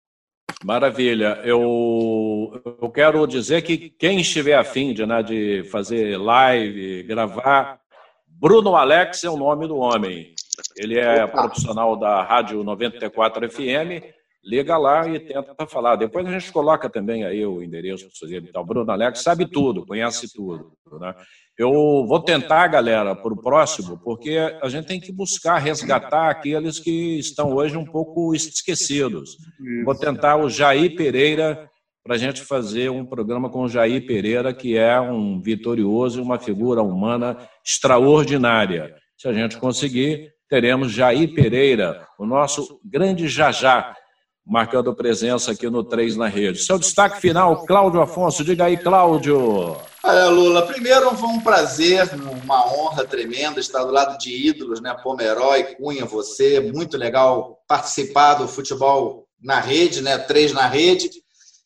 Maravilha. 0.64 1.40
Eu, 1.44 2.62
eu 2.80 2.90
quero 2.90 3.26
dizer 3.26 3.64
que 3.64 3.90
quem 3.90 4.20
estiver 4.20 4.56
afim 4.56 4.94
de, 4.94 5.06
né, 5.06 5.24
de 5.24 5.64
fazer 5.72 6.18
live, 6.18 7.04
gravar, 7.04 7.80
Bruno 8.28 8.76
Alex 8.76 9.24
é 9.24 9.30
o 9.30 9.38
nome 9.38 9.68
do 9.68 9.78
homem. 9.78 10.34
Ele 10.78 11.00
é 11.00 11.26
profissional 11.26 11.98
da 11.98 12.24
Rádio 12.24 12.64
94 12.64 13.50
FM. 13.50 14.04
Liga 14.44 14.78
lá 14.78 15.08
e 15.08 15.20
tenta 15.20 15.68
falar. 15.68 15.96
Depois 15.96 16.26
a 16.26 16.32
gente 16.32 16.52
coloca 16.52 16.90
também 16.90 17.24
aí 17.24 17.46
o 17.46 17.62
endereço 17.62 18.08
dele. 18.28 18.48
Então, 18.50 18.66
Bruno 18.66 18.92
Alex 18.92 19.20
sabe 19.22 19.46
tudo, 19.46 19.86
conhece 19.86 20.32
tudo. 20.34 20.74
Né? 21.00 21.16
Eu 21.62 22.08
vou 22.08 22.20
tentar, 22.20 22.68
galera, 22.70 23.16
para 23.16 23.32
o 23.32 23.40
próximo, 23.40 23.96
porque 24.04 24.36
a 24.64 24.68
gente 24.68 24.88
tem 24.88 25.00
que 25.00 25.12
buscar 25.12 25.60
resgatar 25.60 26.32
aqueles 26.32 26.80
que 26.80 27.20
estão 27.20 27.54
hoje 27.54 27.78
um 27.78 27.86
pouco 27.86 28.34
esquecidos. 28.34 29.38
Vou 29.86 29.94
tentar 29.94 30.38
o 30.38 30.50
Jair 30.50 30.96
Pereira 30.96 31.70
para 32.04 32.16
a 32.16 32.18
gente 32.18 32.42
fazer 32.42 32.90
um 32.90 33.06
programa 33.06 33.48
com 33.48 33.62
o 33.62 33.70
Jair 33.70 34.08
Pereira, 34.08 34.52
que 34.52 34.76
é 34.76 35.00
um 35.00 35.40
vitorioso 35.40 36.20
e 36.20 36.24
uma 36.24 36.40
figura 36.40 36.82
humana 36.82 37.38
extraordinária. 37.64 38.96
Se 39.16 39.28
a 39.28 39.34
gente 39.34 39.58
conseguir, 39.58 40.32
teremos 40.50 40.92
Jair 40.92 41.32
Pereira, 41.32 42.08
o 42.18 42.26
nosso 42.26 42.80
grande 42.84 43.28
Jajá, 43.28 43.96
marcando 44.44 44.96
presença 44.96 45.52
aqui 45.52 45.70
no 45.70 45.84
3 45.84 46.18
na 46.18 46.28
rede. 46.28 46.58
Seu 46.58 46.80
destaque 46.80 47.22
final, 47.22 47.68
Cláudio 47.68 48.02
Afonso. 48.02 48.44
Diga 48.44 48.66
aí, 48.66 48.78
Cláudio. 48.78 49.78
Olha, 50.04 50.30
Lula, 50.30 50.66
primeiro 50.66 51.16
foi 51.16 51.30
um 51.30 51.42
prazer, 51.42 52.10
uma 52.44 52.66
honra 52.74 53.06
tremenda 53.06 53.60
estar 53.60 53.84
do 53.84 53.92
lado 53.92 54.18
de 54.18 54.32
ídolos, 54.32 54.82
né? 54.82 54.96
Pomeroy, 55.04 55.76
Cunha, 55.76 56.06
você. 56.06 56.60
Muito 56.60 56.98
legal 56.98 57.62
participar 57.68 58.34
do 58.34 58.48
futebol 58.48 59.28
na 59.40 59.60
rede, 59.60 60.02
né? 60.02 60.18
Três 60.18 60.54
na 60.54 60.66
rede. 60.66 61.12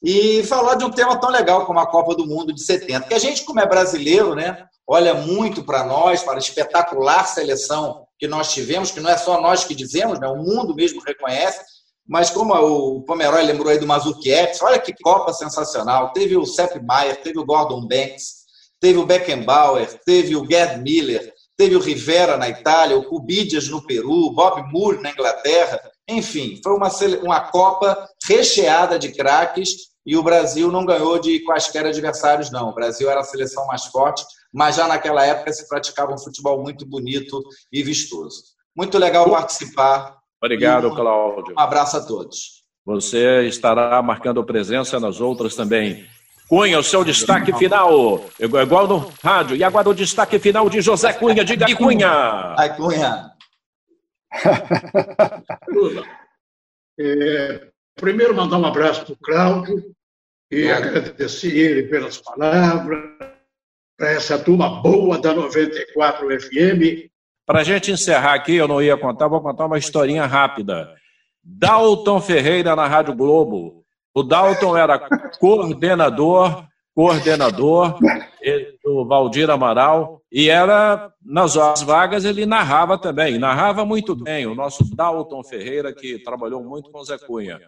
E 0.04 0.44
falar 0.44 0.76
de 0.76 0.84
um 0.84 0.92
tema 0.92 1.18
tão 1.18 1.30
legal 1.30 1.66
como 1.66 1.80
a 1.80 1.88
Copa 1.88 2.14
do 2.14 2.28
Mundo 2.28 2.54
de 2.54 2.62
70. 2.62 3.08
Que 3.08 3.14
a 3.14 3.20
gente, 3.20 3.46
como 3.46 3.62
é 3.62 3.66
brasileiro, 3.66 4.36
né? 4.36 4.66
Olha 4.86 5.14
muito 5.14 5.64
para 5.64 5.86
nós, 5.86 6.22
para 6.22 6.36
a 6.36 6.40
espetacular 6.40 7.26
seleção 7.26 8.06
que 8.20 8.28
nós 8.28 8.54
tivemos, 8.54 8.92
que 8.92 9.00
não 9.00 9.10
é 9.10 9.18
só 9.18 9.40
nós 9.40 9.64
que 9.64 9.74
dizemos, 9.74 10.20
né? 10.20 10.28
O 10.28 10.36
mundo 10.36 10.76
mesmo 10.76 11.02
reconhece 11.02 11.64
mas 12.08 12.30
como 12.30 12.54
o 12.54 13.02
Pomeroy 13.04 13.44
lembrou 13.44 13.70
aí 13.70 13.80
do 13.80 13.88
Mazurkiewicz, 13.88 14.62
olha 14.62 14.80
que 14.80 14.94
Copa 15.02 15.34
sensacional. 15.34 16.14
Teve 16.14 16.38
o 16.38 16.46
Sepp 16.46 16.80
Maier, 16.84 17.22
teve 17.22 17.40
o 17.40 17.46
Gordon 17.46 17.88
Banks, 17.88 18.46
teve 18.80 19.00
o 19.00 19.06
Beckenbauer, 19.06 20.00
teve 20.06 20.36
o 20.36 20.46
Gerd 20.46 20.82
Miller, 20.82 21.34
teve 21.58 21.76
o 21.76 21.80
Rivera 21.80 22.38
na 22.38 22.48
Itália, 22.48 22.98
o 22.98 23.06
Cubidias 23.06 23.68
no 23.68 23.86
Peru, 23.86 24.32
Bob 24.32 24.62
Moore 24.72 25.02
na 25.02 25.12
Inglaterra. 25.12 25.80
Enfim, 26.08 26.60
foi 26.64 26.74
uma, 26.74 26.90
uma 27.24 27.40
Copa 27.50 28.08
recheada 28.28 29.00
de 29.00 29.12
craques 29.12 29.96
e 30.06 30.16
o 30.16 30.22
Brasil 30.22 30.72
não 30.72 30.86
ganhou 30.86 31.18
de 31.18 31.40
quaisquer 31.40 31.86
adversários, 31.86 32.52
não. 32.52 32.70
O 32.70 32.76
Brasil 32.76 33.10
era 33.10 33.22
a 33.22 33.24
seleção 33.24 33.66
mais 33.66 33.86
forte, 33.86 34.24
mas 34.54 34.76
já 34.76 34.88
naquela 34.88 35.26
época 35.26 35.52
se 35.52 35.68
praticava 35.68 36.14
um 36.14 36.20
futebol 36.20 36.62
muito 36.62 36.86
bonito 36.86 37.42
e 37.72 37.82
vistoso. 37.82 38.44
Muito 38.76 39.00
legal 39.00 39.28
participar. 39.28 40.16
Obrigado, 40.46 40.94
Cláudio. 40.94 41.54
Um 41.58 41.60
abraço 41.60 41.98
a 41.98 42.06
todos. 42.06 42.64
Você 42.86 43.48
estará 43.48 44.00
marcando 44.02 44.44
presença 44.44 45.00
nas 45.00 45.20
outras 45.20 45.56
também. 45.56 46.06
Cunha, 46.48 46.78
o 46.78 46.84
seu 46.84 47.04
destaque 47.04 47.52
final, 47.58 48.24
igual 48.40 48.88
no 48.88 49.12
rádio. 49.24 49.56
E 49.56 49.64
agora 49.64 49.90
o 49.90 49.94
destaque 49.96 50.38
final 50.38 50.70
de 50.70 50.80
José 50.82 51.12
Cunha. 51.14 51.44
Diga 51.44 51.66
aí, 51.66 51.76
Cunha. 51.76 52.56
Ai, 52.58 52.76
Cunha. 52.76 53.32
é, 57.00 57.68
primeiro, 57.96 58.36
mandar 58.36 58.60
um 58.60 58.66
abraço 58.66 59.04
para 59.06 59.14
o 59.14 59.18
Cláudio 59.18 59.96
e 60.52 60.70
agradecer 60.70 61.58
ele 61.58 61.84
pelas 61.84 62.20
palavras, 62.20 63.04
para 63.98 64.12
essa 64.12 64.38
turma 64.38 64.82
boa 64.84 65.18
da 65.20 65.34
94 65.34 66.42
FM. 66.42 67.10
Para 67.46 67.60
a 67.60 67.64
gente 67.64 67.92
encerrar 67.92 68.34
aqui, 68.34 68.56
eu 68.56 68.68
não 68.68 68.82
ia 68.82 68.98
contar, 68.98 69.28
vou 69.28 69.42
contar 69.42 69.68
uma 69.68 69.78
historinha 69.78 70.26
rápida. 70.26 70.90
Dalton 71.44 72.20
Ferreira 72.20 72.76
na 72.76 72.88
Rádio 72.88 73.14
Globo. 73.14 73.84
O 74.16 74.24
Dalton 74.24 74.76
era 74.76 74.98
coordenador, 75.40 76.66
coordenador 76.96 78.00
do 78.84 79.06
Valdir 79.06 79.50
Amaral, 79.50 80.22
e 80.32 80.50
era, 80.50 81.12
nas 81.24 81.56
horas 81.56 81.82
vagas, 81.82 82.26
ele 82.26 82.46
narrava 82.46 82.98
também, 82.98 83.38
narrava 83.38 83.86
muito 83.86 84.16
bem, 84.16 84.48
o 84.48 84.56
nosso 84.56 84.84
Dalton 84.96 85.44
Ferreira, 85.44 85.94
que 85.94 86.18
trabalhou 86.20 86.64
muito 86.64 86.90
com 86.90 87.00
o 87.00 87.06
Zé 87.06 87.18
Cunha. 87.18 87.60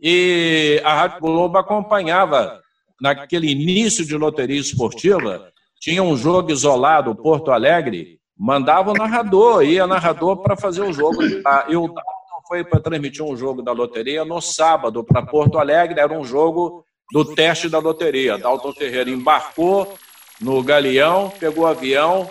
E 0.00 0.80
a 0.84 0.94
Rádio 0.94 1.20
Globo 1.20 1.58
acompanhava, 1.58 2.60
naquele 3.00 3.50
início 3.50 4.04
de 4.04 4.16
loteria 4.16 4.60
esportiva, 4.60 5.52
tinha 5.80 6.02
um 6.02 6.16
jogo 6.16 6.50
isolado, 6.50 7.14
Porto 7.14 7.50
Alegre, 7.50 8.18
mandava 8.42 8.90
o 8.90 8.94
narrador, 8.94 9.62
ia 9.62 9.86
narrador 9.86 10.38
para 10.38 10.56
fazer 10.56 10.82
o 10.82 10.92
jogo. 10.92 11.22
E 11.22 11.76
o 11.76 11.86
Dalton 11.86 12.42
foi 12.48 12.64
para 12.64 12.80
transmitir 12.80 13.24
um 13.24 13.36
jogo 13.36 13.62
da 13.62 13.70
loteria 13.70 14.24
no 14.24 14.40
sábado 14.40 15.04
para 15.04 15.24
Porto 15.24 15.58
Alegre, 15.58 16.00
era 16.00 16.12
um 16.12 16.24
jogo 16.24 16.84
do 17.12 17.24
teste 17.36 17.68
da 17.68 17.78
loteria. 17.78 18.36
Dalton 18.36 18.72
Ferreira 18.72 19.08
embarcou 19.08 19.94
no 20.40 20.60
Galeão, 20.60 21.30
pegou 21.30 21.62
o 21.62 21.68
avião 21.68 22.28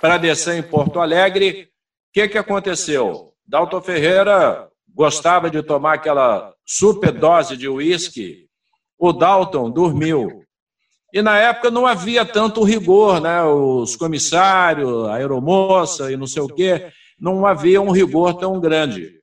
para 0.00 0.18
descer 0.18 0.56
em 0.56 0.64
Porto 0.64 0.98
Alegre. 0.98 1.62
O 1.62 1.66
que, 2.12 2.26
que 2.26 2.38
aconteceu? 2.38 3.32
Dalton 3.46 3.80
Ferreira 3.80 4.68
gostava 4.92 5.48
de 5.48 5.62
tomar 5.62 5.94
aquela 5.94 6.52
super 6.64 7.12
dose 7.12 7.56
de 7.56 7.68
uísque. 7.68 8.48
O 8.98 9.12
Dalton 9.12 9.70
dormiu. 9.70 10.42
E 11.16 11.22
na 11.22 11.38
época 11.38 11.70
não 11.70 11.86
havia 11.86 12.26
tanto 12.26 12.62
rigor, 12.62 13.22
né? 13.22 13.42
Os 13.42 13.96
comissários, 13.96 15.08
a 15.08 15.14
aeromoça 15.14 16.12
e 16.12 16.16
não 16.16 16.26
sei 16.26 16.42
o 16.42 16.46
quê, 16.46 16.92
não 17.18 17.46
havia 17.46 17.80
um 17.80 17.90
rigor 17.90 18.34
tão 18.34 18.60
grande. 18.60 19.14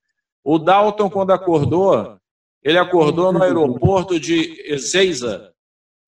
O 0.43 0.57
Dalton, 0.57 1.07
quando 1.07 1.29
acordou, 1.29 2.17
ele 2.63 2.79
acordou 2.79 3.31
no 3.31 3.43
aeroporto 3.43 4.19
de 4.19 4.59
Ezeiza, 4.73 5.51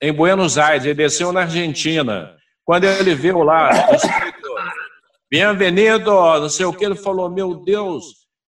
em 0.02 0.12
Buenos 0.12 0.58
Aires. 0.58 0.86
Ele 0.86 0.96
desceu 0.96 1.32
na 1.32 1.42
Argentina. 1.42 2.36
Quando 2.64 2.86
ele 2.86 3.14
viu 3.14 3.44
lá, 3.44 3.70
bem-vindo, 5.30 6.10
não 6.10 6.50
sei 6.50 6.66
o 6.66 6.74
que, 6.74 6.84
ele 6.84 6.96
falou: 6.96 7.30
Meu 7.30 7.64
Deus, 7.64 8.06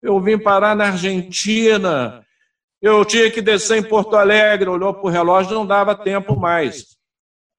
eu 0.02 0.18
vim 0.18 0.38
parar 0.38 0.74
na 0.74 0.86
Argentina. 0.86 2.24
Eu 2.80 3.04
tinha 3.04 3.30
que 3.30 3.42
descer 3.42 3.76
em 3.76 3.82
Porto 3.82 4.16
Alegre. 4.16 4.70
Olhou 4.70 4.94
para 4.94 5.04
o 5.04 5.10
relógio, 5.10 5.52
não 5.52 5.66
dava 5.66 5.94
tempo 5.94 6.34
mais. 6.34 6.96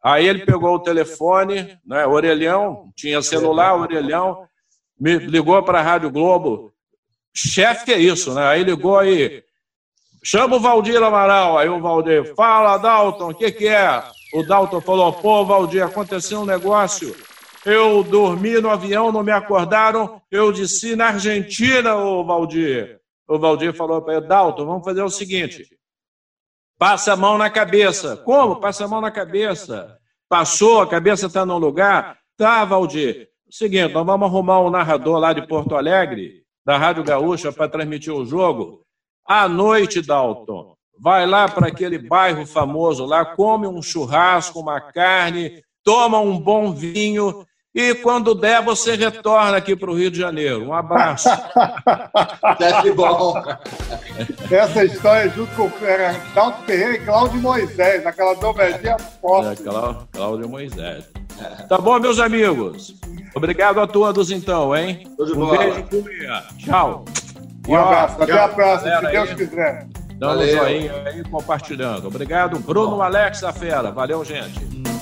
Aí 0.03 0.27
ele 0.27 0.45
pegou 0.45 0.75
o 0.75 0.79
telefone, 0.79 1.77
né, 1.85 2.05
orelhão, 2.07 2.91
tinha 2.95 3.21
celular, 3.21 3.75
orelhão, 3.75 4.47
me 4.99 5.17
ligou 5.17 5.61
para 5.63 5.79
a 5.79 5.83
Rádio 5.83 6.09
Globo 6.09 6.73
chefe 7.47 7.85
que 7.85 7.93
é 7.93 7.99
isso, 7.99 8.33
né? 8.33 8.45
Aí 8.47 8.63
ligou 8.63 8.97
aí, 8.97 9.43
chama 10.23 10.57
o 10.57 10.59
Valdir 10.59 11.01
Amaral. 11.01 11.57
Aí 11.57 11.69
o 11.69 11.79
Valdir, 11.79 12.33
fala, 12.35 12.77
Dalton, 12.77 13.31
o 13.31 13.35
que, 13.35 13.51
que 13.51 13.67
é? 13.67 14.03
O 14.33 14.43
Dalton 14.43 14.81
falou, 14.81 15.13
pô, 15.13 15.45
Valdir, 15.45 15.83
aconteceu 15.83 16.41
um 16.41 16.45
negócio. 16.45 17.15
Eu 17.65 18.03
dormi 18.03 18.59
no 18.61 18.69
avião, 18.69 19.11
não 19.11 19.23
me 19.23 19.31
acordaram. 19.31 20.21
Eu 20.31 20.51
disse 20.51 20.95
na 20.95 21.07
Argentina, 21.07 21.95
o 21.95 22.23
Valdir. 22.23 22.99
O 23.27 23.37
Valdir 23.37 23.73
falou 23.73 24.01
para 24.01 24.17
ele, 24.17 24.27
Dalton, 24.27 24.65
vamos 24.65 24.83
fazer 24.83 25.03
o 25.03 25.09
seguinte. 25.09 25.67
Passa 26.79 27.11
a 27.11 27.17
mão 27.17 27.37
na 27.37 27.49
cabeça. 27.49 28.15
Como? 28.15 28.55
Passa 28.55 28.85
a 28.85 28.87
mão 28.87 29.01
na 29.01 29.11
cabeça. 29.11 29.99
Passou, 30.29 30.79
a 30.79 30.87
cabeça 30.87 31.27
está 31.27 31.45
no 31.45 31.57
lugar? 31.57 32.17
Tá, 32.37 32.63
Valdir. 32.63 33.27
Seguinte, 33.51 33.93
nós 33.93 34.05
vamos 34.05 34.29
arrumar 34.29 34.61
um 34.61 34.69
narrador 34.69 35.19
lá 35.19 35.33
de 35.33 35.45
Porto 35.45 35.75
Alegre 35.75 36.43
da 36.65 36.77
Rádio 36.77 37.03
Gaúcha 37.03 37.51
para 37.51 37.67
transmitir 37.67 38.13
o 38.13 38.25
jogo. 38.25 38.85
À 39.27 39.49
noite, 39.49 40.01
Dalton, 40.01 40.75
vai 40.97 41.25
lá 41.25 41.49
para 41.49 41.67
aquele 41.67 41.97
bairro 41.97 42.45
famoso 42.45 43.05
lá, 43.05 43.25
come 43.25 43.67
um 43.67 43.81
churrasco, 43.81 44.61
uma 44.61 44.79
carne, 44.79 45.61
toma 45.83 46.19
um 46.19 46.39
bom 46.39 46.71
vinho 46.71 47.45
e 47.73 47.93
quando 47.95 48.33
der 48.33 48.63
você 48.63 48.95
retorna 48.95 49.57
aqui 49.57 49.75
para 49.75 49.91
o 49.91 49.95
Rio 49.95 50.09
de 50.09 50.19
Janeiro. 50.19 50.65
Um 50.65 50.73
abraço. 50.73 51.29
Deve 52.57 52.91
bom. 52.93 53.41
Essa 54.49 54.83
história 54.83 55.29
junto 55.29 55.51
com 55.55 55.85
era 55.85 56.13
Dalton 56.33 56.63
Ferreira 56.65 56.93
e 56.95 56.99
Cláudio 57.05 57.41
Moisés, 57.41 58.05
aquela 58.05 58.33
dobradinha 58.35 58.97
forte. 59.21 59.61
É, 59.61 60.05
Cláudio 60.11 60.49
Moisés. 60.49 61.05
Tá 61.69 61.77
bom, 61.77 61.99
meus 61.99 62.19
amigos? 62.19 62.95
Obrigado 63.35 63.79
a 63.79 63.87
todos, 63.87 64.31
então, 64.31 64.75
hein? 64.75 65.07
Um 65.19 65.49
beijo, 65.51 65.83
Cunha. 65.83 66.43
Tchau. 66.57 67.05
Um 67.67 67.75
abraço. 67.75 68.21
Até 68.21 68.33
a 68.33 68.49
próxima, 68.49 68.99
se 68.99 69.11
Deus 69.11 69.33
quiser. 69.33 69.87
Dá 70.17 70.33
um 70.33 70.45
joinha 70.45 71.03
aí 71.05 71.23
compartilhando. 71.23 72.07
Obrigado, 72.07 72.59
Bruno 72.59 73.01
Alex 73.01 73.41
da 73.41 73.53
Fera. 73.53 73.91
Valeu, 73.91 74.25
gente. 74.25 74.98